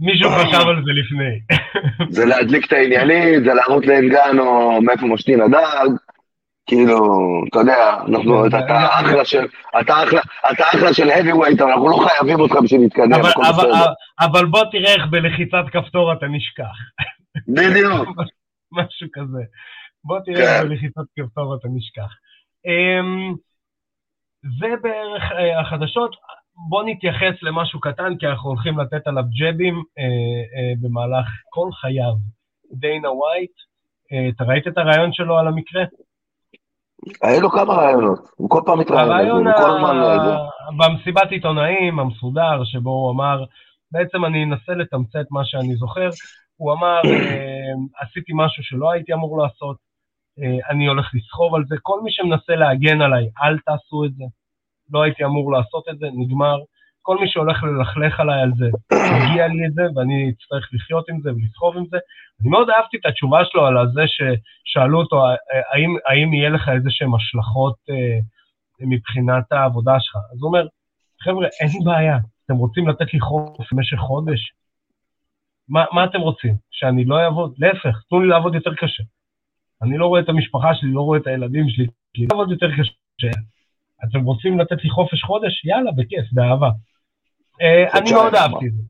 מישהו 0.00 0.30
חשב 0.30 0.68
על 0.68 0.82
זה 0.84 0.90
לפני. 0.92 1.58
זה 2.10 2.24
להדליק 2.24 2.66
את 2.66 2.72
העניינים, 2.72 3.44
זה 3.44 3.54
להראות 3.54 3.86
לאנגנו 3.86 4.78
מאיפה 4.82 5.06
משתין 5.06 5.40
הדג. 5.40 5.88
כאילו, 6.66 6.98
אתה 7.48 7.58
יודע, 7.58 7.96
אנחנו, 8.08 8.46
אתה 8.46 8.58
אחלה 9.00 9.24
של, 9.24 9.46
אתה 9.80 10.02
אחלה, 10.04 10.20
אתה 10.52 10.64
אחלה 10.74 10.94
של 10.94 11.08
heavyweight, 11.10 11.62
אבל 11.62 11.70
אנחנו 11.70 11.88
לא 11.88 12.06
חייבים 12.08 12.40
אותך 12.40 12.54
בשביל 12.64 12.80
להתקדם, 12.80 13.12
הכל 13.12 13.42
בסדר. 13.48 13.84
אבל 14.20 14.46
בוא 14.46 14.64
תראה 14.72 14.94
איך 14.94 15.06
בלחיצת 15.10 15.64
כפתור 15.72 16.12
אתה 16.12 16.26
נשכח. 16.26 16.76
בדיוק. 17.48 18.08
משהו 18.78 19.08
כזה. 19.12 19.42
בוא 20.04 20.18
תראה 20.24 20.40
איך 20.40 20.62
כן. 20.62 20.68
בלחיצת 20.68 21.04
כפתור 21.16 21.54
אתה 21.54 21.68
נשכח. 21.68 22.10
אמ, 22.66 23.34
זה 24.60 24.68
בערך 24.82 25.22
אה, 25.32 25.60
החדשות. 25.60 26.16
בואו 26.68 26.86
נתייחס 26.86 27.42
למשהו 27.42 27.80
קטן, 27.80 28.16
כי 28.18 28.26
אנחנו 28.26 28.50
הולכים 28.50 28.78
לתת 28.78 29.06
עליו 29.06 29.24
ג'בים 29.40 29.74
אה, 29.98 30.02
אה, 30.02 30.72
במהלך 30.80 31.26
כל 31.50 31.68
חייו. 31.72 32.14
דיינה 32.72 33.10
ווייט, 33.10 33.52
אה, 34.12 34.28
אתה 34.28 34.44
ראית 34.44 34.68
את 34.68 34.78
הרעיון 34.78 35.12
שלו 35.12 35.38
על 35.38 35.46
המקרה? 35.48 35.84
היו 37.22 37.40
לו 37.40 37.50
כמה 37.50 37.74
רעיונות, 37.74 38.18
הוא 38.36 38.50
כל 38.50 38.60
פעם 38.66 38.78
מתראיין, 38.80 39.10
הרעיון 39.10 39.46
ה- 39.46 39.52
זה. 40.24 40.34
במסיבת 40.78 41.30
עיתונאים 41.30 41.98
המסודר, 41.98 42.64
שבו 42.64 42.90
הוא 42.90 43.10
אמר, 43.10 43.44
בעצם 43.92 44.24
אני 44.24 44.44
אנסה 44.44 44.72
לתמצת 44.72 45.30
מה 45.30 45.44
שאני 45.44 45.76
זוכר, 45.76 46.10
הוא 46.56 46.72
אמר, 46.72 47.00
אה, 47.30 48.02
עשיתי 48.02 48.32
משהו 48.34 48.62
שלא 48.62 48.90
הייתי 48.90 49.12
אמור 49.12 49.38
לעשות, 49.38 49.76
אה, 50.38 50.70
אני 50.70 50.86
הולך 50.86 51.10
לסחוב 51.14 51.54
על 51.54 51.64
זה, 51.68 51.76
כל 51.82 52.00
מי 52.02 52.10
שמנסה 52.12 52.54
להגן 52.54 53.00
עליי, 53.00 53.28
אל 53.42 53.58
תעשו 53.58 54.04
את 54.04 54.14
זה, 54.14 54.24
לא 54.92 55.02
הייתי 55.02 55.24
אמור 55.24 55.52
לעשות 55.52 55.84
את 55.90 55.98
זה, 55.98 56.06
נגמר. 56.12 56.56
כל 57.06 57.16
מי 57.20 57.28
שהולך 57.28 57.62
ללכלך 57.62 58.20
עליי 58.20 58.40
על 58.40 58.52
זה, 58.58 58.66
מגיע 58.92 59.48
לי 59.48 59.66
את 59.66 59.74
זה, 59.74 59.82
ואני 59.94 60.30
אצטרך 60.30 60.68
לחיות 60.72 61.08
עם 61.08 61.20
זה 61.20 61.30
ולסחוב 61.32 61.76
עם 61.76 61.84
זה. 61.90 61.98
אני 62.40 62.48
מאוד 62.48 62.70
אהבתי 62.70 62.96
את 62.96 63.06
התשובה 63.06 63.38
שלו 63.44 63.66
על 63.66 63.88
זה 63.92 64.02
ששאלו 64.06 64.98
אותו, 64.98 65.16
"אה, 65.24 65.34
האם, 65.72 65.96
האם 66.06 66.32
יהיה 66.34 66.50
לך 66.50 66.68
איזה 66.68 66.88
שהן 66.90 67.08
השלכות 67.16 67.76
אה, 67.90 68.18
מבחינת 68.80 69.52
העבודה 69.52 69.96
שלך? 70.00 70.16
אז 70.16 70.38
הוא 70.40 70.48
אומר, 70.48 70.66
חבר'ה, 71.22 71.46
אין 71.60 71.68
לי 71.68 71.84
בעיה, 71.84 72.18
אתם 72.44 72.54
רוצים 72.54 72.88
לתת 72.88 73.14
לי 73.14 73.20
חוף 73.20 73.72
במשך 73.72 73.96
חודש? 73.96 74.40
מה, 75.68 75.84
מה 75.92 76.04
אתם 76.04 76.20
רוצים? 76.20 76.54
שאני 76.70 77.04
לא 77.04 77.20
אעבוד? 77.24 77.54
להפך, 77.58 78.02
תנו 78.08 78.20
לי 78.20 78.28
לעבוד 78.28 78.54
יותר 78.54 78.74
קשה. 78.74 79.02
אני 79.82 79.98
לא 79.98 80.06
רואה 80.06 80.20
את 80.20 80.28
המשפחה 80.28 80.74
שלי, 80.74 80.92
לא 80.92 81.00
רואה 81.00 81.18
את 81.18 81.26
הילדים 81.26 81.68
שלי, 81.68 81.86
כי 82.14 82.26
לעבוד 82.30 82.50
יותר 82.50 82.70
קשה. 82.78 83.30
אתם 84.04 84.24
רוצים 84.24 84.58
לתת 84.60 84.84
לי 84.84 84.90
חופש 84.90 85.22
חודש? 85.22 85.64
יאללה, 85.64 85.92
בכיף, 85.92 86.32
באהבה. 86.32 86.70
אה, 87.62 87.98
אני 87.98 88.12
מאוד. 88.12 88.34
אהבתי 88.34 88.66
את 88.66 88.72
זה. 88.72 88.82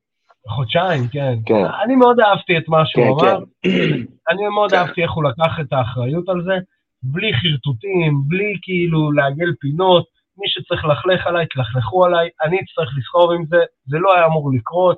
חודשיים, 0.49 1.09
כן. 1.09 1.35
כן. 1.47 1.65
אני 1.85 1.97
מאוד 1.97 2.21
אהבתי 2.21 2.59
את 2.59 2.69
מה 2.69 2.79
כן, 2.79 2.85
שהוא 2.87 3.21
אמר. 3.21 3.39
כן. 3.63 3.71
אני 4.31 4.49
מאוד 4.55 4.71
כן. 4.71 4.77
אהבתי 4.77 5.03
איך 5.03 5.13
הוא 5.13 5.25
לקח 5.25 5.61
את 5.61 5.73
האחריות 5.73 6.29
על 6.29 6.43
זה, 6.45 6.55
בלי 7.03 7.33
חרטוטים, 7.35 8.23
בלי 8.29 8.55
כאילו 8.63 9.13
לעגל 9.13 9.53
פינות, 9.61 10.05
מי 10.39 10.49
שצריך 10.49 10.85
ללכלך 10.85 11.27
עליי, 11.27 11.47
תלכלכו 11.47 12.05
עליי, 12.05 12.29
אני 12.43 12.57
אצטרך 12.61 12.95
לסחוב 12.99 13.33
עם 13.33 13.45
זה, 13.47 13.57
זה 13.87 13.99
לא 13.99 14.15
היה 14.17 14.27
אמור 14.27 14.51
לקרות, 14.55 14.97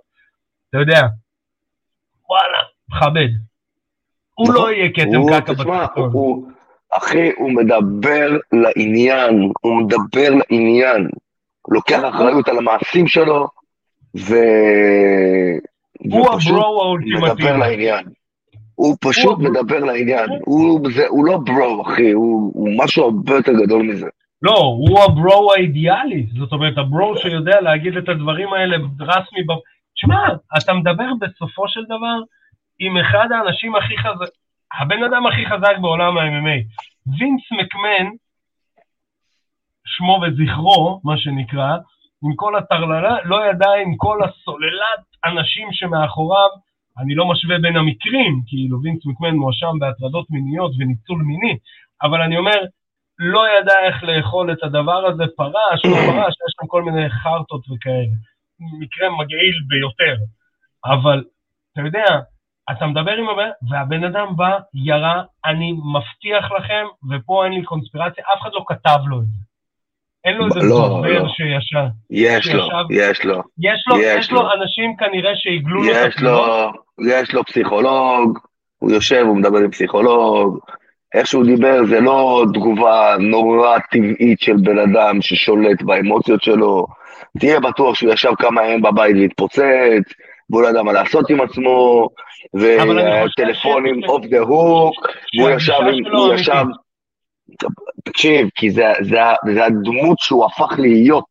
אתה 0.70 0.78
יודע, 0.78 1.00
וואלה, 2.28 2.58
מכבד. 2.88 3.28
הוא 4.34 4.48
נכון. 4.48 4.62
לא 4.62 4.72
יהיה 4.72 4.88
כתם 4.94 5.40
קקע 5.40 5.52
בתחתון. 5.52 6.52
אחי, 6.92 7.30
הוא 7.36 7.50
מדבר 7.50 8.38
לעניין, 8.52 9.52
הוא 9.60 9.76
מדבר 9.82 10.28
לעניין. 10.50 11.08
לוקח 11.70 12.00
אחריות 12.08 12.48
על 12.48 12.58
המעשים 12.58 13.06
שלו, 13.06 13.46
ו... 14.16 14.34
הוא 15.98 16.26
הברו 16.34 16.96
מדבר. 17.22 17.56
לעניין. 17.56 18.04
הוא 18.74 18.96
פשוט 19.00 19.38
הוא- 19.38 19.44
מדבר 19.50 19.78
לעניין. 19.78 20.28
הוא, 20.44 20.80
זה, 20.94 21.06
הוא 21.08 21.24
לא 21.26 21.38
ברו, 21.44 21.82
אחי, 21.86 22.10
הוא, 22.10 22.52
הוא 22.54 22.68
משהו 22.84 23.04
הרבה 23.04 23.34
יותר 23.34 23.52
גדול 23.52 23.82
מזה. 23.82 24.06
לא, 24.42 24.58
הוא 24.58 25.00
הברו 25.04 25.52
האידיאלי, 25.52 26.26
זאת 26.38 26.52
אומרת, 26.52 26.78
הברו 26.78 27.16
שיודע 27.16 27.60
להגיד 27.60 27.96
את 27.96 28.08
הדברים 28.08 28.52
האלה 28.52 28.76
רסמי. 29.00 29.42
ב... 29.42 29.52
שמע, 29.94 30.18
אתה 30.58 30.74
מדבר 30.74 31.08
בסופו 31.20 31.68
של 31.68 31.84
דבר 31.84 32.16
עם 32.78 32.96
אחד 32.96 33.26
האנשים 33.32 33.76
הכי 33.76 33.98
חזק, 33.98 34.30
הבן 34.80 35.02
אדם 35.02 35.26
הכי 35.26 35.46
חזק 35.46 35.78
בעולם 35.80 36.18
ה-MMA. 36.18 36.58
וינס 37.18 37.42
מקמן, 37.52 38.06
שמו 39.96 40.20
וזכרו, 40.22 41.00
מה 41.04 41.18
שנקרא, 41.18 41.76
עם 42.24 42.34
כל 42.36 42.56
הטרללה, 42.56 43.16
לא 43.24 43.46
ידע 43.50 43.70
עם 43.82 43.96
כל 43.96 44.18
הסוללת 44.24 45.02
אנשים 45.24 45.68
שמאחוריו, 45.72 46.48
אני 46.98 47.14
לא 47.14 47.28
משווה 47.28 47.58
בין 47.58 47.76
המקרים, 47.76 48.42
כאילו 48.46 48.82
וינס 48.82 49.06
מקמן 49.06 49.34
מואשם 49.34 49.78
בהטרדות 49.78 50.30
מיניות 50.30 50.72
וניצול 50.78 51.22
מיני, 51.22 51.58
אבל 52.02 52.22
אני 52.22 52.38
אומר, 52.38 52.58
לא 53.18 53.42
ידע 53.58 53.72
איך 53.82 54.04
לאכול 54.04 54.52
את 54.52 54.62
הדבר 54.62 55.06
הזה, 55.06 55.24
פרש, 55.36 55.84
לא 55.84 55.96
פרש, 55.96 56.34
יש 56.34 56.54
שם 56.60 56.66
כל 56.66 56.82
מיני 56.82 57.10
חרטות 57.10 57.64
וכאלה. 57.70 58.16
מקרה 58.60 59.10
מגעיל 59.10 59.54
ביותר. 59.68 60.16
אבל, 60.84 61.24
אתה 61.72 61.80
יודע, 61.80 62.20
אתה 62.70 62.86
מדבר 62.86 63.12
עם 63.12 63.28
הבן, 63.28 63.50
והבן 63.68 64.04
אדם 64.04 64.36
בא, 64.36 64.58
ירה, 64.74 65.22
אני 65.44 65.72
מבטיח 65.72 66.52
לכם, 66.52 66.84
ופה 67.10 67.44
אין 67.44 67.52
לי 67.52 67.62
קונספירציה, 67.62 68.24
אף 68.34 68.42
אחד 68.42 68.50
לא 68.52 68.64
כתב 68.66 68.98
לו 69.06 69.20
את 69.20 69.26
זה. 69.26 69.47
אין 70.28 70.36
לו 70.36 70.46
איזה 70.46 70.60
לא, 70.68 70.88
דובר 70.88 71.22
לא. 71.22 71.28
שישב. 71.28 71.84
יש 72.10 72.46
לו, 72.54 72.62
שישב- 72.62 72.90
יש 72.90 73.24
לו, 73.24 73.42
יש 73.60 73.84
לו, 73.88 73.96
יש 74.00 74.18
יש 74.18 74.32
לו 74.32 74.42
לו. 74.42 74.48
אנשים 74.62 74.96
כנראה 74.98 75.30
שעיגלו 75.34 75.82
לו 75.82 75.92
את 75.92 75.96
יש 76.08 76.20
לו, 76.22 76.70
יש 77.10 77.34
לו 77.34 77.44
פסיכולוג, 77.44 78.38
הוא 78.78 78.90
יושב, 78.92 79.24
הוא 79.26 79.36
מדבר 79.36 79.58
עם 79.58 79.70
פסיכולוג, 79.70 80.58
איך 81.14 81.26
שהוא 81.26 81.44
דיבר 81.44 81.86
זה 81.86 82.00
לא 82.00 82.44
תגובה 82.54 83.16
נורא 83.18 83.78
טבעית 83.90 84.40
של 84.40 84.56
בן 84.56 84.78
אדם 84.78 85.22
ששולט 85.22 85.82
באמוציות 85.82 86.42
שלו, 86.42 86.86
תהיה 87.38 87.60
בטוח 87.60 87.94
שהוא 87.94 88.12
ישב 88.12 88.30
כמה 88.38 88.64
ימים 88.66 88.82
בבית 88.82 89.16
והתפוצץ, 89.20 90.12
והוא 90.50 90.62
לא 90.62 90.68
ידע 90.68 90.82
מה 90.82 90.92
לעשות 90.92 91.30
עם 91.30 91.40
עצמו, 91.40 92.08
וטלפונים 92.54 94.00
אוף 94.08 94.24
דה 94.26 94.38
הוק, 94.40 94.94
והוא 95.38 95.50
ישב, 95.50 95.72
עם- 95.72 96.04
שלו 96.04 96.18
הוא 96.18 96.26
אמיתית. 96.28 96.40
ישב, 96.48 96.64
תקשיב, 98.04 98.48
כי 98.54 98.70
זה, 98.70 98.84
זה, 99.02 99.18
זה 99.54 99.64
הדמות 99.64 100.18
שהוא 100.18 100.46
הפך 100.46 100.78
להיות. 100.78 101.24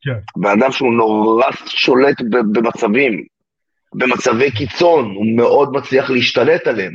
כן. 0.00 0.18
בן 0.36 0.50
אדם 0.60 0.72
שהוא 0.72 0.94
נורא 0.94 1.46
שולט 1.66 2.20
במצבים, 2.52 3.24
במצבי 3.94 4.50
קיצון, 4.50 5.04
הוא 5.04 5.36
מאוד 5.36 5.72
מצליח 5.72 6.10
להשתלט 6.10 6.66
עליהם. 6.66 6.92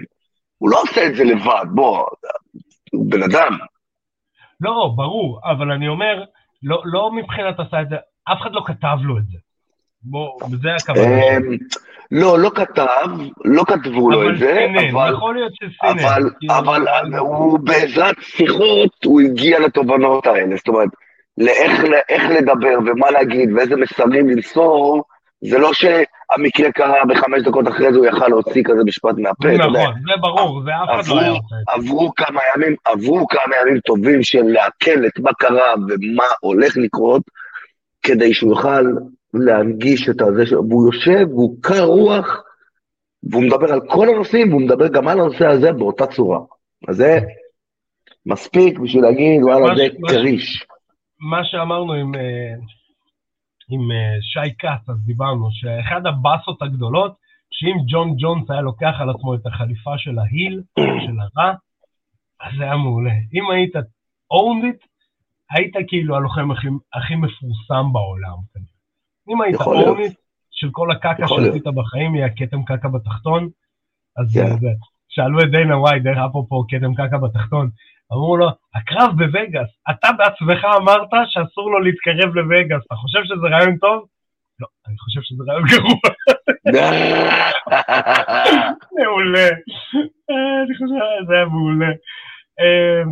הוא 0.58 0.70
לא 0.70 0.82
עושה 0.82 1.08
את 1.08 1.16
זה 1.16 1.24
לבד, 1.24 1.66
בוא, 1.76 2.06
הוא 2.92 3.12
בן 3.12 3.24
אדם. 3.24 3.58
לא, 4.62 4.94
ברור, 4.96 5.40
אבל 5.52 5.72
אני 5.72 5.88
אומר, 5.88 6.24
לא, 6.64 6.82
לא 6.86 7.12
מבחינת 7.12 7.60
עשה 7.60 7.82
את 7.82 7.90
זה, 7.90 7.96
אף 8.24 8.38
אחד 8.42 8.52
לא 8.54 8.62
כתב 8.66 8.98
לו 9.02 9.18
את 9.18 9.28
זה. 9.28 9.38
בוא, 10.04 10.40
וזה 10.52 10.70
הכוונה. 10.76 11.38
אמ, 11.38 11.58
לא, 12.12 12.40
לא 12.40 12.52
כתב, 12.56 13.10
לא 13.46 13.64
כתבו 13.68 14.12
לו 14.12 14.30
את 14.30 14.38
זה, 14.38 14.66
אבל, 14.92 15.14
יכול 15.14 15.36
להיות 15.36 15.52
שסינן. 15.56 16.04
אבל, 16.50 16.88
אבל 16.88 17.18
הוא 17.18 17.60
בעזרת 17.60 18.16
שיחות, 18.20 19.06
הוא 19.06 19.22
הגיע 19.22 19.60
לתובנות 19.60 20.28
האלה. 20.28 20.56
זאת 20.56 20.68
אומרת, 20.68 20.90
לאיך 21.38 21.84
איך 22.10 22.24
לדבר 22.30 22.78
ומה 22.86 23.12
להגיד 23.12 23.50
ואיזה 23.52 23.76
מסרים 23.76 24.30
למסור, 24.30 25.04
זה 25.42 25.58
לא 25.58 25.72
שהמקרה 25.74 26.72
קרה 26.72 27.06
בחמש 27.10 27.42
דקות 27.46 27.68
אחרי 27.68 27.94
זה 27.94 27.98
הוא 27.98 28.06
יכל 28.06 28.28
להוציא 28.28 28.64
כזה 28.66 28.84
משפט 28.86 29.16
מהפה. 29.18 29.58
נכון, 29.58 29.94
זה 30.08 30.22
ברור, 30.22 30.64
זה 30.64 30.72
אף 30.84 31.02
אחד 31.02 31.16
לא 31.16 31.20
היה 31.20 31.30
עושה 31.30 31.46
זה. 31.50 31.72
עברו 31.74 32.12
כמה 32.16 32.42
ימים, 32.56 32.76
עברו 32.86 33.28
כמה 33.28 33.56
ימים 33.62 33.80
טובים 33.80 34.24
של 34.24 34.44
לעכל 34.44 35.06
את 35.06 35.20
מה 35.20 35.34
קרה 35.34 35.74
ומה 35.88 36.24
הולך 36.40 36.78
לקרות, 36.78 37.22
כדי 38.04 38.34
שהוא 38.34 38.52
יוכל 38.52 38.86
להנגיש 39.34 40.10
את 40.10 40.22
הזה. 40.22 40.60
והוא 40.60 40.86
יושב, 40.94 41.28
והוא 41.30 41.58
קר 41.62 41.84
רוח, 41.86 42.44
והוא 43.24 43.44
מדבר 43.44 43.74
על 43.74 43.80
כל 43.90 44.10
הנושאים, 44.10 44.50
והוא 44.50 44.62
מדבר 44.62 44.88
גם 44.88 45.08
על 45.08 45.20
הנושא 45.20 45.48
הזה 45.48 45.72
באותה 45.72 46.08
צורה. 46.08 46.40
אז 46.88 46.96
זה 46.96 47.20
מספיק 48.26 48.80
בשביל 48.80 49.04
להגיד, 49.04 49.44
וואלה, 49.44 49.76
זה 49.76 49.84
מה 50.00 50.10
ש- 50.10 50.14
קריש. 50.14 50.66
מה 51.20 51.44
שאמרנו 51.44 51.94
עם, 51.94 52.16
אה, 52.16 52.54
עם 53.70 53.92
אה, 53.92 54.18
שי 54.22 54.54
כץ, 54.60 54.90
אז 54.90 54.96
דיברנו, 55.06 55.48
שאחד 55.52 56.06
הבאסות 56.06 56.62
הגדולות, 56.62 57.14
שאם 57.52 57.76
ג'ון 57.88 58.16
ג'ונס 58.18 58.50
היה 58.50 58.62
לוקח 58.62 58.94
על 59.00 59.10
עצמו 59.10 59.36
את 59.36 59.46
החליפה 59.46 59.92
של 59.98 60.20
ההיל, 60.20 60.62
של 60.78 61.18
הרע, 61.20 61.54
אז 62.42 62.52
זה 62.58 62.64
היה 62.64 62.76
מעולה. 62.78 63.12
אם 63.34 63.52
היית 63.52 63.76
owned 64.34 64.66
it, 64.66 64.86
היית 65.52 65.74
כאילו 65.88 66.16
הלוחם 66.16 66.52
הכי, 66.52 66.68
הכי 66.94 67.16
מפורסם 67.16 67.94
בעולם. 67.94 68.38
אם 69.30 69.42
היית 69.42 69.56
it, 69.56 70.14
של 70.52 70.68
כל 70.72 70.92
הקקה 70.92 71.28
שעשית 71.28 71.64
בחיים, 71.64 72.16
יהיה 72.16 72.30
כתם 72.36 72.64
קקה 72.64 72.88
בתחתון, 72.88 73.50
אז 74.18 74.34
כן. 74.34 74.48
זה, 74.48 74.56
זה. 74.60 74.68
שאלו 75.10 75.42
את 75.42 75.52
דיינה 75.52 75.78
וואי, 75.78 76.00
דרך 76.00 76.18
אפרופו 76.30 76.64
כתם 76.70 76.96
קקה 76.96 77.18
בתחתון, 77.18 77.70
אמרו 78.14 78.38
לו, 78.38 78.50
הקרב 78.76 79.12
בווגאס, 79.18 79.70
אתה 79.92 80.10
בעצמך 80.18 80.66
אמרת 80.78 81.10
שאסור 81.26 81.72
לו 81.72 81.80
להתקרב 81.80 82.36
לווגאס, 82.36 82.82
אתה 82.88 82.96
חושב 82.96 83.20
שזה 83.24 83.48
רעיון 83.52 83.78
טוב? 83.78 84.06
לא, 84.60 84.68
אני 84.88 84.98
חושב 84.98 85.22
שזה 85.24 85.44
רעיון 85.48 85.64
גרוע. 85.68 86.00
מעולה. 88.96 89.50
אה, 90.30 90.62
אני 90.64 90.74
חושב 90.74 90.86
שזה 91.26 91.36
היה 91.36 91.46
מעולה. 91.46 91.90
אה, 92.60 93.04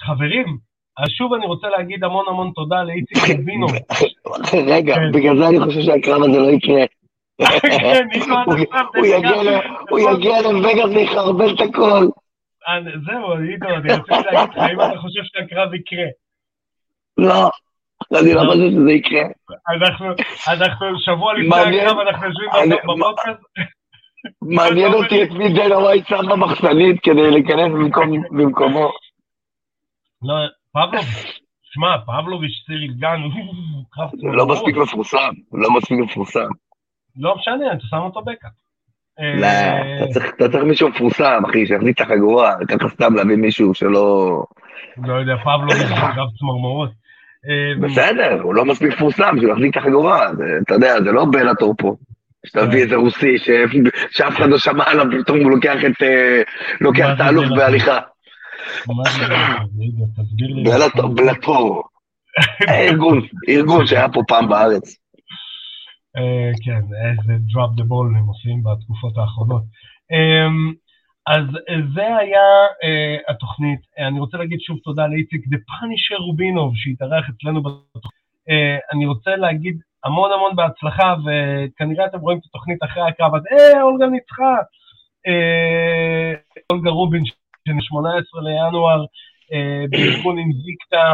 חברים, 0.00 0.58
אז 0.98 1.08
שוב 1.10 1.32
אני 1.34 1.46
רוצה 1.46 1.68
להגיד 1.68 2.04
המון 2.04 2.24
המון 2.28 2.50
תודה 2.54 2.82
לאיציק 2.82 3.18
לוינו. 3.38 3.66
רגע, 4.66 4.94
כן. 4.94 5.12
בגלל 5.12 5.38
זה 5.38 5.48
אני 5.48 5.60
חושב 5.60 5.80
שהקרב 5.80 6.22
הזה 6.22 6.38
לא 6.38 6.50
יקרה. 6.50 6.84
כן, 7.78 8.04
הוא- 9.90 9.98
יגיע 9.98 10.42
לווגאס 10.42 10.90
ויחרבן 10.94 11.54
את 11.54 11.60
הכל. 11.60 12.06
אה, 12.68 12.78
זהו, 13.06 13.32
עידו, 13.32 13.66
אני 13.68 13.92
רציתי 13.92 14.32
להגיד 14.32 14.50
לך, 14.50 14.58
אם 14.72 14.80
אתה 14.80 14.98
חושב 15.00 15.20
שהקרב 15.24 15.74
יקרה. 15.74 16.06
לא, 17.18 17.50
אני 18.20 18.34
לא 18.34 18.40
חושב 18.40 18.70
שזה 18.70 18.92
יקרה. 18.92 19.22
אנחנו 20.48 20.98
שבוע 20.98 21.34
לפני 21.34 21.56
הקרב, 21.78 21.98
אנחנו 21.98 22.26
יושבים 22.26 22.78
בפודקאסט. 22.84 23.40
מעניין 24.42 24.92
אותי 24.92 25.22
את 25.22 25.30
מי 25.30 25.48
דנה 25.48 25.78
ווייט 25.78 26.06
שם 26.08 26.22
במחסנית 26.30 27.00
כדי 27.02 27.30
להיכנס 27.30 27.72
במקומו. 28.30 28.90
לא, 30.22 30.34
פבלוביץ', 30.76 31.40
שמע, 31.62 31.98
פבלוביץ', 32.06 32.64
סיריל 32.66 32.92
גן, 32.92 33.20
לא 34.22 34.46
מספיק 34.46 34.76
מפורסם, 34.76 35.32
לא 35.52 35.70
מספיק 35.70 35.98
מפורסם. 35.98 36.48
לא 37.16 37.34
משנה, 37.36 37.72
אתה 37.72 37.82
שם 37.90 37.96
אותו 37.96 38.22
בקאפ. 38.22 38.50
לא, 39.18 39.46
אתה 40.36 40.48
צריך 40.48 40.64
מישהו 40.64 40.88
מפורסם, 40.88 41.42
אחי, 41.50 41.66
שיחזיק 41.66 41.96
את 41.96 42.00
החגורה, 42.00 42.54
ככה 42.68 42.88
סתם 42.88 43.14
להביא 43.14 43.36
מישהו 43.36 43.74
שלא... 43.74 44.42
לא 45.04 45.14
יודע, 45.14 45.36
פבלוביץ', 45.36 45.98
אגב 46.12 46.26
צמרמורות. 46.38 46.90
בסדר, 47.80 48.40
הוא 48.42 48.54
לא 48.54 48.64
מספיק 48.64 48.92
מפורסם, 48.92 49.36
שהוא 49.40 49.52
יחזיק 49.52 49.70
את 49.70 49.82
החגורה, 49.82 50.30
אתה 50.62 50.74
יודע, 50.74 51.02
זה 51.02 51.12
לא 51.12 51.24
בלאטור 51.32 51.74
פה. 51.78 51.96
שאתה 52.46 52.66
מביא 52.66 52.82
איזה 52.82 52.96
רוסי 52.96 53.38
שאף 54.10 54.36
אחד 54.36 54.48
לא 54.48 54.58
שמע 54.58 54.84
עליו, 54.86 55.06
פתאום 55.22 55.38
הוא 55.38 55.50
לוקח 55.50 55.76
את 55.84 56.02
לוקח 56.80 57.08
את 57.14 57.20
האלוף 57.20 57.44
בהליכה. 57.56 57.98
בלאטור. 61.14 61.82
ארגון, 62.68 63.20
ארגון 63.48 63.86
שהיה 63.86 64.08
פה 64.12 64.22
פעם 64.28 64.48
בארץ. 64.48 64.96
כן, 66.64 66.80
איזה 67.08 67.32
drop 67.32 67.80
the 67.80 67.84
ball 67.84 68.18
הם 68.18 68.26
עושים 68.26 68.62
בתקופות 68.64 69.18
האחרונות. 69.18 69.62
אז 71.26 71.44
זה 71.94 72.16
היה 72.16 72.48
התוכנית. 73.28 73.80
אני 73.98 74.20
רוצה 74.20 74.36
להגיד 74.36 74.60
שוב 74.60 74.78
תודה 74.84 75.06
לאיציק 75.06 75.46
דה 75.46 75.56
פאנישר 75.66 76.16
רובינוב 76.16 76.72
שהתארח 76.76 77.24
אצלנו 77.28 77.62
בתוכנית. 77.62 78.16
אני 78.92 79.06
רוצה 79.06 79.36
להגיד 79.36 79.78
המון 80.04 80.30
המון 80.32 80.56
בהצלחה, 80.56 81.14
וכנראה 81.24 82.06
אתם 82.06 82.18
רואים 82.18 82.38
את 82.38 82.44
התוכנית 82.48 82.78
אחרי 82.84 83.02
הקרב, 83.08 83.34
אז 83.34 83.42
אה, 83.52 83.82
אולגה 83.82 84.06
ניצחה. 84.06 84.56
אה, 85.26 86.32
אולגה 86.72 86.90
רובין, 86.90 87.22
של 87.66 87.72
18 87.80 88.42
לינואר, 88.42 89.04
אה, 89.52 89.84
בארגון 89.90 90.38
אינביקטה, 90.38 91.06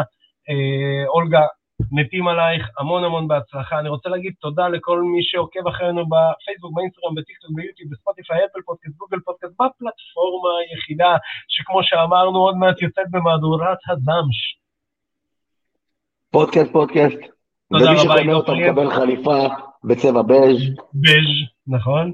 אה, 0.50 1.08
אולגה, 1.08 1.46
מתים 1.92 2.28
עלייך, 2.28 2.68
המון 2.78 3.04
המון 3.04 3.28
בהצלחה. 3.28 3.78
אני 3.78 3.88
רוצה 3.88 4.08
להגיד 4.08 4.32
תודה 4.40 4.68
לכל 4.68 5.02
מי 5.02 5.22
שעוקב 5.22 5.66
אחרינו 5.68 6.02
בפייסבוק, 6.12 6.72
באינסטגרם, 6.74 7.14
בטיקטוק, 7.14 7.50
ביוטיוב, 7.54 7.90
בספוטיפיי, 7.92 8.38
אפל 8.44 8.60
פודקאסט, 8.66 8.96
גוגל 8.96 9.20
פודקאסט, 9.24 9.52
בפלטפורמה 9.52 10.50
היחידה, 10.60 11.16
שכמו 11.48 11.80
שאמרנו, 11.82 12.38
עוד 12.38 12.56
מעט 12.56 12.82
יוצאת 12.82 13.06
במהדורת 13.10 13.78
הזמש. 13.88 14.38
פודקאסט, 16.30 16.72
פודקאסט. 16.72 17.20
ומי 17.70 17.98
שקונה 17.98 18.32
אותה 18.32 18.52
מקבל 18.52 18.90
חליפה 18.90 19.38
בצבע 19.84 20.22
בז'. 20.22 20.62
בז', 20.94 21.38
נכון. 21.66 22.12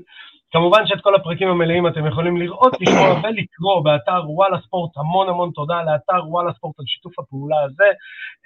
כמובן 0.50 0.86
שאת 0.86 1.00
כל 1.00 1.14
הפרקים 1.14 1.48
המלאים 1.48 1.86
אתם 1.86 2.06
יכולים 2.06 2.36
לראות, 2.36 2.72
לשמוע 2.80 3.20
ולקרוא 3.22 3.84
באתר 3.84 4.30
וואלה 4.30 4.58
ספורט, 4.66 4.96
המון 4.96 5.28
המון 5.28 5.50
תודה 5.54 5.82
לאתר 5.82 6.28
וואלה 6.28 6.52
ספורט 6.52 6.80
על 6.80 6.86
שיתוף 6.86 7.18
הפעולה 7.18 7.56
הזה. 7.64 7.88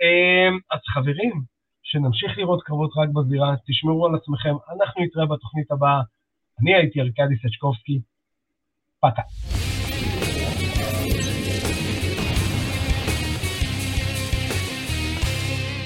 אמ, 0.03 0.59
אז 0.70 0.80
חברים, 0.94 1.42
שנמשיך 1.82 2.38
לראות 2.38 2.62
קרבות 2.62 2.90
רק 2.96 3.09
בזירה, 3.09 3.55
תשמרו 3.68 4.07
על 4.07 4.14
עצמכם, 4.14 4.55
אנחנו 4.74 5.05
נתראה 5.05 5.26
בתוכנית 5.26 5.70
הבאה. 5.70 6.00
אני 6.61 6.74
הייתי 6.74 7.00
ארכדי 7.00 7.36
סצ'קובסקי, 7.36 8.00
פקה. 9.00 9.22